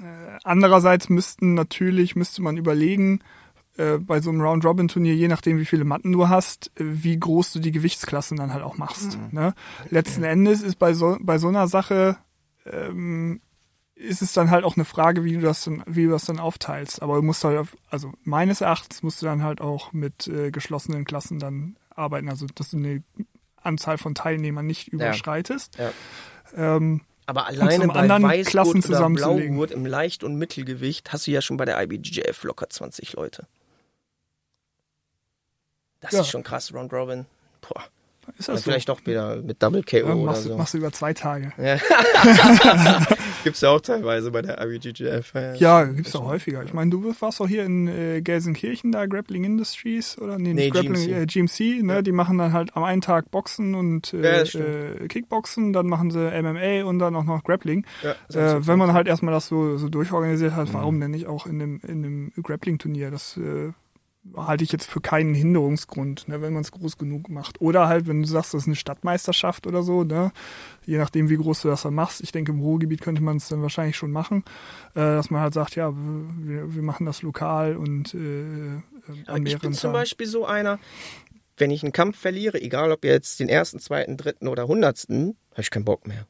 äh, 0.02 0.38
andererseits 0.44 1.10
müssten 1.10 1.54
natürlich, 1.54 2.16
müsste 2.16 2.42
man 2.42 2.58
überlegen, 2.58 3.22
äh, 3.78 3.98
bei 3.98 4.20
so 4.20 4.30
einem 4.30 4.42
Round-Robin-Turnier, 4.42 5.16
je 5.16 5.28
nachdem, 5.28 5.58
wie 5.58 5.66
viele 5.66 5.86
Matten 5.86 6.12
du 6.12 6.28
hast, 6.28 6.72
wie 6.76 7.18
groß 7.18 7.54
du 7.54 7.60
die 7.60 7.72
Gewichtsklassen 7.72 8.38
dann 8.38 8.54
halt 8.54 8.64
auch 8.64 8.78
machst. 8.78 9.18
Ne? 9.32 9.54
Letzten 9.90 10.24
Endes 10.24 10.62
ist 10.62 10.76
bei 10.76 10.94
so, 10.94 11.18
bei 11.22 11.38
so 11.38 11.48
einer 11.48 11.68
Sache 11.68 12.18
ähm, 12.66 13.42
ist 14.00 14.22
es 14.22 14.32
dann 14.34 14.50
halt 14.50 14.64
auch 14.64 14.78
eine 14.78 14.86
Frage, 14.86 15.24
wie 15.26 15.34
du 15.34 15.42
das 15.42 15.66
dann, 15.66 15.84
wie 15.86 16.06
du 16.06 16.12
das 16.12 16.24
dann 16.26 16.40
aufteilst. 16.40 17.02
Aber 17.02 17.18
du 17.18 17.22
musst 17.22 17.44
halt, 17.44 17.58
auf, 17.60 17.76
also 17.90 18.14
meines 18.24 18.62
Erachtens 18.62 19.04
musst 19.04 19.22
du 19.22 19.26
dann 19.26 19.44
halt 19.44 19.60
auch 19.60 19.92
mit 19.92 20.28
äh, 20.28 20.52
geschlossenen 20.52 21.04
Klassen 21.04 21.38
dann 21.40 21.76
arbeiten, 21.90 22.30
also 22.30 22.46
dass 22.56 22.72
du 22.72 22.78
eine 22.78 23.04
Anzahl 23.62 23.98
von 23.98 24.16
Teilnehmern 24.16 24.66
nicht 24.66 24.88
überschreitest. 24.88 25.78
Ja. 25.78 25.92
Ähm, 26.56 27.02
Aber 27.26 27.46
alleine 27.48 27.88
bei 27.88 27.96
anderen 27.96 28.24
Weißgurt 28.24 28.52
Klassen 28.52 28.84
oder. 28.86 29.10
Blaugurt 29.10 29.72
im 29.72 29.86
Leicht- 29.86 30.24
und 30.24 30.36
Mittelgewicht 30.36 31.12
hast 31.12 31.28
du 31.28 31.32
ja 31.32 31.42
schon 31.42 31.58
bei 31.58 31.66
der 31.66 31.82
IBJJF 31.82 32.44
locker 32.46 32.70
20 32.70 33.14
Leute. 33.14 33.48
Das 36.00 36.14
Ja. 36.14 36.22
ist 36.22 36.30
schon 36.30 36.44
krass, 36.44 36.74
Round 36.74 36.94
Robin. 36.94 37.26
Boah. 37.62 37.84
Ist 38.38 38.48
Ja, 38.48 38.54
das 38.54 38.64
so? 38.64 38.70
vielleicht 38.72 38.90
doch 38.90 39.00
wieder 39.06 39.38
mit 39.42 39.62
Double 39.64 39.84
KO 39.84 39.98
Ja, 39.98 40.04
oder 40.06 40.16
machst, 40.26 40.46
du, 40.46 40.50
so. 40.50 40.58
machst 40.58 40.74
du 40.74 40.78
über 40.78 40.92
zwei 40.92 41.14
Tage. 41.14 41.52
Ja. 41.58 41.78
Gibt's 43.44 43.62
ja 43.62 43.70
auch 43.70 43.80
teilweise 43.80 44.32
bei 44.32 44.42
der 44.42 44.62
IBJJF. 44.62 45.34
Ja, 45.58 45.86
gibt's 45.86 46.14
auch 46.16 46.26
häufiger. 46.26 46.62
Ich 46.64 46.74
meine, 46.74 46.92
du 46.92 47.14
warst 47.22 47.40
auch 47.42 47.48
hier 47.48 47.64
in 47.64 47.88
äh, 47.88 48.22
Gelsenkirchen 48.22 48.92
da, 48.92 49.06
Grappling 49.06 49.46
Industries 49.46 50.18
oder 50.18 50.38
nee, 50.38 50.54
Nee, 50.54 50.70
Grappling, 50.70 50.94
GMC. 50.94 51.22
Äh, 51.22 51.26
GMC, 51.26 51.84
ne? 51.84 52.04
Die 52.04 52.12
machen 52.12 52.38
dann 52.38 52.52
halt 52.52 52.76
am 52.76 52.84
einen 52.84 53.00
Tag 53.02 53.32
Boxen 53.32 53.76
und 53.76 54.12
Ja, 54.12 54.20
äh, 54.20 54.42
äh, 54.42 55.08
Kickboxen, 55.08 55.72
dann 55.72 55.88
machen 55.88 56.12
sie 56.12 56.20
MMA 56.42 56.84
und 56.84 57.00
dann 57.00 57.16
auch 57.16 57.24
noch 57.24 57.44
Grappling. 57.46 57.86
Ja, 58.04 58.12
Äh, 58.58 58.68
wenn 58.68 58.78
man 58.78 58.92
halt 58.94 59.08
erstmal 59.08 59.34
das 59.34 59.48
so, 59.48 59.78
so 59.78 59.88
durchorganisiert 59.88 60.54
hat, 60.56 60.68
Mhm. 60.70 60.74
warum 60.74 61.00
denn 61.00 61.12
nicht 61.12 61.28
auch 61.28 61.46
in 61.46 61.60
dem, 61.60 61.80
in 61.88 62.04
dem 62.04 62.32
Grappling-Turnier? 62.44 63.10
Das 63.10 63.38
äh, 63.38 63.72
halte 64.36 64.64
ich 64.64 64.72
jetzt 64.72 64.90
für 64.90 65.02
keinen 65.02 65.34
Hinderungsgrund, 65.34 66.28
ne, 66.28 66.42
wenn 66.42 66.54
man 66.54 66.62
es 66.62 66.72
groß 66.72 66.98
genug 66.98 67.30
macht. 67.30 67.62
Oder 67.62 67.88
halt, 67.88 68.08
wenn 68.08 68.22
du 68.22 68.28
sagst, 68.28 68.54
das 68.54 68.64
ist 68.64 68.68
eine 68.68 68.76
Stadtmeisterschaft 68.76 69.66
oder 69.66 69.84
so, 69.84 70.04
ne, 70.04 70.32
je 70.86 70.98
nachdem, 70.98 71.30
wie 71.30 71.38
groß 71.38 71.62
du 71.62 71.68
das 71.70 71.84
dann 71.84 71.94
machst. 71.94 72.22
Ich 72.22 72.32
denke, 72.32 72.52
im 72.52 72.60
Ruhrgebiet 72.60 73.02
könnte 73.02 73.24
man 73.24 73.38
es 73.38 73.48
dann 73.48 73.62
wahrscheinlich 73.62 73.96
schon 73.96 74.12
machen, 74.12 74.44
äh, 74.94 75.00
dass 75.00 75.30
man 75.30 75.42
halt 75.42 75.54
sagt, 75.54 75.76
ja, 75.76 75.94
wir, 75.96 76.76
wir 76.76 76.84
machen 76.84 77.06
das 77.06 77.22
lokal 77.22 77.78
und 77.78 78.14
äh, 78.14 78.76
äh, 78.76 78.82
an 79.28 79.46
ich 79.46 79.58
bin 79.60 79.74
zum. 79.74 79.94
Beispiel 79.94 80.28
so 80.28 80.46
einer, 80.46 80.80
wenn 81.58 81.72
ich 81.72 81.84
einen 81.84 81.92
Kampf 81.92 82.18
verliere, 82.18 82.62
egal 82.62 82.92
ob 82.92 83.04
jetzt 83.04 83.40
den 83.40 83.50
ersten, 83.50 83.80
zweiten, 83.80 84.18
dritten 84.18 84.48
oder 84.48 84.68
hundertsten, 84.68 85.38
habe 85.52 85.62
ich 85.62 85.72
keinen 85.72 85.86
Bock 85.86 86.08
mehr. 86.08 86.28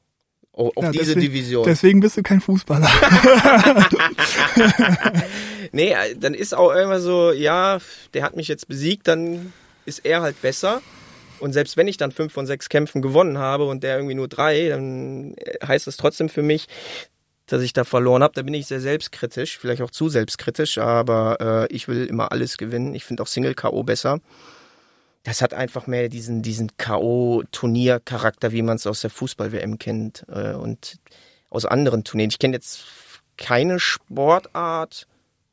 Auf 0.59 0.83
Ja, 0.83 0.91
diese 0.91 1.05
deswegen- 1.15 1.21
Division. 1.21 1.63
Deswegen 1.65 1.99
bist 2.01 2.17
du 2.17 2.23
kein 2.23 2.41
Fußballer. 2.41 2.89
Nee, 5.71 5.91
äh, 5.91 6.15
dann 6.17 6.33
ist 6.33 6.55
auch 6.55 6.71
immer 6.71 6.99
so, 6.99 7.31
ja, 7.31 7.77
der 8.13 8.23
hat 8.23 8.35
mich 8.35 8.47
jetzt 8.47 8.67
besiegt, 8.67 9.07
dann 9.07 9.53
ist 9.85 9.99
er 10.05 10.21
halt 10.21 10.41
besser. 10.41 10.81
Und 11.39 11.53
selbst 11.53 11.77
wenn 11.77 11.87
ich 11.87 11.97
dann 11.97 12.11
fünf 12.11 12.33
von 12.33 12.45
sechs 12.47 12.69
Kämpfen 12.69 13.01
gewonnen 13.01 13.37
habe 13.37 13.65
und 13.65 13.83
der 13.83 13.95
irgendwie 13.95 14.15
nur 14.15 14.27
drei, 14.27 14.67
dann 14.69 15.35
äh, 15.37 15.65
heißt 15.65 15.87
es 15.87 15.95
trotzdem 15.97 16.27
für 16.27 16.41
mich, 16.41 16.67
dass 17.45 17.61
ich 17.61 17.71
da 17.73 17.83
verloren 17.83 18.23
habe. 18.23 18.33
Da 18.35 18.41
bin 18.41 18.53
ich 18.53 18.65
sehr 18.67 18.81
selbstkritisch, 18.81 19.57
vielleicht 19.57 19.81
auch 19.81 19.91
zu 19.91 20.09
selbstkritisch, 20.09 20.77
aber 20.79 21.67
äh, 21.69 21.73
ich 21.73 21.87
will 21.87 22.05
immer 22.05 22.31
alles 22.31 22.57
gewinnen. 22.57 22.93
Ich 22.95 23.05
finde 23.05 23.23
auch 23.23 23.27
Single-K.O. 23.27 23.83
besser. 23.83 24.19
Das 25.23 25.41
hat 25.41 25.53
einfach 25.53 25.85
mehr 25.87 26.09
diesen, 26.09 26.41
diesen 26.41 26.75
K.O.-Turniercharakter, 26.77 28.51
wie 28.51 28.61
man 28.61 28.77
es 28.77 28.87
aus 28.87 29.01
der 29.01 29.09
Fußball-WM 29.09 29.77
kennt 29.77 30.25
äh, 30.29 30.53
und 30.53 30.97
aus 31.49 31.65
anderen 31.65 32.03
Turnieren. 32.03 32.29
Ich 32.29 32.39
kenne 32.39 32.55
jetzt 32.55 32.83
keine 33.37 33.79
Sportart, 33.79 35.07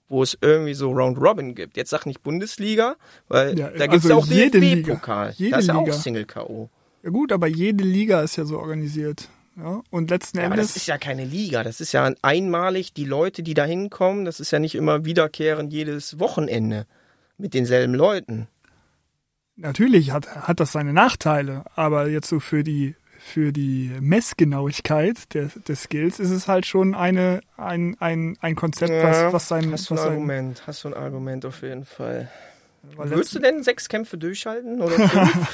wo 0.08 0.22
es 0.22 0.38
irgendwie 0.40 0.74
so 0.74 0.92
Round 0.92 1.18
Robin 1.18 1.54
gibt. 1.54 1.76
Jetzt 1.76 1.90
sag 1.90 2.06
nicht 2.06 2.22
Bundesliga, 2.22 2.96
weil 3.28 3.58
Ja, 3.58 3.70
da 3.70 3.86
gibt's 3.86 4.08
also 4.08 4.08
ja 4.10 4.14
auch 4.16 4.26
jede 4.26 4.60
DFB-Pokal. 4.60 5.34
Da 5.50 5.58
ist 5.58 5.68
ja 5.68 5.74
auch 5.74 5.84
Liga. 5.84 5.92
Single 5.92 6.24
K.O. 6.26 6.70
ja 7.02 7.10
gut, 7.10 7.32
aber 7.32 7.46
jede 7.48 7.82
Liga 7.84 8.22
ist 8.22 8.36
ja 8.36 8.44
so 8.44 8.58
organisiert. 8.58 9.28
Ja? 9.56 9.82
Und 9.90 10.10
letzten 10.10 10.38
Ja, 10.38 10.44
aber 10.46 10.54
Endes. 10.54 10.68
das 10.74 10.76
ist 10.76 10.86
ja 10.86 10.98
keine 10.98 11.24
Liga. 11.24 11.64
Das 11.64 11.80
ist 11.80 11.92
ja 11.92 12.12
einmalig 12.22 12.92
die 12.92 13.04
Leute, 13.04 13.42
die 13.42 13.54
da 13.54 13.64
hinkommen. 13.64 14.24
Das 14.24 14.38
ist 14.38 14.50
ja 14.50 14.58
nicht 14.58 14.74
immer 14.74 15.04
wiederkehrend 15.04 15.72
jedes 15.72 16.18
Wochenende 16.20 16.86
mit 17.38 17.54
denselben 17.54 17.94
Leuten. 17.94 18.48
Natürlich 19.56 20.10
hat, 20.12 20.28
hat 20.46 20.60
das 20.60 20.72
seine 20.72 20.92
Nachteile, 20.92 21.64
aber 21.74 22.08
jetzt 22.08 22.28
so 22.28 22.40
für 22.40 22.62
die, 22.62 22.94
für 23.18 23.52
die 23.52 23.90
Messgenauigkeit 24.00 25.32
der, 25.34 25.46
des 25.66 25.84
Skills 25.84 26.20
ist 26.20 26.30
es 26.30 26.46
halt 26.46 26.66
schon 26.66 26.94
eine, 26.94 27.40
ein, 27.56 27.96
ein, 27.98 28.36
ein 28.40 28.54
Konzept, 28.54 28.92
was, 28.92 29.32
was 29.32 29.48
sein, 29.48 29.72
hast 29.72 29.88
du 29.88 29.94
ein 29.94 29.98
was 29.98 30.06
Argument, 30.06 30.62
hast 30.66 30.84
du 30.84 30.88
ein 30.88 30.94
Argument 30.94 31.46
auf 31.46 31.62
jeden 31.62 31.86
Fall. 31.86 32.30
Weil 32.96 33.10
Würdest 33.10 33.34
du 33.34 33.38
denn 33.40 33.62
sechs 33.62 33.88
Kämpfe 33.88 34.18
durchhalten? 34.18 34.80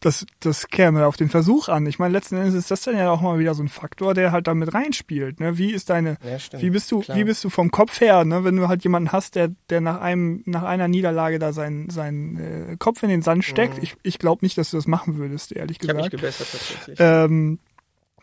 Das, 0.00 0.26
das 0.40 0.66
käme 0.66 1.06
auf 1.06 1.16
den 1.16 1.28
Versuch 1.28 1.68
an. 1.68 1.86
Ich 1.86 2.00
meine, 2.00 2.10
letzten 2.12 2.34
Endes 2.36 2.54
ist 2.54 2.72
das 2.72 2.80
dann 2.80 2.96
ja 2.98 3.08
auch 3.12 3.20
mal 3.20 3.38
wieder 3.38 3.54
so 3.54 3.62
ein 3.62 3.68
Faktor, 3.68 4.14
der 4.14 4.32
halt 4.32 4.48
damit 4.48 4.74
reinspielt. 4.74 5.38
Ne? 5.38 5.58
Wie 5.58 5.70
ist 5.70 5.90
deine, 5.90 6.18
Ja, 6.24 6.60
wie 6.60 6.70
bist 6.70 6.90
du, 6.90 7.02
klar. 7.02 7.16
wie 7.16 7.22
bist 7.22 7.44
du 7.44 7.50
vom 7.50 7.70
Kopf 7.70 8.00
her, 8.00 8.24
ne? 8.24 8.42
wenn 8.42 8.56
du 8.56 8.66
halt 8.66 8.82
jemanden 8.82 9.12
hast, 9.12 9.36
der, 9.36 9.52
der 9.70 9.80
nach 9.80 10.00
einem, 10.00 10.42
nach 10.44 10.64
einer 10.64 10.88
Niederlage 10.88 11.38
da 11.38 11.52
seinen, 11.52 11.88
seinen 11.88 12.36
äh, 12.72 12.76
Kopf 12.80 13.00
in 13.04 13.10
den 13.10 13.22
Sand 13.22 13.44
steckt? 13.44 13.78
Ich, 13.80 13.94
ich 14.02 14.18
glaube 14.18 14.44
nicht, 14.44 14.58
dass 14.58 14.72
du 14.72 14.76
das 14.76 14.88
machen 14.88 15.18
würdest, 15.18 15.52
ehrlich 15.52 15.78
Mhm. 15.78 15.84
ich 15.84 15.88
habe 15.90 16.00
mich 16.02 16.10
gesagt. 16.10 16.20
gebessert 16.20 16.48
tatsächlich. 16.50 16.98
ähm, 16.98 17.58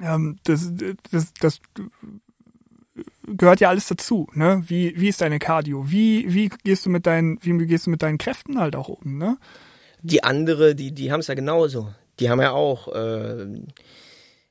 ähm, 0.02 0.38
das, 0.44 0.74
das, 1.12 1.34
das 1.40 1.62
gehört 3.38 3.60
ja 3.60 3.70
alles 3.70 3.88
dazu. 3.88 4.28
Ne? 4.34 4.64
Wie, 4.68 5.00
wie 5.00 5.10
ist 5.10 5.22
deine 5.22 5.40
Cardio? 5.40 5.90
Wie, 5.90 6.34
wie 6.34 6.50
gehst 6.64 6.86
du 6.86 6.90
mit 6.90 7.06
deinen, 7.06 7.40
wie 7.42 7.66
gehst 7.66 7.88
du 7.88 7.90
mit 7.92 8.02
deinen 8.02 8.18
Kräften 8.18 8.60
halt 8.60 8.76
auch 8.76 8.90
um? 8.90 9.18
Ne? 9.18 9.38
Die 10.02 10.24
andere, 10.24 10.76
die, 10.76 10.92
die 10.92 11.12
haben 11.12 11.20
es 11.20 11.28
ja 11.28 11.36
genauso. 11.36 11.94
Die 12.20 12.30
haben 12.30 12.42
ja 12.42 12.52
auch 12.52 12.94
äh, 12.94 13.48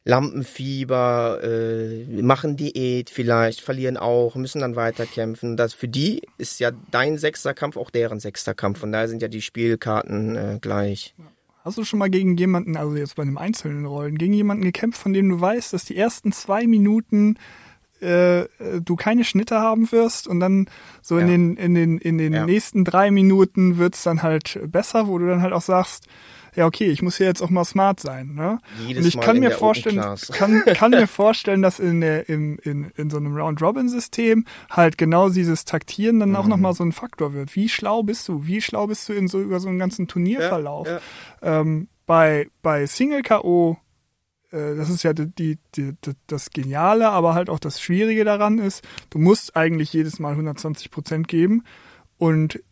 Lampenfieber, 0.05 1.41
äh, 1.43 2.23
machen 2.23 2.57
Diät 2.57 3.11
vielleicht, 3.11 3.61
verlieren 3.61 3.99
auch, 3.99 4.37
müssen 4.37 4.61
dann 4.61 4.75
weiterkämpfen. 4.75 5.57
Das 5.57 5.75
für 5.75 5.89
die 5.89 6.23
ist 6.39 6.61
ja 6.61 6.71
dein 6.91 7.19
sechster 7.19 7.53
Kampf 7.53 7.77
auch 7.77 7.91
deren 7.91 8.21
sechster 8.21 8.55
Kampf. 8.55 8.79
Von 8.79 8.91
daher 8.91 9.09
sind 9.09 9.21
ja 9.21 9.29
die 9.29 9.43
Spielkarten 9.43 10.37
äh, 10.37 10.59
gleich. 10.61 11.15
Hast 11.63 11.77
du 11.77 11.85
schon 11.85 11.99
mal 11.99 12.09
gegen 12.09 12.39
jemanden, 12.39 12.79
also 12.79 12.97
jetzt 12.97 13.17
bei 13.17 13.23
einem 13.23 13.37
einzelnen 13.37 13.85
Rollen, 13.85 14.17
gegen 14.17 14.33
jemanden 14.33 14.65
gekämpft, 14.65 15.03
von 15.03 15.13
dem 15.13 15.29
du 15.29 15.39
weißt, 15.39 15.75
dass 15.75 15.85
die 15.85 15.97
ersten 15.97 16.33
zwei 16.33 16.67
Minuten 16.67 17.37
äh, 18.03 18.41
äh, 18.43 18.47
du 18.83 18.97
keine 18.97 19.25
Schnitte 19.25 19.59
haben 19.61 19.91
wirst 19.93 20.27
und 20.29 20.41
dann 20.41 20.67
so 21.03 21.17
in 21.19 21.27
Ja. 21.27 21.33
den 21.33 21.57
in 21.57 21.75
den 21.75 21.99
in 21.99 22.19
den 22.19 22.33
Ja. 22.33 22.47
nächsten 22.47 22.85
drei 22.85 23.11
Minuten 23.11 23.79
wird's 23.79 24.03
dann 24.03 24.23
halt 24.23 24.59
besser, 24.67 25.07
wo 25.09 25.19
du 25.19 25.27
dann 25.27 25.43
halt 25.43 25.53
auch 25.53 25.63
sagst, 25.63 26.07
ja 26.57 26.67
okay, 26.67 26.87
ich 26.87 27.03
muss 27.03 27.17
hier 27.19 27.27
jetzt 27.27 27.43
auch 27.43 27.51
mal 27.51 27.65
smart 27.65 28.01
sein, 28.01 28.35
ne? 28.35 28.59
Jedes 28.79 29.03
und 29.03 29.09
ich 29.09 29.17
Mal 29.17 29.23
kann 29.23 29.37
in 29.37 29.43
mir 29.43 29.51
vorstellen, 29.51 30.03
kann 30.33 30.63
kann 30.75 30.91
mir 30.91 31.07
vorstellen, 31.07 31.63
dass 31.63 31.79
in 31.79 32.01
der 32.01 32.29
im 32.29 32.59
in 32.63 32.91
in 32.97 33.11
so 33.11 33.17
einem 33.19 33.37
Round 33.37 33.61
Robin 33.63 33.89
System 33.89 34.45
halt 34.71 34.99
genau 34.99 35.29
dieses 35.29 35.65
Taktieren 35.65 36.19
dann 36.21 36.35
auch 36.35 36.45
Mhm. 36.45 36.51
noch 36.51 36.57
mal 36.57 36.73
so 36.75 36.85
ein 36.85 36.93
Faktor 36.93 37.33
wird. 37.35 37.55
Wie 37.55 37.69
schlau 37.69 38.03
bist 38.03 38.27
du? 38.29 38.47
Wie 38.47 38.61
schlau 38.61 38.87
bist 38.87 39.09
du 39.09 39.13
in 39.13 39.29
so 39.29 39.41
über 39.41 39.61
so 39.61 39.69
einen 39.69 39.79
ganzen 39.79 40.09
Turnierverlauf? 40.09 40.89
Ja, 40.89 41.61
ähm, 41.61 41.89
bei, 42.07 42.49
bei 42.63 42.87
Single 42.87 43.21
K.O., 43.23 43.77
das 44.51 44.91
ist 44.91 45.03
ja 45.03 45.13
die, 45.13 45.59
die, 45.75 45.95
das 46.27 46.51
Geniale, 46.51 47.11
aber 47.11 47.35
halt 47.35 47.51
auch 47.51 47.59
das 47.59 47.81
Schwierige 47.81 48.25
daran 48.25 48.59
ist, 48.59 48.87
du 49.11 49.19
musst 49.19 49.57
eigentlich 49.57 49.93
jedes 49.93 50.19
Mal 50.19 50.31
120 50.31 50.91
Prozent 50.91 51.29
geben 51.29 51.65
und 52.17 52.63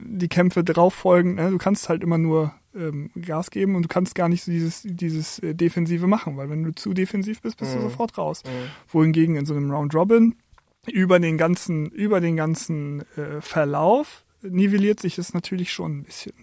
die 0.00 0.28
Kämpfe 0.28 0.64
drauf 0.64 0.94
folgen, 0.94 1.36
ne? 1.36 1.50
du 1.50 1.58
kannst 1.58 1.88
halt 1.88 2.02
immer 2.02 2.18
nur 2.18 2.52
ähm, 2.74 3.10
Gas 3.14 3.50
geben 3.50 3.76
und 3.76 3.82
du 3.82 3.88
kannst 3.88 4.14
gar 4.14 4.28
nicht 4.28 4.44
so 4.44 4.50
dieses, 4.50 4.82
dieses 4.84 5.38
äh, 5.38 5.54
Defensive 5.54 6.06
machen, 6.06 6.36
weil 6.36 6.50
wenn 6.50 6.62
du 6.62 6.74
zu 6.74 6.92
defensiv 6.92 7.40
bist, 7.40 7.58
bist 7.58 7.74
du 7.74 7.80
sofort 7.80 8.18
raus. 8.18 8.42
Wohingegen 8.88 9.36
in 9.36 9.46
so 9.46 9.54
einem 9.54 9.70
Round 9.70 9.94
Robin 9.94 10.34
über 10.86 11.18
den 11.18 11.38
ganzen, 11.38 11.86
über 11.86 12.20
den 12.20 12.36
ganzen 12.36 13.02
äh, 13.16 13.40
Verlauf 13.40 14.24
nivelliert 14.42 15.00
sich 15.00 15.16
das 15.16 15.32
natürlich 15.32 15.72
schon 15.72 15.98
ein 15.98 16.02
bisschen. 16.04 16.34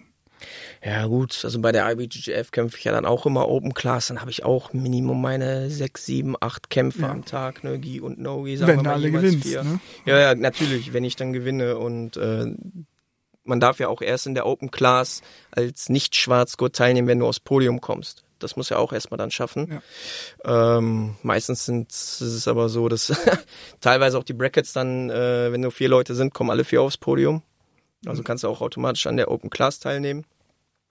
Ja 0.84 1.06
gut, 1.06 1.40
also 1.44 1.60
bei 1.60 1.72
der 1.72 1.90
IBJJF 1.90 2.50
kämpfe 2.50 2.76
ich 2.78 2.84
ja 2.84 2.92
dann 2.92 3.06
auch 3.06 3.26
immer 3.26 3.48
Open 3.48 3.74
Class, 3.74 4.08
dann 4.08 4.20
habe 4.20 4.30
ich 4.30 4.44
auch 4.44 4.72
Minimum 4.72 5.20
meine 5.20 5.70
sechs, 5.70 6.06
sieben, 6.06 6.34
acht 6.40 6.70
Kämpfe 6.70 7.02
Ja. 7.02 7.10
am 7.10 7.24
Tag, 7.24 7.64
ne, 7.64 7.78
Gi 7.78 8.00
und 8.00 8.18
No-Gi, 8.18 8.56
sagen 8.56 8.72
Wenn 8.72 8.78
wir 8.78 8.82
mal 8.84 8.94
alle 8.94 9.10
gewinnst, 9.10 9.46
vier. 9.46 9.62
ne? 9.62 9.80
Ja, 10.06 10.18
ja, 10.18 10.34
natürlich, 10.34 10.92
wenn 10.92 11.04
ich 11.04 11.16
dann 11.16 11.32
gewinne 11.32 11.76
und 11.78 12.16
äh, 12.16 12.46
man 13.44 13.60
darf 13.60 13.80
ja 13.80 13.88
auch 13.88 14.02
erst 14.02 14.26
in 14.26 14.34
der 14.34 14.46
Open 14.46 14.70
Class 14.70 15.22
als 15.50 15.88
Nicht-Schwarzgurt 15.88 16.76
teilnehmen, 16.76 17.08
wenn 17.08 17.18
du 17.18 17.26
aufs 17.26 17.40
Podium 17.40 17.80
kommst. 17.80 18.24
Das 18.38 18.56
muss 18.56 18.68
ja 18.68 18.78
auch 18.78 18.92
erstmal 18.92 19.18
dann 19.18 19.30
schaffen. 19.30 19.80
Ja. 20.44 20.78
Ähm, 20.78 21.16
meistens 21.22 21.64
sind 21.64 21.90
ist 21.90 22.20
es 22.20 22.48
aber 22.48 22.68
so, 22.68 22.88
dass 22.88 23.12
teilweise 23.80 24.18
auch 24.18 24.24
die 24.24 24.32
Brackets 24.32 24.72
dann, 24.72 25.10
äh, 25.10 25.52
wenn 25.52 25.60
nur 25.60 25.70
vier 25.70 25.88
Leute 25.88 26.14
sind, 26.14 26.34
kommen 26.34 26.50
alle 26.50 26.64
vier 26.64 26.82
aufs 26.82 26.96
Podium. 26.96 27.42
Also 28.04 28.22
mhm. 28.22 28.24
kannst 28.24 28.44
du 28.44 28.48
auch 28.48 28.60
automatisch 28.60 29.06
an 29.06 29.16
der 29.16 29.30
Open 29.30 29.48
Class 29.50 29.78
teilnehmen. 29.78 30.24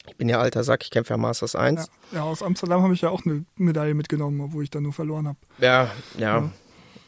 Ich 0.07 0.15
bin 0.15 0.29
ja 0.29 0.39
alter 0.39 0.63
Sack, 0.63 0.83
ich 0.83 0.91
kämpfe 0.91 1.13
ja 1.13 1.17
Masters 1.17 1.55
1. 1.55 1.87
Ja, 2.11 2.17
ja 2.17 2.23
aus 2.23 2.41
Amsterdam 2.41 2.81
habe 2.81 2.93
ich 2.93 3.01
ja 3.01 3.09
auch 3.09 3.25
eine 3.25 3.45
Medaille 3.55 3.93
mitgenommen, 3.93 4.41
obwohl 4.41 4.63
ich 4.63 4.69
dann 4.69 4.83
nur 4.83 4.93
verloren 4.93 5.27
habe. 5.27 5.37
Ja, 5.59 5.91
ja. 6.17 6.51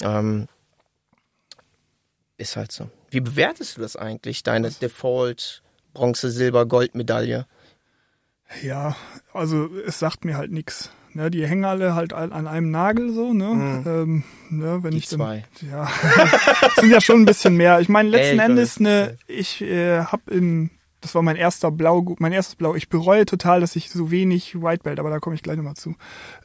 ja. 0.01 0.19
Ähm, 0.19 0.47
ist 2.37 2.55
halt 2.55 2.71
so. 2.71 2.89
Wie 3.09 3.21
bewertest 3.21 3.77
du 3.77 3.81
das 3.81 3.95
eigentlich, 3.95 4.43
deine 4.43 4.71
Default 4.71 5.63
Bronze, 5.93 6.29
Silber, 6.31 6.65
Gold 6.65 6.95
Medaille? 6.95 7.45
Ja, 8.61 8.95
also 9.33 9.69
es 9.85 9.99
sagt 9.99 10.25
mir 10.25 10.37
halt 10.37 10.51
nichts. 10.51 10.91
Ne, 11.15 11.29
die 11.29 11.45
hängen 11.45 11.63
alle 11.63 11.93
halt 11.93 12.11
an 12.11 12.47
einem 12.47 12.71
Nagel 12.71 13.13
so, 13.13 13.33
ne? 13.33 13.45
Mhm. 13.45 13.83
Ähm, 13.85 14.23
ne 14.49 14.79
wenn 14.81 14.91
die 14.91 14.97
ich 14.97 15.09
dann, 15.09 15.19
zwei. 15.19 15.45
Ja, 15.61 15.87
sind 16.75 16.89
ja 16.89 17.01
schon 17.01 17.21
ein 17.21 17.25
bisschen 17.25 17.55
mehr. 17.55 17.79
Ich 17.81 17.89
meine, 17.89 18.09
letzten 18.09 18.39
Ey, 18.39 18.45
Endes, 18.45 18.79
ne, 18.79 19.17
ich 19.27 19.61
äh, 19.61 20.05
habe 20.05 20.33
in 20.33 20.71
das 21.03 21.13
war 21.15 21.21
mein 21.21 21.35
erster 21.35 21.69
Blau, 21.69 22.15
mein 22.19 22.31
erstes 22.31 22.55
Blau. 22.55 22.75
Ich 22.75 22.87
bereue 22.87 23.25
total, 23.25 23.59
dass 23.59 23.75
ich 23.75 23.89
so 23.89 24.09
wenig 24.09 24.61
White 24.61 24.83
Belt, 24.83 24.99
aber 24.99 25.09
da 25.09 25.19
komme 25.19 25.35
ich 25.35 25.43
gleich 25.43 25.57
nochmal 25.57 25.75
zu. 25.75 25.95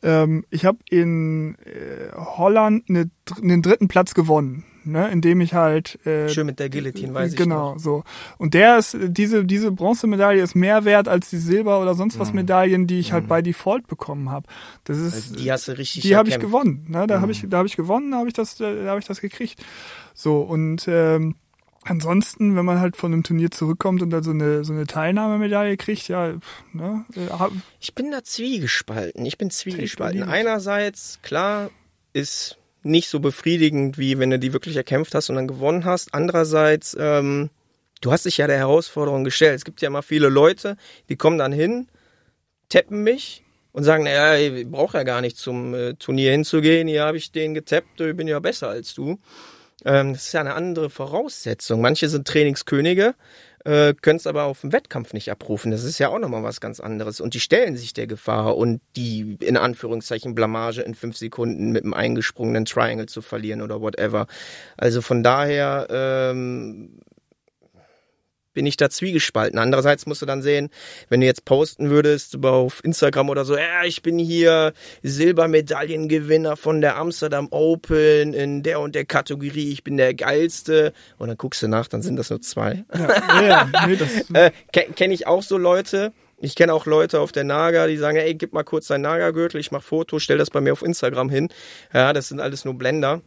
Ähm, 0.03 0.45
ich 0.51 0.65
habe 0.65 0.79
in 0.91 1.55
äh, 1.65 2.13
Holland 2.17 2.85
eine, 2.89 3.09
einen 3.41 3.63
dritten 3.63 3.87
Platz 3.87 4.15
gewonnen, 4.15 4.65
ne, 4.85 5.09
indem 5.13 5.41
ich 5.41 5.55
halt 5.55 6.05
äh, 6.05 6.29
schön 6.29 6.47
mit 6.47 6.59
der 6.59 6.71
Guillotine, 6.71 7.15
weiß 7.15 7.37
genau, 7.37 7.75
ich 7.75 7.75
Genau, 7.75 7.79
so. 7.79 8.03
Und 8.37 8.55
der 8.55 8.79
ist 8.79 8.97
diese 9.01 9.45
diese 9.45 9.71
Bronzemedaille 9.71 10.43
ist 10.43 10.57
mehr 10.57 10.85
wert 10.85 11.07
als 11.07 11.31
die 11.31 11.39
Silber 11.39 11.81
oder 11.81 11.95
sonst 11.95 12.19
was 12.19 12.31
mhm. 12.31 12.41
Medaillen, 12.41 12.89
die 12.89 12.99
ich 12.99 13.13
halt 13.13 13.25
mhm. 13.25 13.29
bei 13.29 13.43
Default 13.43 13.87
bekommen 13.87 14.29
habe. 14.29 14.49
Das 14.83 14.99
ist 14.99 15.15
also 15.15 15.37
die 15.37 15.53
hast 15.53 15.69
du 15.69 15.79
richtig 15.79 16.03
Die 16.03 16.17
habe 16.17 16.29
ich 16.29 16.41
gewonnen, 16.41 16.85
ne? 16.89 17.07
Da 17.07 17.19
mhm. 17.19 17.23
habe 17.23 17.31
ich 17.31 17.45
da 17.49 17.59
habe 17.59 17.69
ich 17.69 17.77
gewonnen, 17.77 18.11
da 18.11 18.19
habe 18.19 18.29
ich 18.29 18.35
das 18.35 18.57
da 18.57 18.67
habe 18.87 18.99
ich 18.99 19.07
das 19.07 19.21
gekriegt. 19.21 19.65
So 20.15 20.41
und 20.41 20.89
ähm, 20.89 21.37
Ansonsten, 21.85 22.57
wenn 22.57 22.64
man 22.64 22.81
halt 22.81 22.97
von 22.97 23.12
einem 23.12 23.22
Turnier 23.22 23.51
zurückkommt 23.51 24.03
und 24.03 24.11
dann 24.11 24.22
so 24.22 24.33
eine, 24.33 24.64
so 24.64 24.72
eine 24.72 24.87
Teilnahmemedaille 24.87 25.76
kriegt, 25.76 26.09
ja, 26.09 26.35
ne? 26.72 27.05
Äh, 27.14 27.29
ich 27.81 27.95
bin 27.95 28.11
da 28.11 28.22
zwiegespalten. 28.22 29.24
Ich 29.24 29.39
bin 29.39 29.51
zwiegespalten. 29.51 30.24
Einerseits, 30.24 31.20
klar, 31.22 31.70
ist 32.12 32.59
nicht 32.83 33.09
so 33.09 33.20
befriedigend, 33.20 33.99
wie 33.99 34.18
wenn 34.18 34.31
du 34.31 34.39
die 34.39 34.53
wirklich 34.53 34.76
erkämpft 34.76 35.14
hast 35.14 35.31
und 35.31 35.37
dann 35.37 35.49
gewonnen 35.49 35.85
hast. 35.85 36.14
Andererseits, 36.14 36.97
ähm, 36.99 37.51
du 38.01 38.12
hast 38.12 38.24
dich 38.24 38.39
ja 38.39 38.47
der 38.47 38.59
Herausforderung 38.59 39.24
gestellt. 39.24 39.57
Es 39.57 39.64
gibt 39.64 39.81
ja 39.81 39.89
immer 39.89 40.03
viele 40.03 40.29
Leute, 40.29 40.76
die 41.09 41.16
kommen 41.16 41.39
dann 41.39 41.53
hin, 41.53 41.89
tappen 42.68 43.03
mich 43.03 43.45
und 43.72 43.85
sagen, 43.85 44.05
naja, 44.05 44.37
ich 44.37 44.66
brauche 44.68 44.99
ja 44.99 45.05
gar 45.05 45.20
nicht 45.20 45.37
zum 45.37 45.74
äh, 45.74 45.95
Turnier 45.95 46.33
hinzugehen. 46.33 46.89
Hier 46.89 47.05
habe 47.05 47.16
ich 47.16 47.33
den 47.33 47.55
getappt, 47.55 48.01
ich 48.01 48.16
bin 48.16 48.29
ja 48.29 48.41
besser 48.41 48.68
als 48.68 48.95
du. 48.95 49.18
Ähm, 49.85 50.12
das 50.12 50.26
ist 50.26 50.33
ja 50.33 50.41
eine 50.41 50.55
andere 50.55 50.91
Voraussetzung. 50.91 51.81
Manche 51.81 52.09
sind 52.09 52.26
Trainingskönige, 52.26 53.14
äh, 53.64 53.95
können 53.95 54.16
es 54.16 54.26
aber 54.26 54.45
auf 54.45 54.61
dem 54.62 54.72
Wettkampf 54.72 55.12
nicht 55.12 55.31
abrufen. 55.31 55.70
Das 55.70 55.85
ist 55.85 55.99
ja 55.99 56.09
auch 56.09 56.18
nochmal 56.18 56.43
was 56.43 56.61
ganz 56.61 56.81
anderes. 56.81 57.20
Und 57.20 57.35
die 57.35 57.41
stellen 57.41 57.76
sich 57.76 57.93
der 57.93 58.07
Gefahr 58.07 58.57
und 58.57 58.81
die 58.97 59.37
in 59.41 59.57
Anführungszeichen 59.57 60.35
Blamage 60.35 60.83
in 60.83 60.95
fünf 60.95 61.16
Sekunden 61.16 61.70
mit 61.70 61.85
einem 61.85 61.95
eingesprungenen 61.95 62.64
Triangle 62.64 63.07
zu 63.07 63.22
verlieren 63.22 63.62
oder 63.62 63.81
whatever. 63.81 64.26
Also 64.76 65.01
von 65.01 65.22
daher 65.22 65.87
ähm, 65.91 67.01
bin 68.59 68.67
ich 68.67 68.77
da 68.77 68.91
zwiegespalten. 68.91 69.57
Andererseits 69.57 70.05
musst 70.07 70.21
du 70.21 70.27
dann 70.27 70.43
sehen, 70.43 70.71
wenn 71.09 71.21
du 71.21 71.27
jetzt 71.27 71.45
posten 71.45 71.91
würdest 71.91 72.45
auf 72.45 72.83
Instagram 72.83 73.31
oder 73.31 73.45
so, 73.45 73.57
ja, 73.57 73.85
ich 73.85 74.03
bin 74.03 74.19
hier 74.19 74.73
Silbermedaillengewinner 75.05 76.57
von 76.57 76.81
der 76.81 76.97
Amsterdam 76.97 77.47
Open 77.53 78.35
in 78.35 78.65
der 78.65 78.81
und 78.81 78.97
der 78.97 79.05
Kategorie, 79.05 79.71
ich 79.71 79.85
bin 79.85 79.97
der 79.97 80.13
geilste. 80.13 80.93
Und 81.19 81.29
dann 81.29 81.37
guckst 81.37 81.63
du 81.63 81.69
nach, 81.69 81.87
dann 81.87 82.03
sind 82.03 82.17
das 82.17 82.31
nur 82.31 82.41
zwei. 82.41 82.85
Ja, 82.93 83.43
ja, 83.47 83.87
nee, 83.87 83.95
das 83.95 84.29
äh, 84.35 84.51
Kenne 84.73 85.15
ich 85.15 85.29
auch 85.29 85.45
so 85.45 85.57
Leute. 85.57 86.13
Ich 86.39 86.57
kenne 86.57 86.75
auch 86.75 86.87
Leute 86.87 87.21
auf 87.21 87.31
der 87.31 87.45
Naga, 87.45 87.87
die 87.87 87.97
sagen, 87.97 88.17
ey, 88.17 88.35
gib 88.35 88.53
mal 88.55 88.65
kurz 88.65 88.89
deinen 88.89 89.03
Naga-Gürtel, 89.03 89.61
ich 89.61 89.71
mach 89.71 89.85
Foto, 89.85 90.19
stell 90.19 90.39
das 90.39 90.51
bei 90.51 90.61
mir 90.61 90.73
auf 90.73 90.83
Instagram 90.83 91.31
hin. 91.31 91.49
Ja, 91.95 92.13
das 92.13 92.27
sind 92.27 92.41
alles 92.41 92.65
nur 92.65 92.75
Blender. 92.75 93.23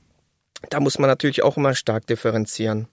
Da 0.70 0.82
muss 0.82 1.00
man 1.00 1.10
natürlich 1.10 1.42
auch 1.42 1.56
immer 1.56 1.74
stark 1.74 2.06
differenzieren. 2.06 2.90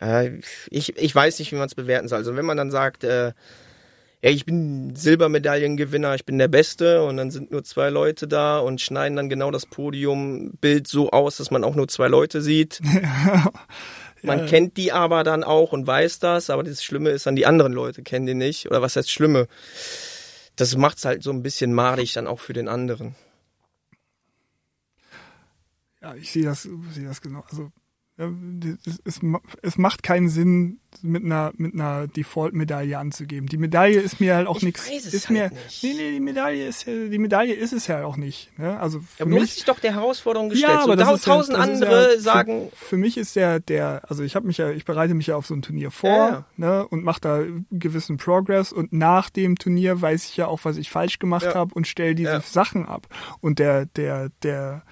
Äh, 0.00 0.40
ich, 0.70 0.96
ich 0.96 1.14
weiß 1.14 1.38
nicht, 1.38 1.52
wie 1.52 1.56
man 1.56 1.66
es 1.66 1.74
bewerten 1.74 2.08
soll. 2.08 2.18
Also 2.18 2.36
wenn 2.36 2.46
man 2.46 2.56
dann 2.56 2.70
sagt, 2.70 3.04
äh, 3.04 3.32
ja, 4.22 4.30
ich 4.30 4.46
bin 4.46 4.96
Silbermedaillengewinner, 4.96 6.14
ich 6.14 6.24
bin 6.24 6.38
der 6.38 6.48
Beste 6.48 7.02
und 7.04 7.18
dann 7.18 7.30
sind 7.30 7.50
nur 7.50 7.62
zwei 7.62 7.90
Leute 7.90 8.26
da 8.26 8.58
und 8.58 8.80
schneiden 8.80 9.16
dann 9.16 9.28
genau 9.28 9.50
das 9.50 9.66
Podiumbild 9.66 10.86
so 10.86 11.10
aus, 11.10 11.36
dass 11.36 11.50
man 11.50 11.62
auch 11.62 11.74
nur 11.74 11.88
zwei 11.88 12.08
Leute 12.08 12.40
sieht. 12.40 12.80
Man 14.22 14.38
ja. 14.38 14.46
kennt 14.46 14.78
die 14.78 14.90
aber 14.90 15.22
dann 15.22 15.44
auch 15.44 15.72
und 15.72 15.86
weiß 15.86 16.18
das, 16.18 16.48
aber 16.48 16.62
das 16.62 16.82
Schlimme 16.82 17.10
ist 17.10 17.26
dann, 17.26 17.36
die 17.36 17.44
anderen 17.44 17.74
Leute 17.74 18.02
kennen 18.02 18.24
die 18.24 18.32
nicht. 18.32 18.66
Oder 18.70 18.80
was 18.80 18.96
heißt 18.96 19.10
Schlimme? 19.10 19.48
Das 20.56 20.74
macht's 20.78 21.04
halt 21.04 21.22
so 21.22 21.30
ein 21.30 21.42
bisschen 21.42 21.74
madig 21.74 22.14
dann 22.14 22.26
auch 22.26 22.40
für 22.40 22.54
den 22.54 22.66
anderen. 22.66 23.14
Ja, 26.00 26.14
ich 26.14 26.32
sehe 26.32 26.44
das, 26.44 26.62
sehe 26.62 27.06
das 27.06 27.20
genau. 27.20 27.44
Also 27.50 27.70
es, 28.16 29.20
es, 29.62 29.76
macht 29.78 30.04
keinen 30.04 30.28
Sinn, 30.28 30.78
mit 31.02 31.24
einer, 31.24 31.52
mit 31.56 31.74
einer 31.74 32.06
Default-Medaille 32.06 32.96
anzugeben. 32.96 33.48
Die 33.48 33.56
Medaille 33.56 34.00
ist 34.00 34.20
mir 34.20 34.36
halt 34.36 34.46
auch 34.46 34.62
nichts. 34.62 34.88
Ist 34.88 35.28
halt 35.28 35.30
mir, 35.30 35.50
nicht. 35.50 35.82
Nee, 35.82 35.94
nee, 35.96 36.12
die 36.12 36.20
Medaille 36.20 36.68
ist 36.68 36.86
ja, 36.86 37.08
die 37.08 37.18
Medaille 37.18 37.54
ist 37.54 37.72
es 37.72 37.88
ja 37.88 38.04
auch 38.04 38.16
nicht. 38.16 38.56
Ne? 38.56 38.78
Also 38.78 39.00
für 39.00 39.24
aber 39.24 39.32
du 39.32 39.40
hast 39.40 39.56
dich 39.56 39.64
doch 39.64 39.80
der 39.80 39.94
Herausforderung 39.94 40.50
gestellt. 40.50 40.72
Ja, 40.72 40.84
aber 40.84 40.96
so 41.04 41.16
tausend 41.16 41.58
ja, 41.58 41.64
andere 41.64 42.14
ja, 42.14 42.20
sagen. 42.20 42.68
Für, 42.70 42.86
für, 42.86 42.96
mich 42.98 43.16
ist 43.16 43.34
der, 43.34 43.58
der, 43.58 44.02
also 44.08 44.22
ich 44.22 44.36
habe 44.36 44.46
mich 44.46 44.58
ja, 44.58 44.70
ich 44.70 44.84
bereite 44.84 45.14
mich 45.14 45.26
ja 45.26 45.36
auf 45.36 45.46
so 45.46 45.54
ein 45.54 45.62
Turnier 45.62 45.90
vor, 45.90 46.10
ja. 46.10 46.44
ne, 46.56 46.86
und 46.86 47.02
mache 47.02 47.20
da 47.20 47.42
gewissen 47.72 48.16
Progress 48.16 48.72
und 48.72 48.92
nach 48.92 49.28
dem 49.28 49.58
Turnier 49.58 50.00
weiß 50.00 50.26
ich 50.26 50.36
ja 50.36 50.46
auch, 50.46 50.60
was 50.62 50.76
ich 50.76 50.88
falsch 50.88 51.18
gemacht 51.18 51.54
habe 51.54 51.74
und 51.74 51.88
stelle 51.88 52.14
diese 52.14 52.40
Sachen 52.40 52.86
ab. 52.86 53.08
Und 53.40 53.58
der, 53.58 53.86
der, 53.86 54.30
der, 54.44 54.84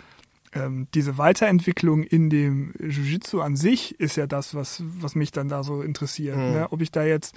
ähm, 0.55 0.89
diese 0.95 1.19
Weiterentwicklung 1.19 2.03
in 2.03 2.31
dem 2.31 2.75
Jiu-Jitsu 2.79 3.41
an 3.41 3.57
sich 3.57 3.99
ist 4.01 4.17
ja 4.17 4.27
das, 4.27 4.55
was, 4.55 4.83
was 5.01 5.15
mich 5.15 5.33
dann 5.33 5.49
da 5.49 5.63
so 5.63 5.83
interessiert. 5.83 6.37
Mhm. 6.37 6.53
Ne? 6.53 6.67
Ob 6.71 6.81
ich 6.83 6.91
da 6.91 7.05
jetzt 7.05 7.35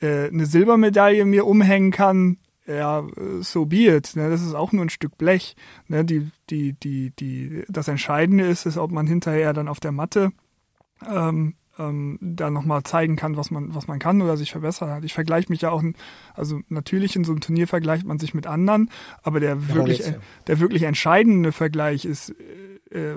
äh, 0.00 0.28
eine 0.28 0.46
Silbermedaille 0.46 1.24
mir 1.24 1.46
umhängen 1.46 1.90
kann, 1.90 2.38
ja, 2.66 3.04
so 3.40 3.66
be 3.66 3.88
it. 3.96 4.14
Ne? 4.14 4.30
Das 4.30 4.40
ist 4.40 4.54
auch 4.54 4.72
nur 4.72 4.84
ein 4.84 4.90
Stück 4.90 5.18
Blech. 5.18 5.56
Ne? 5.88 6.04
Die, 6.04 6.30
die, 6.50 6.74
die, 6.74 7.10
die, 7.10 7.64
das 7.68 7.88
Entscheidende 7.88 8.46
ist, 8.46 8.66
ist, 8.66 8.78
ob 8.78 8.92
man 8.92 9.06
hinterher 9.06 9.52
dann 9.52 9.68
auf 9.68 9.80
der 9.80 9.92
Matte 9.92 10.32
ähm, 11.08 11.54
ähm, 11.78 12.18
da 12.20 12.50
nochmal 12.50 12.82
zeigen 12.82 13.16
kann, 13.16 13.36
was 13.36 13.50
man, 13.50 13.74
was 13.74 13.86
man 13.86 13.98
kann 13.98 14.20
oder 14.20 14.36
sich 14.36 14.52
verbessern 14.52 14.90
hat. 14.90 15.04
Ich 15.04 15.14
vergleiche 15.14 15.50
mich 15.50 15.62
ja 15.62 15.70
auch, 15.70 15.82
also 16.34 16.60
natürlich 16.68 17.16
in 17.16 17.24
so 17.24 17.32
einem 17.32 17.40
Turnier 17.40 17.66
vergleicht 17.66 18.06
man 18.06 18.18
sich 18.18 18.34
mit 18.34 18.46
anderen, 18.46 18.90
aber 19.22 19.40
der 19.40 19.68
wirklich, 19.68 20.00
ja. 20.00 20.14
der 20.46 20.60
wirklich 20.60 20.82
entscheidende 20.82 21.52
Vergleich 21.52 22.04
ist, 22.04 22.34
äh, 22.90 23.16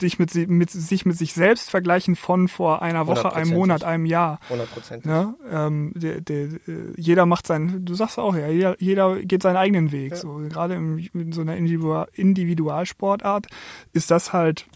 sich 0.00 0.18
mit, 0.18 0.34
mit, 0.48 0.70
sich 0.70 1.06
mit 1.06 1.16
sich 1.16 1.32
selbst 1.32 1.70
vergleichen 1.70 2.16
von 2.16 2.48
vor 2.48 2.82
einer 2.82 3.06
Woche, 3.06 3.32
einem 3.32 3.50
Monat, 3.50 3.84
einem 3.84 4.06
Jahr. 4.06 4.40
100 4.50 5.04
ja, 5.04 5.34
ähm, 5.50 5.92
der, 5.94 6.20
der, 6.20 6.48
jeder 6.96 7.26
macht 7.26 7.46
seinen, 7.46 7.84
du 7.84 7.94
sagst 7.94 8.18
auch 8.18 8.34
ja, 8.34 8.48
jeder, 8.48 8.76
jeder 8.80 9.22
geht 9.22 9.42
seinen 9.42 9.56
eigenen 9.56 9.92
Weg. 9.92 10.10
Ja. 10.10 10.16
So, 10.16 10.40
gerade 10.48 10.74
im, 10.74 10.98
in 10.98 11.32
so 11.32 11.42
einer 11.42 11.56
Individualsportart 11.56 13.46
ist 13.92 14.10
das 14.10 14.32
halt 14.32 14.66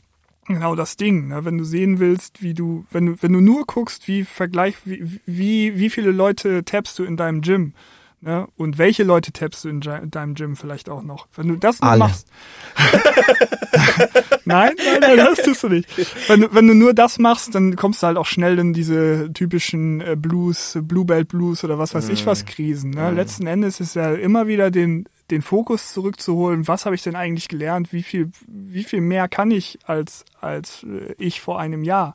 genau 0.55 0.75
das 0.75 0.97
Ding. 0.97 1.29
Ne? 1.29 1.45
Wenn 1.45 1.59
du 1.59 1.65
sehen 1.65 1.99
willst, 1.99 2.43
wie 2.43 2.55
du, 2.55 2.85
wenn 2.91 3.07
du, 3.07 3.17
wenn 3.21 3.33
du 3.33 3.41
nur 3.41 3.65
guckst, 3.67 4.09
wie 4.09 4.25
Vergleich, 4.25 4.77
wie, 4.85 5.21
wie, 5.27 5.79
wie 5.79 5.91
viele 5.91 6.11
Leute 6.11 6.65
tappst 6.65 6.99
du 6.99 7.05
in 7.05 7.17
deinem 7.17 7.41
Gym, 7.41 7.75
ne? 8.21 8.47
Und 8.57 8.79
welche 8.79 9.05
Leute 9.05 9.33
tappst 9.33 9.65
du 9.65 9.69
in, 9.69 9.81
deinem 9.81 10.35
Gym 10.35 10.57
vielleicht 10.57 10.89
auch 10.89 11.03
noch? 11.03 11.29
Wenn 11.35 11.49
du 11.49 11.57
das 11.57 11.81
Alle. 11.83 11.99
machst. 11.99 12.29
nein, 14.45 14.73
nein, 14.77 15.01
nein, 15.01 15.17
das 15.17 15.43
tust 15.43 15.63
du 15.63 15.69
nicht. 15.69 15.89
Wenn 16.29 16.43
du, 16.43 16.55
wenn 16.55 16.67
du 16.67 16.75
nur 16.75 16.95
das 16.95 17.19
machst, 17.19 17.55
dann 17.55 17.77
kommst 17.77 18.03
du 18.03 18.07
halt 18.07 18.17
auch 18.17 18.27
schnell 18.27 18.59
in 18.59 18.73
diese 18.73 19.33
typischen 19.33 20.01
äh, 20.01 20.17
Blues, 20.17 20.79
Blue 20.83 21.05
Belt 21.05 21.29
Blues 21.29 21.65
oder 21.65 21.79
was 21.79 21.95
weiß 21.95 22.09
ich 22.09 22.27
was 22.27 22.43
mhm. 22.43 22.49
Krisen. 22.49 22.91
Ne? 22.91 23.11
Mhm. 23.11 23.17
Letzten 23.17 23.47
Endes 23.47 23.81
ist 23.81 23.95
ja 23.95 24.15
immer 24.15 24.47
wieder 24.47 24.71
den 24.71 25.09
den 25.31 25.43
Fokus 25.43 25.93
zurückzuholen, 25.93 26.69
was 26.69 26.87
habe 26.87 26.95
ich 26.95 27.03
denn 27.03 27.15
eigentlich 27.15 27.49
gelernt, 27.49 27.93
wie 27.93 28.03
viel, 28.03 28.31
wie 28.47 28.83
viel 28.83 29.03
mehr 29.03 29.29
kann 29.29 29.51
ich 29.51 29.79
als, 29.85 30.25
als 30.41 30.85
äh, 30.85 31.15
ich 31.19 31.41
vor 31.41 31.61
einem 31.61 31.85
Jahr. 31.85 32.15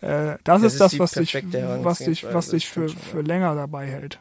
Äh, 0.00 0.38
das, 0.44 0.62
das, 0.62 0.62
ist 0.64 0.80
das, 0.80 0.98
was 0.98 1.12
dich, 1.12 1.34
was 1.34 1.98
dich, 1.98 2.24
was 2.24 2.48
dich 2.48 2.68
für, 2.68 2.88
für 2.88 3.20
länger 3.20 3.54
dabei 3.54 3.86
hält. 3.86 4.20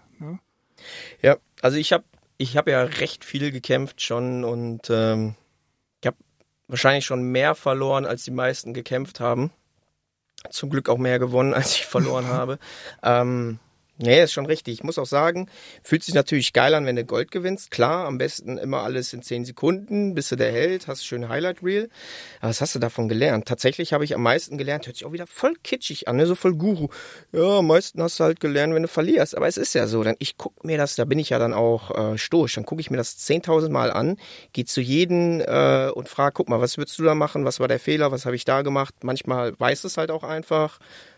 Ja, 1.21 1.37
also 1.61 1.77
ich 1.77 1.93
habe 1.93 2.03
ich 2.37 2.57
hab 2.57 2.67
ja 2.67 2.83
recht 2.83 3.25
viel 3.25 3.51
gekämpft 3.51 4.01
schon 4.01 4.43
und 4.43 4.89
ähm, 4.89 5.35
ich 6.01 6.07
habe 6.07 6.17
wahrscheinlich 6.67 7.05
schon 7.05 7.23
mehr 7.23 7.55
verloren, 7.55 8.05
als 8.05 8.23
die 8.23 8.31
meisten 8.31 8.73
gekämpft 8.73 9.19
haben. 9.19 9.51
Zum 10.51 10.69
Glück 10.69 10.87
auch 10.87 10.97
mehr 10.97 11.19
gewonnen, 11.19 11.53
als 11.53 11.75
ich 11.75 11.85
verloren 11.85 12.27
habe. 12.29 12.59
Ähm, 13.03 13.59
Nee, 13.99 14.21
ist 14.21 14.33
schon 14.33 14.45
richtig. 14.45 14.75
Ich 14.75 14.83
muss 14.83 14.99
auch 14.99 15.07
sagen, 15.07 15.49
fühlt 15.81 16.03
sich 16.03 16.13
natürlich 16.13 16.53
geil 16.53 16.75
an, 16.75 16.85
wenn 16.85 16.95
du 16.95 17.03
Gold 17.03 17.31
gewinnst. 17.31 17.71
Klar, 17.71 18.05
am 18.05 18.19
besten 18.19 18.59
immer 18.59 18.83
alles 18.83 19.11
in 19.11 19.23
zehn 19.23 19.43
Sekunden, 19.43 20.13
bist 20.13 20.31
du 20.31 20.35
der 20.35 20.51
Held, 20.51 20.87
hast 20.87 21.03
schön 21.03 21.29
Highlight 21.29 21.63
Reel. 21.63 21.89
Aber 22.39 22.49
was 22.49 22.61
hast 22.61 22.75
du 22.75 22.79
davon 22.79 23.09
gelernt? 23.09 23.47
Tatsächlich 23.47 23.93
habe 23.93 24.03
ich 24.03 24.13
am 24.13 24.21
meisten 24.21 24.59
gelernt, 24.59 24.85
hört 24.85 24.97
sich 24.97 25.05
auch 25.05 25.13
wieder 25.13 25.25
voll 25.25 25.55
kitschig 25.63 26.07
an, 26.07 26.17
ne? 26.17 26.27
so 26.27 26.35
voll 26.35 26.53
Guru. 26.53 26.89
Ja, 27.31 27.57
am 27.57 27.65
meisten 27.65 27.99
hast 28.03 28.19
du 28.19 28.23
halt 28.23 28.39
gelernt, 28.39 28.75
wenn 28.75 28.83
du 28.83 28.87
verlierst. 28.87 29.35
Aber 29.35 29.47
es 29.47 29.57
ist 29.57 29.73
ja 29.73 29.87
so, 29.87 30.03
dann 30.03 30.15
ich 30.19 30.37
guck 30.37 30.63
mir 30.63 30.77
das, 30.77 30.95
da 30.95 31.05
bin 31.05 31.17
ich 31.17 31.29
ja 31.29 31.39
dann 31.39 31.55
auch 31.55 32.13
äh, 32.13 32.17
stoisch, 32.19 32.53
dann 32.53 32.65
gucke 32.65 32.81
ich 32.81 32.91
mir 32.91 32.97
das 32.97 33.17
10.000 33.17 33.69
Mal 33.69 33.91
an, 33.91 34.17
gehe 34.53 34.65
zu 34.65 34.79
jedem 34.79 35.41
äh, 35.41 35.89
und 35.89 36.07
frage, 36.07 36.33
guck 36.33 36.49
mal, 36.49 36.61
was 36.61 36.77
würdest 36.77 36.99
du 36.99 37.03
da 37.03 37.15
machen? 37.15 37.45
Was 37.45 37.59
war 37.59 37.67
der 37.67 37.79
Fehler? 37.79 38.11
Was 38.11 38.27
habe 38.27 38.35
ich 38.35 38.45
da 38.45 38.61
gemacht? 38.61 38.93
Manchmal 39.01 39.59
weiß 39.59 39.85
es 39.85 39.97
halt 39.97 40.11
auch 40.11 40.23
einfach. 40.23 40.77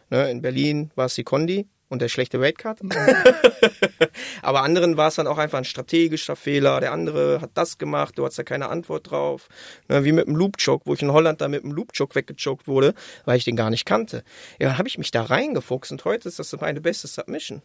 Ne? 0.09 0.31
In 0.31 0.41
Berlin 0.41 0.91
war 0.95 1.07
es 1.07 1.15
die 1.15 1.23
Kondi, 1.23 1.67
und 1.89 2.01
der 2.01 2.07
schlechte 2.07 2.39
Weightcut. 2.39 2.79
Aber 4.41 4.61
anderen 4.61 4.95
war 4.95 5.09
es 5.09 5.15
dann 5.15 5.27
auch 5.27 5.37
einfach 5.37 5.57
ein 5.57 5.65
strategischer 5.65 6.35
Fehler. 6.35 6.79
Der 6.79 6.91
andere 6.91 7.41
hat 7.41 7.51
das 7.55 7.77
gemacht, 7.77 8.17
du 8.17 8.25
hast 8.25 8.37
da 8.37 8.43
keine 8.43 8.69
Antwort 8.69 9.11
drauf. 9.11 9.49
Ne, 9.87 10.03
wie 10.05 10.11
mit 10.11 10.27
dem 10.27 10.35
Loop-Choke, 10.35 10.85
wo 10.85 10.93
ich 10.93 11.01
in 11.01 11.11
Holland 11.11 11.41
da 11.41 11.47
mit 11.47 11.63
dem 11.63 11.71
Loop-Choke 11.71 12.15
weggechoked 12.15 12.67
wurde, 12.67 12.93
weil 13.25 13.37
ich 13.37 13.43
den 13.43 13.55
gar 13.55 13.69
nicht 13.69 13.85
kannte. 13.85 14.23
Ja, 14.59 14.77
habe 14.77 14.87
ich 14.87 14.97
mich 14.97 15.11
da 15.11 15.23
reingefuchst 15.23 15.91
und 15.91 16.05
heute 16.05 16.29
ist 16.29 16.39
das 16.39 16.55
meine 16.59 16.79
beste 16.79 17.07
Submission. 17.07 17.61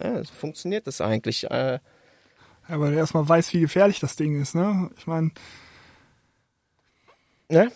Ja, 0.00 0.22
so 0.22 0.32
funktioniert 0.32 0.86
das 0.86 1.00
eigentlich. 1.00 1.50
Äh, 1.50 1.80
ja, 2.68 2.80
weil 2.80 2.92
du 2.92 2.98
erstmal 2.98 3.28
weißt, 3.28 3.52
wie 3.54 3.60
gefährlich 3.60 3.98
das 3.98 4.16
Ding 4.16 4.40
ist, 4.40 4.54
ne? 4.54 4.90
Ich 4.96 5.06
meine. 5.06 5.30
Ne? 7.48 7.72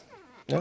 Ja. 0.49 0.61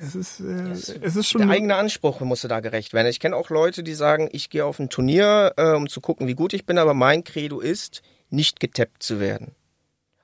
Es 0.00 0.14
ist, 0.14 0.40
äh, 0.40 0.70
es 0.70 1.16
ist 1.16 1.28
schon. 1.28 1.42
Der 1.42 1.50
eigene 1.50 1.76
Anspruch 1.76 2.20
musste 2.20 2.48
da 2.48 2.60
gerecht 2.60 2.92
werden. 2.92 3.08
Ich 3.08 3.20
kenne 3.20 3.36
auch 3.36 3.50
Leute, 3.50 3.82
die 3.82 3.94
sagen, 3.94 4.28
ich 4.32 4.50
gehe 4.50 4.64
auf 4.64 4.78
ein 4.78 4.88
Turnier, 4.88 5.52
äh, 5.56 5.72
um 5.72 5.88
zu 5.88 6.00
gucken, 6.00 6.26
wie 6.26 6.34
gut 6.34 6.52
ich 6.52 6.66
bin, 6.66 6.78
aber 6.78 6.94
mein 6.94 7.24
Credo 7.24 7.60
ist, 7.60 8.02
nicht 8.30 8.60
getappt 8.60 9.02
zu 9.02 9.20
werden. 9.20 9.54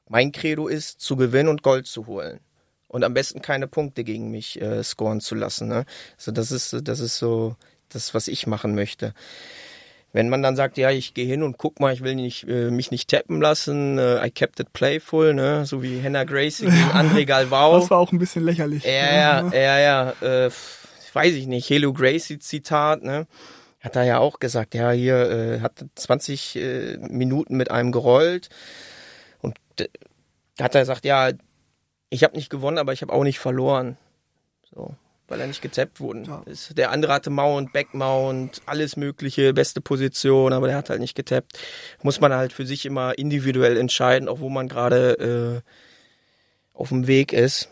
Mein 0.09 0.33
Credo 0.33 0.67
ist, 0.67 1.01
zu 1.01 1.17
gewinnen 1.17 1.49
und 1.49 1.63
Gold 1.63 1.87
zu 1.87 2.07
holen. 2.07 2.41
Und 2.89 3.05
am 3.05 3.15
besten 3.15 3.41
keine 3.41 3.69
Punkte 3.69 4.03
gegen 4.03 4.33
mich 4.33 4.61
äh, 4.61 4.83
scoren 4.83 5.21
zu 5.21 5.37
lassen. 5.37 5.69
Ne? 5.69 5.85
Also 6.17 6.33
das 6.33 6.51
ist, 6.51 6.77
das 6.83 6.99
ist 6.99 7.19
so 7.19 7.55
das, 7.89 8.15
was 8.15 8.27
ich 8.27 8.49
machen 8.49 8.75
möchte. 8.75 9.15
Wenn 10.13 10.29
man 10.29 10.43
dann 10.43 10.57
sagt, 10.57 10.77
ja, 10.77 10.91
ich 10.91 11.15
gehe 11.15 11.27
hin 11.27 11.43
und 11.43 11.57
guck 11.57 11.79
mal, 11.79 11.93
ich 11.93 12.03
will 12.03 12.17
nicht, 12.17 12.49
äh, 12.49 12.71
mich 12.71 12.91
nicht 12.91 13.09
tappen 13.09 13.41
lassen, 13.41 13.99
äh, 13.99 14.27
I 14.27 14.31
kept 14.31 14.59
it 14.59 14.73
playful, 14.73 15.35
ne, 15.35 15.65
so 15.67 15.83
wie 15.83 16.03
Hannah 16.03 16.25
Gracie 16.25 16.65
gegen 16.65 16.77
André 16.93 17.25
Galvao. 17.25 17.79
Das 17.79 17.91
war 17.91 17.99
auch 17.99 18.11
ein 18.11 18.19
bisschen 18.19 18.45
lächerlich. 18.45 18.85
Ja, 18.85 18.91
ja, 18.91 19.55
ja, 19.55 19.79
ja, 19.79 20.47
äh, 20.47 20.51
weiß 21.13 21.35
ich 21.35 21.47
nicht, 21.47 21.71
Hello 21.71 21.93
Gracie 21.93 22.41
Zitat, 22.41 23.05
ne, 23.05 23.29
hat 23.81 23.95
er 23.95 24.05
ja 24.05 24.19
auch 24.19 24.41
gesagt, 24.41 24.75
ja, 24.75 24.91
hier, 24.91 25.31
äh, 25.31 25.61
hat 25.61 25.85
20 25.95 26.57
äh, 26.57 26.97
Minuten 26.99 27.57
mit 27.57 27.71
einem 27.71 27.93
gerollt. 27.93 28.49
Und 29.41 29.57
äh, 29.79 29.89
hat 30.61 30.75
er 30.75 30.83
gesagt, 30.83 31.05
ja, 31.05 31.31
ich 32.11 32.25
habe 32.25 32.37
nicht 32.37 32.51
gewonnen, 32.51 32.79
aber 32.79 32.93
ich 32.93 33.03
habe 33.03 33.13
auch 33.13 33.23
nicht 33.23 33.39
verloren. 33.39 33.97
So 34.75 34.95
weil 35.31 35.41
er 35.41 35.47
nicht 35.47 35.63
getappt 35.63 36.01
worden 36.01 36.25
ja. 36.25 36.43
Der 36.75 36.91
andere 36.91 37.13
hatte 37.13 37.31
Mount, 37.31 37.73
Backmount, 37.73 38.61
alles 38.67 38.97
mögliche, 38.97 39.55
beste 39.55 39.81
Position, 39.81 40.53
aber 40.53 40.67
der 40.67 40.77
hat 40.77 40.91
halt 40.91 41.01
nicht 41.01 41.15
getappt. 41.15 41.59
Muss 42.03 42.21
man 42.21 42.35
halt 42.35 42.53
für 42.53 42.67
sich 42.67 42.85
immer 42.85 43.17
individuell 43.17 43.77
entscheiden, 43.77 44.29
auch 44.29 44.41
wo 44.41 44.49
man 44.49 44.69
gerade 44.69 45.63
äh, 45.65 45.71
auf 46.75 46.89
dem 46.89 47.07
Weg 47.07 47.33
ist. 47.33 47.69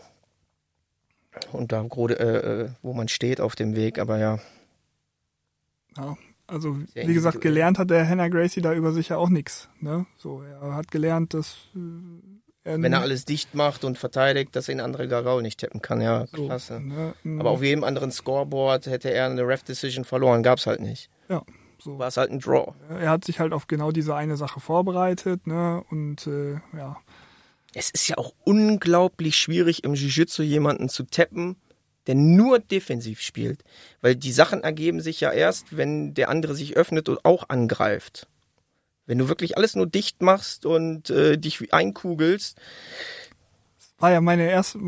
Und 1.51 1.71
da 1.71 1.83
äh, 1.83 2.13
äh, 2.13 2.69
wo 2.81 2.93
man 2.93 3.07
steht 3.07 3.41
auf 3.41 3.55
dem 3.55 3.75
Weg, 3.75 3.99
aber 3.99 4.17
ja. 4.17 4.39
Ja, 5.97 6.17
also 6.47 6.77
wie 6.93 7.13
gesagt, 7.13 7.41
gelernt 7.41 7.77
hat 7.77 7.89
der 7.89 8.07
Hannah 8.07 8.29
Gracie 8.29 8.61
da 8.61 8.73
über 8.73 8.93
sich 8.93 9.09
ja 9.09 9.17
auch 9.17 9.29
nichts. 9.29 9.69
Ne? 9.81 10.05
So, 10.17 10.41
er 10.41 10.75
hat 10.75 10.91
gelernt, 10.91 11.33
dass 11.33 11.57
äh, 11.75 11.79
ähm, 12.65 12.83
Wenn 12.83 12.93
er 12.93 13.01
alles 13.01 13.25
dicht 13.25 13.55
macht 13.55 13.83
und 13.83 13.97
verteidigt, 13.97 14.55
dass 14.55 14.67
er 14.67 14.75
ihn 14.75 14.81
andere 14.81 15.07
Garau 15.07 15.41
nicht 15.41 15.59
tippen 15.59 15.81
kann, 15.81 16.01
ja, 16.01 16.25
klasse. 16.27 16.75
So, 16.75 16.79
ne, 16.79 17.39
Aber 17.39 17.51
auf 17.51 17.63
jedem 17.63 17.83
anderen 17.83 18.11
Scoreboard 18.11 18.87
hätte 18.87 19.11
er 19.11 19.25
eine 19.25 19.47
Ref-Decision 19.47 20.05
verloren, 20.05 20.43
gab's 20.43 20.67
halt 20.67 20.81
nicht. 20.81 21.09
Ja. 21.29 21.43
So. 21.81 21.97
War 21.97 22.09
es 22.09 22.17
halt 22.17 22.31
ein 22.31 22.39
Draw. 22.39 22.73
Er 22.89 23.09
hat 23.09 23.23
sich 23.23 23.39
halt 23.39 23.53
auf 23.53 23.67
genau 23.67 23.91
diese 23.91 24.13
eine 24.13 24.35
Sache 24.35 24.59
vorbereitet, 24.59 25.47
ne? 25.47 25.81
Und 25.89 26.27
äh, 26.27 26.55
ja. 26.75 26.97
Es 27.73 27.89
ist 27.89 28.09
ja 28.09 28.17
auch 28.17 28.33
unglaublich 28.43 29.37
schwierig, 29.37 29.83
im 29.85 29.93
Jiu-Jitsu 29.93 30.43
jemanden 30.43 30.89
zu 30.89 31.03
tappen, 31.03 31.55
der 32.07 32.15
nur 32.15 32.59
defensiv 32.59 33.21
spielt. 33.21 33.63
Weil 34.01 34.15
die 34.15 34.31
Sachen 34.31 34.63
ergeben 34.63 34.99
sich 34.99 35.21
ja 35.21 35.31
erst, 35.31 35.77
wenn 35.77 36.13
der 36.13 36.29
andere 36.29 36.55
sich 36.55 36.75
öffnet 36.75 37.07
und 37.07 37.23
auch 37.23 37.47
angreift. 37.47 38.27
Wenn 39.09 39.17
du 39.17 39.27
wirklich 39.27 39.57
alles 39.57 39.75
nur 39.75 39.87
dicht 39.87 40.21
machst 40.21 40.67
und 40.67 41.09
äh, 41.09 41.35
dich 41.35 41.73
einkugelst. 41.73 42.61
War 43.97 44.11
ja 44.11 44.21
meine 44.21 44.47
erste, 44.47 44.79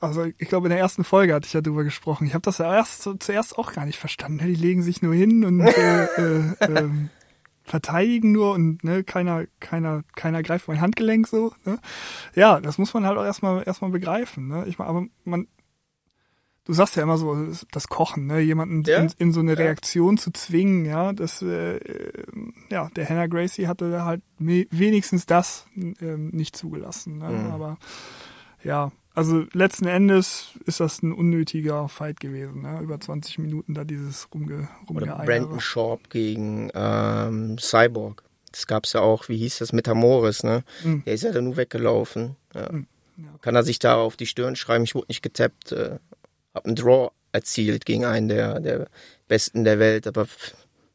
also 0.00 0.24
ich 0.24 0.48
glaube 0.48 0.66
in 0.66 0.70
der 0.70 0.80
ersten 0.80 1.04
Folge 1.04 1.32
hatte 1.32 1.46
ich 1.46 1.52
ja 1.52 1.60
drüber 1.60 1.84
gesprochen. 1.84 2.26
Ich 2.26 2.34
habe 2.34 2.42
das 2.42 2.58
ja 2.58 2.74
erst 2.74 3.08
zuerst 3.20 3.56
auch 3.56 3.72
gar 3.72 3.86
nicht 3.86 4.00
verstanden. 4.00 4.44
Die 4.44 4.56
legen 4.56 4.82
sich 4.82 5.00
nur 5.00 5.14
hin 5.14 5.44
und 5.44 5.60
äh, 5.60 6.04
äh, 6.04 6.54
äh, 6.58 6.88
verteidigen 7.62 8.32
nur 8.32 8.52
und 8.52 8.82
ne, 8.82 9.04
keiner, 9.04 9.44
keiner, 9.60 10.02
keiner 10.16 10.42
greift 10.42 10.66
mein 10.66 10.80
Handgelenk 10.80 11.28
so. 11.28 11.52
Ne? 11.64 11.78
Ja, 12.34 12.60
das 12.60 12.78
muss 12.78 12.92
man 12.92 13.06
halt 13.06 13.16
auch 13.16 13.24
erstmal 13.24 13.62
erstmal 13.64 13.92
begreifen. 13.92 14.48
Ne? 14.48 14.64
Ich 14.66 14.76
meine, 14.76 14.90
aber 14.90 15.06
man, 15.22 15.46
du 16.64 16.72
sagst 16.72 16.96
ja 16.96 17.02
immer 17.02 17.18
so, 17.18 17.36
das 17.70 17.88
Kochen, 17.88 18.26
ne? 18.26 18.40
jemanden 18.40 18.82
ja? 18.84 18.98
in, 18.98 19.12
in, 19.18 19.32
so 19.32 19.40
eine 19.40 19.58
Reaktion 19.58 20.16
ja. 20.16 20.22
zu 20.22 20.32
zwingen, 20.32 20.84
ja, 20.84 21.12
das, 21.12 21.42
äh, 21.42 21.80
ja, 22.70 22.90
der 22.96 23.08
Hannah 23.08 23.26
Gracie 23.26 23.66
hatte 23.66 24.04
halt 24.04 24.22
wenigstens 24.38 25.26
das 25.26 25.66
äh, 25.76 26.16
nicht 26.16 26.56
zugelassen, 26.56 27.18
ne? 27.18 27.30
Mhm. 27.30 27.50
aber 27.50 27.78
ja, 28.62 28.92
also 29.14 29.44
letzten 29.52 29.86
Endes 29.86 30.58
ist 30.64 30.80
das 30.80 31.02
ein 31.02 31.12
unnötiger 31.12 31.88
Fight 31.88 32.20
gewesen, 32.20 32.62
ne? 32.62 32.80
über 32.80 32.98
20 32.98 33.38
Minuten 33.38 33.74
da 33.74 33.84
dieses 33.84 34.28
rumge 34.32 34.68
rumgeeiert. 34.88 35.16
Oder 35.16 35.24
Brandon 35.24 35.60
Sharp 35.60 36.08
gegen 36.10 36.70
ähm, 36.74 37.58
Cyborg. 37.58 38.22
Das 38.50 38.66
gab's 38.66 38.92
ja 38.92 39.00
auch, 39.00 39.28
wie 39.28 39.38
hieß 39.38 39.58
das, 39.58 39.72
Metamoris, 39.72 40.44
ne? 40.44 40.62
Mhm. 40.84 41.04
Der 41.04 41.14
ist 41.14 41.24
ja 41.24 41.32
dann 41.32 41.44
nur 41.44 41.56
weggelaufen. 41.56 42.36
Ja. 42.54 42.70
Mhm. 42.70 42.86
Ja. 43.16 43.38
Kann 43.42 43.54
er 43.54 43.62
sich 43.62 43.78
da 43.78 43.96
auf 43.96 44.16
die 44.16 44.26
Stirn 44.26 44.56
schreiben, 44.56 44.84
ich 44.84 44.94
wurde 44.94 45.06
nicht 45.08 45.22
getappt, 45.22 45.72
äh, 45.72 45.98
hab 46.54 46.66
einen 46.66 46.76
Draw 46.76 47.10
erzielt 47.32 47.86
gegen 47.86 48.04
einen 48.04 48.28
der, 48.28 48.60
der 48.60 48.88
Besten 49.28 49.64
der 49.64 49.78
Welt, 49.78 50.06
aber 50.06 50.26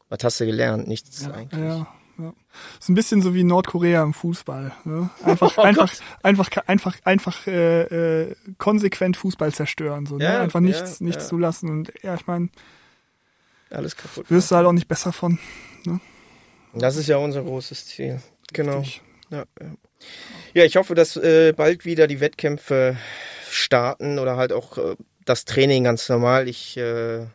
was 0.08 0.18
hast 0.22 0.40
du 0.40 0.46
gelernt? 0.46 0.88
Nichts 0.88 1.22
ja, 1.22 1.32
eigentlich. 1.32 1.60
Ja, 1.60 1.86
ja. 2.18 2.34
Ist 2.80 2.88
ein 2.88 2.94
bisschen 2.94 3.22
so 3.22 3.34
wie 3.34 3.44
Nordkorea 3.44 4.02
im 4.02 4.14
Fußball. 4.14 4.72
Ne? 4.84 5.10
Einfach, 5.22 5.54
oh 5.58 5.62
einfach, 5.62 5.92
einfach, 6.22 6.50
einfach, 6.66 6.96
einfach 7.04 7.46
äh, 7.46 8.22
äh, 8.22 8.34
konsequent 8.58 9.16
Fußball 9.16 9.52
zerstören. 9.52 10.06
So, 10.06 10.16
ne? 10.16 10.24
ja, 10.24 10.40
Einfach 10.40 10.60
nichts, 10.60 11.00
ja, 11.00 11.06
nichts 11.06 11.28
zulassen. 11.28 11.68
Und 11.68 11.92
ja, 12.02 12.14
ich 12.14 12.26
meine, 12.26 12.48
alles 13.70 13.96
kaputt. 13.96 14.30
Wirst 14.30 14.50
du 14.50 14.56
halt 14.56 14.66
auch 14.66 14.72
nicht 14.72 14.88
besser 14.88 15.12
von. 15.12 15.38
Ne? 15.84 16.00
Das 16.74 16.96
ist 16.96 17.08
ja 17.08 17.18
unser 17.18 17.42
großes 17.42 17.86
Ziel. 17.86 18.20
Genau. 18.52 18.82
Ja, 19.30 19.44
ja. 19.60 19.74
ja, 20.54 20.64
ich 20.64 20.76
hoffe, 20.76 20.94
dass 20.94 21.16
äh, 21.16 21.52
bald 21.52 21.84
wieder 21.84 22.06
die 22.06 22.20
Wettkämpfe 22.20 22.96
starten 23.50 24.18
oder 24.18 24.36
halt 24.36 24.52
auch 24.52 24.78
äh, 24.78 24.96
das 25.28 25.44
Training 25.44 25.84
ganz 25.84 26.08
normal. 26.08 26.48
Ich 26.48 26.76
äh, 26.76 27.26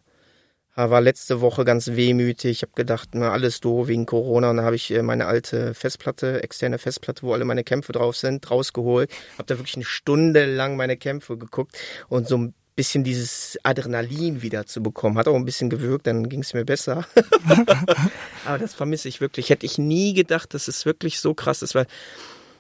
war 0.75 1.01
letzte 1.01 1.41
Woche 1.41 1.65
ganz 1.65 1.87
wehmütig. 1.87 2.51
Ich 2.51 2.61
habe 2.63 2.73
gedacht, 2.75 3.09
na, 3.13 3.31
alles 3.31 3.59
doof 3.59 3.87
wegen 3.87 4.05
Corona. 4.05 4.49
Und 4.49 4.57
dann 4.57 4.65
habe 4.65 4.75
ich 4.75 4.91
äh, 4.91 5.01
meine 5.01 5.27
alte 5.27 5.73
Festplatte, 5.73 6.41
externe 6.43 6.79
Festplatte, 6.79 7.23
wo 7.23 7.33
alle 7.33 7.45
meine 7.45 7.63
Kämpfe 7.63 7.91
drauf 7.91 8.17
sind, 8.17 8.49
rausgeholt. 8.49 9.11
Habe 9.37 9.45
da 9.45 9.57
wirklich 9.57 9.75
eine 9.75 9.85
Stunde 9.85 10.45
lang 10.45 10.75
meine 10.75 10.97
Kämpfe 10.97 11.37
geguckt 11.37 11.77
und 12.09 12.27
so 12.27 12.37
ein 12.37 12.53
bisschen 12.75 13.03
dieses 13.03 13.59
Adrenalin 13.61 14.41
wieder 14.41 14.65
zu 14.65 14.81
bekommen. 14.81 15.17
Hat 15.17 15.27
auch 15.27 15.35
ein 15.35 15.45
bisschen 15.45 15.69
gewirkt, 15.69 16.07
dann 16.07 16.27
ging 16.27 16.41
es 16.41 16.55
mir 16.55 16.65
besser. 16.65 17.05
Aber 18.45 18.57
das 18.57 18.73
vermisse 18.73 19.07
ich 19.07 19.21
wirklich. 19.21 19.51
Hätte 19.51 19.67
ich 19.67 19.77
nie 19.77 20.13
gedacht, 20.13 20.55
dass 20.55 20.67
es 20.67 20.85
wirklich 20.85 21.19
so 21.19 21.35
krass 21.35 21.61
ist, 21.61 21.75
weil 21.75 21.85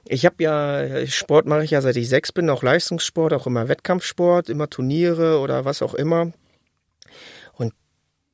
ich 0.07 0.25
habe 0.25 0.43
ja, 0.43 1.07
Sport 1.07 1.45
mache 1.45 1.63
ich 1.63 1.71
ja 1.71 1.81
seit 1.81 1.95
ich 1.95 2.09
sechs 2.09 2.31
bin, 2.31 2.49
auch 2.49 2.63
Leistungssport, 2.63 3.33
auch 3.33 3.47
immer 3.47 3.67
Wettkampfsport, 3.67 4.49
immer 4.49 4.69
Turniere 4.69 5.39
oder 5.39 5.65
was 5.65 5.81
auch 5.81 5.93
immer. 5.93 6.33
Und 7.53 7.73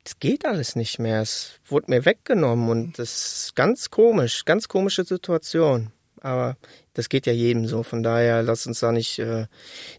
es 0.06 0.20
geht 0.20 0.46
alles 0.46 0.76
nicht 0.76 1.00
mehr. 1.00 1.22
Es 1.22 1.60
wurde 1.66 1.92
mir 1.92 2.06
weggenommen 2.06 2.70
und 2.70 3.00
das 3.00 3.44
ist 3.44 3.56
ganz 3.56 3.90
komisch, 3.90 4.46
ganz 4.46 4.68
komische 4.68 5.04
Situation. 5.04 5.92
Aber 6.22 6.58
das 6.94 7.10
geht 7.10 7.28
ja 7.28 7.34
jedem 7.34 7.68
so. 7.68 7.84
Von 7.84 8.04
daher 8.04 8.44
lass 8.44 8.68
uns 8.68 8.80
da 8.80 8.92
nicht 8.92 9.20
äh, 9.20 9.46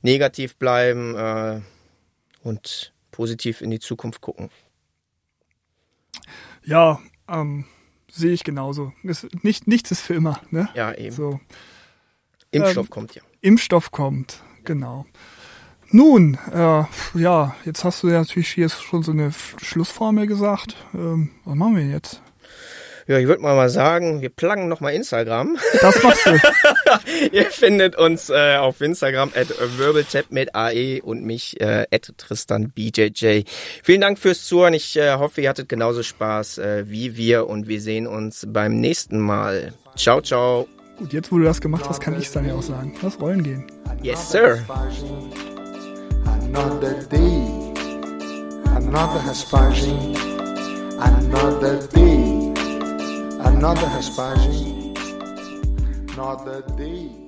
negativ 0.02 0.56
bleiben 0.56 1.16
äh, 1.16 1.60
und 2.42 2.92
positiv 3.10 3.60
in 3.60 3.70
die 3.70 3.80
Zukunft 3.80 4.20
gucken. 4.20 4.50
Ja, 6.64 7.00
ähm, 7.28 7.64
Sehe 8.12 8.32
ich 8.32 8.44
genauso. 8.44 8.92
Es, 9.04 9.26
nicht, 9.42 9.66
nichts 9.66 9.90
ist 9.90 10.00
für 10.00 10.14
immer. 10.14 10.40
Ne? 10.50 10.68
Ja, 10.74 10.92
eben. 10.94 11.14
So. 11.14 11.40
Impfstoff 12.50 12.86
ähm, 12.86 12.90
kommt 12.90 13.14
ja. 13.14 13.22
Impfstoff 13.40 13.90
kommt, 13.90 14.42
genau. 14.64 15.06
Nun, 15.92 16.38
äh, 16.52 16.84
ja, 17.14 17.56
jetzt 17.64 17.84
hast 17.84 18.02
du 18.02 18.08
ja 18.08 18.18
natürlich 18.20 18.50
hier 18.50 18.68
schon 18.68 19.02
so 19.02 19.12
eine 19.12 19.32
Schlussformel 19.32 20.26
gesagt. 20.26 20.76
Ähm, 20.94 21.30
was 21.44 21.54
machen 21.56 21.76
wir 21.76 21.86
jetzt? 21.86 22.22
Ja, 23.06 23.18
ich 23.18 23.26
würde 23.26 23.42
mal 23.42 23.56
mal 23.56 23.68
sagen, 23.68 24.22
wir 24.22 24.28
pluggen 24.28 24.68
nochmal 24.68 24.94
Instagram. 24.94 25.56
Das 25.80 26.02
machst 26.02 26.26
du. 26.26 26.38
Ihr 27.32 27.46
findet 27.46 27.96
uns 27.96 28.30
äh, 28.30 28.56
auf 28.56 28.80
Instagram 28.80 29.32
at 29.34 29.48
wirbeltap 29.78 30.26
mit 30.30 30.54
AE 30.54 31.00
und 31.02 31.24
mich 31.24 31.60
äh, 31.60 31.86
at 31.90 32.12
Tristan 32.16 32.70
BJJ. 32.70 33.42
Vielen 33.82 34.00
Dank 34.00 34.18
fürs 34.18 34.44
Zuhören. 34.44 34.74
Ich 34.74 34.96
äh, 34.96 35.14
hoffe, 35.14 35.40
ihr 35.40 35.48
hattet 35.48 35.68
genauso 35.68 36.02
Spaß 36.02 36.58
äh, 36.58 36.84
wie 36.86 37.16
wir 37.16 37.48
und 37.48 37.68
wir 37.68 37.80
sehen 37.80 38.06
uns 38.06 38.46
beim 38.48 38.80
nächsten 38.80 39.18
Mal. 39.18 39.72
Ciao, 39.96 40.20
ciao. 40.20 40.68
Gut, 40.98 41.12
jetzt 41.14 41.32
wo 41.32 41.38
du 41.38 41.44
das 41.44 41.60
gemacht 41.60 41.88
hast, 41.88 42.00
kann 42.00 42.14
ich 42.18 42.26
es 42.26 42.32
dann 42.32 42.46
ja 42.46 42.54
auch 42.54 42.62
sagen. 42.62 42.94
Lass 43.00 43.18
rollen 43.18 43.42
gehen. 43.42 43.64
Yes, 44.02 44.30
sir. 44.30 44.58
Another 46.26 46.94
day, 47.10 47.72
another 48.74 49.22
Hespagin, 49.24 50.14
another 50.98 51.78
day, 51.94 52.29
another 53.44 53.86
Hespagin, 53.86 54.96
another 56.12 56.62
day. 56.76 57.19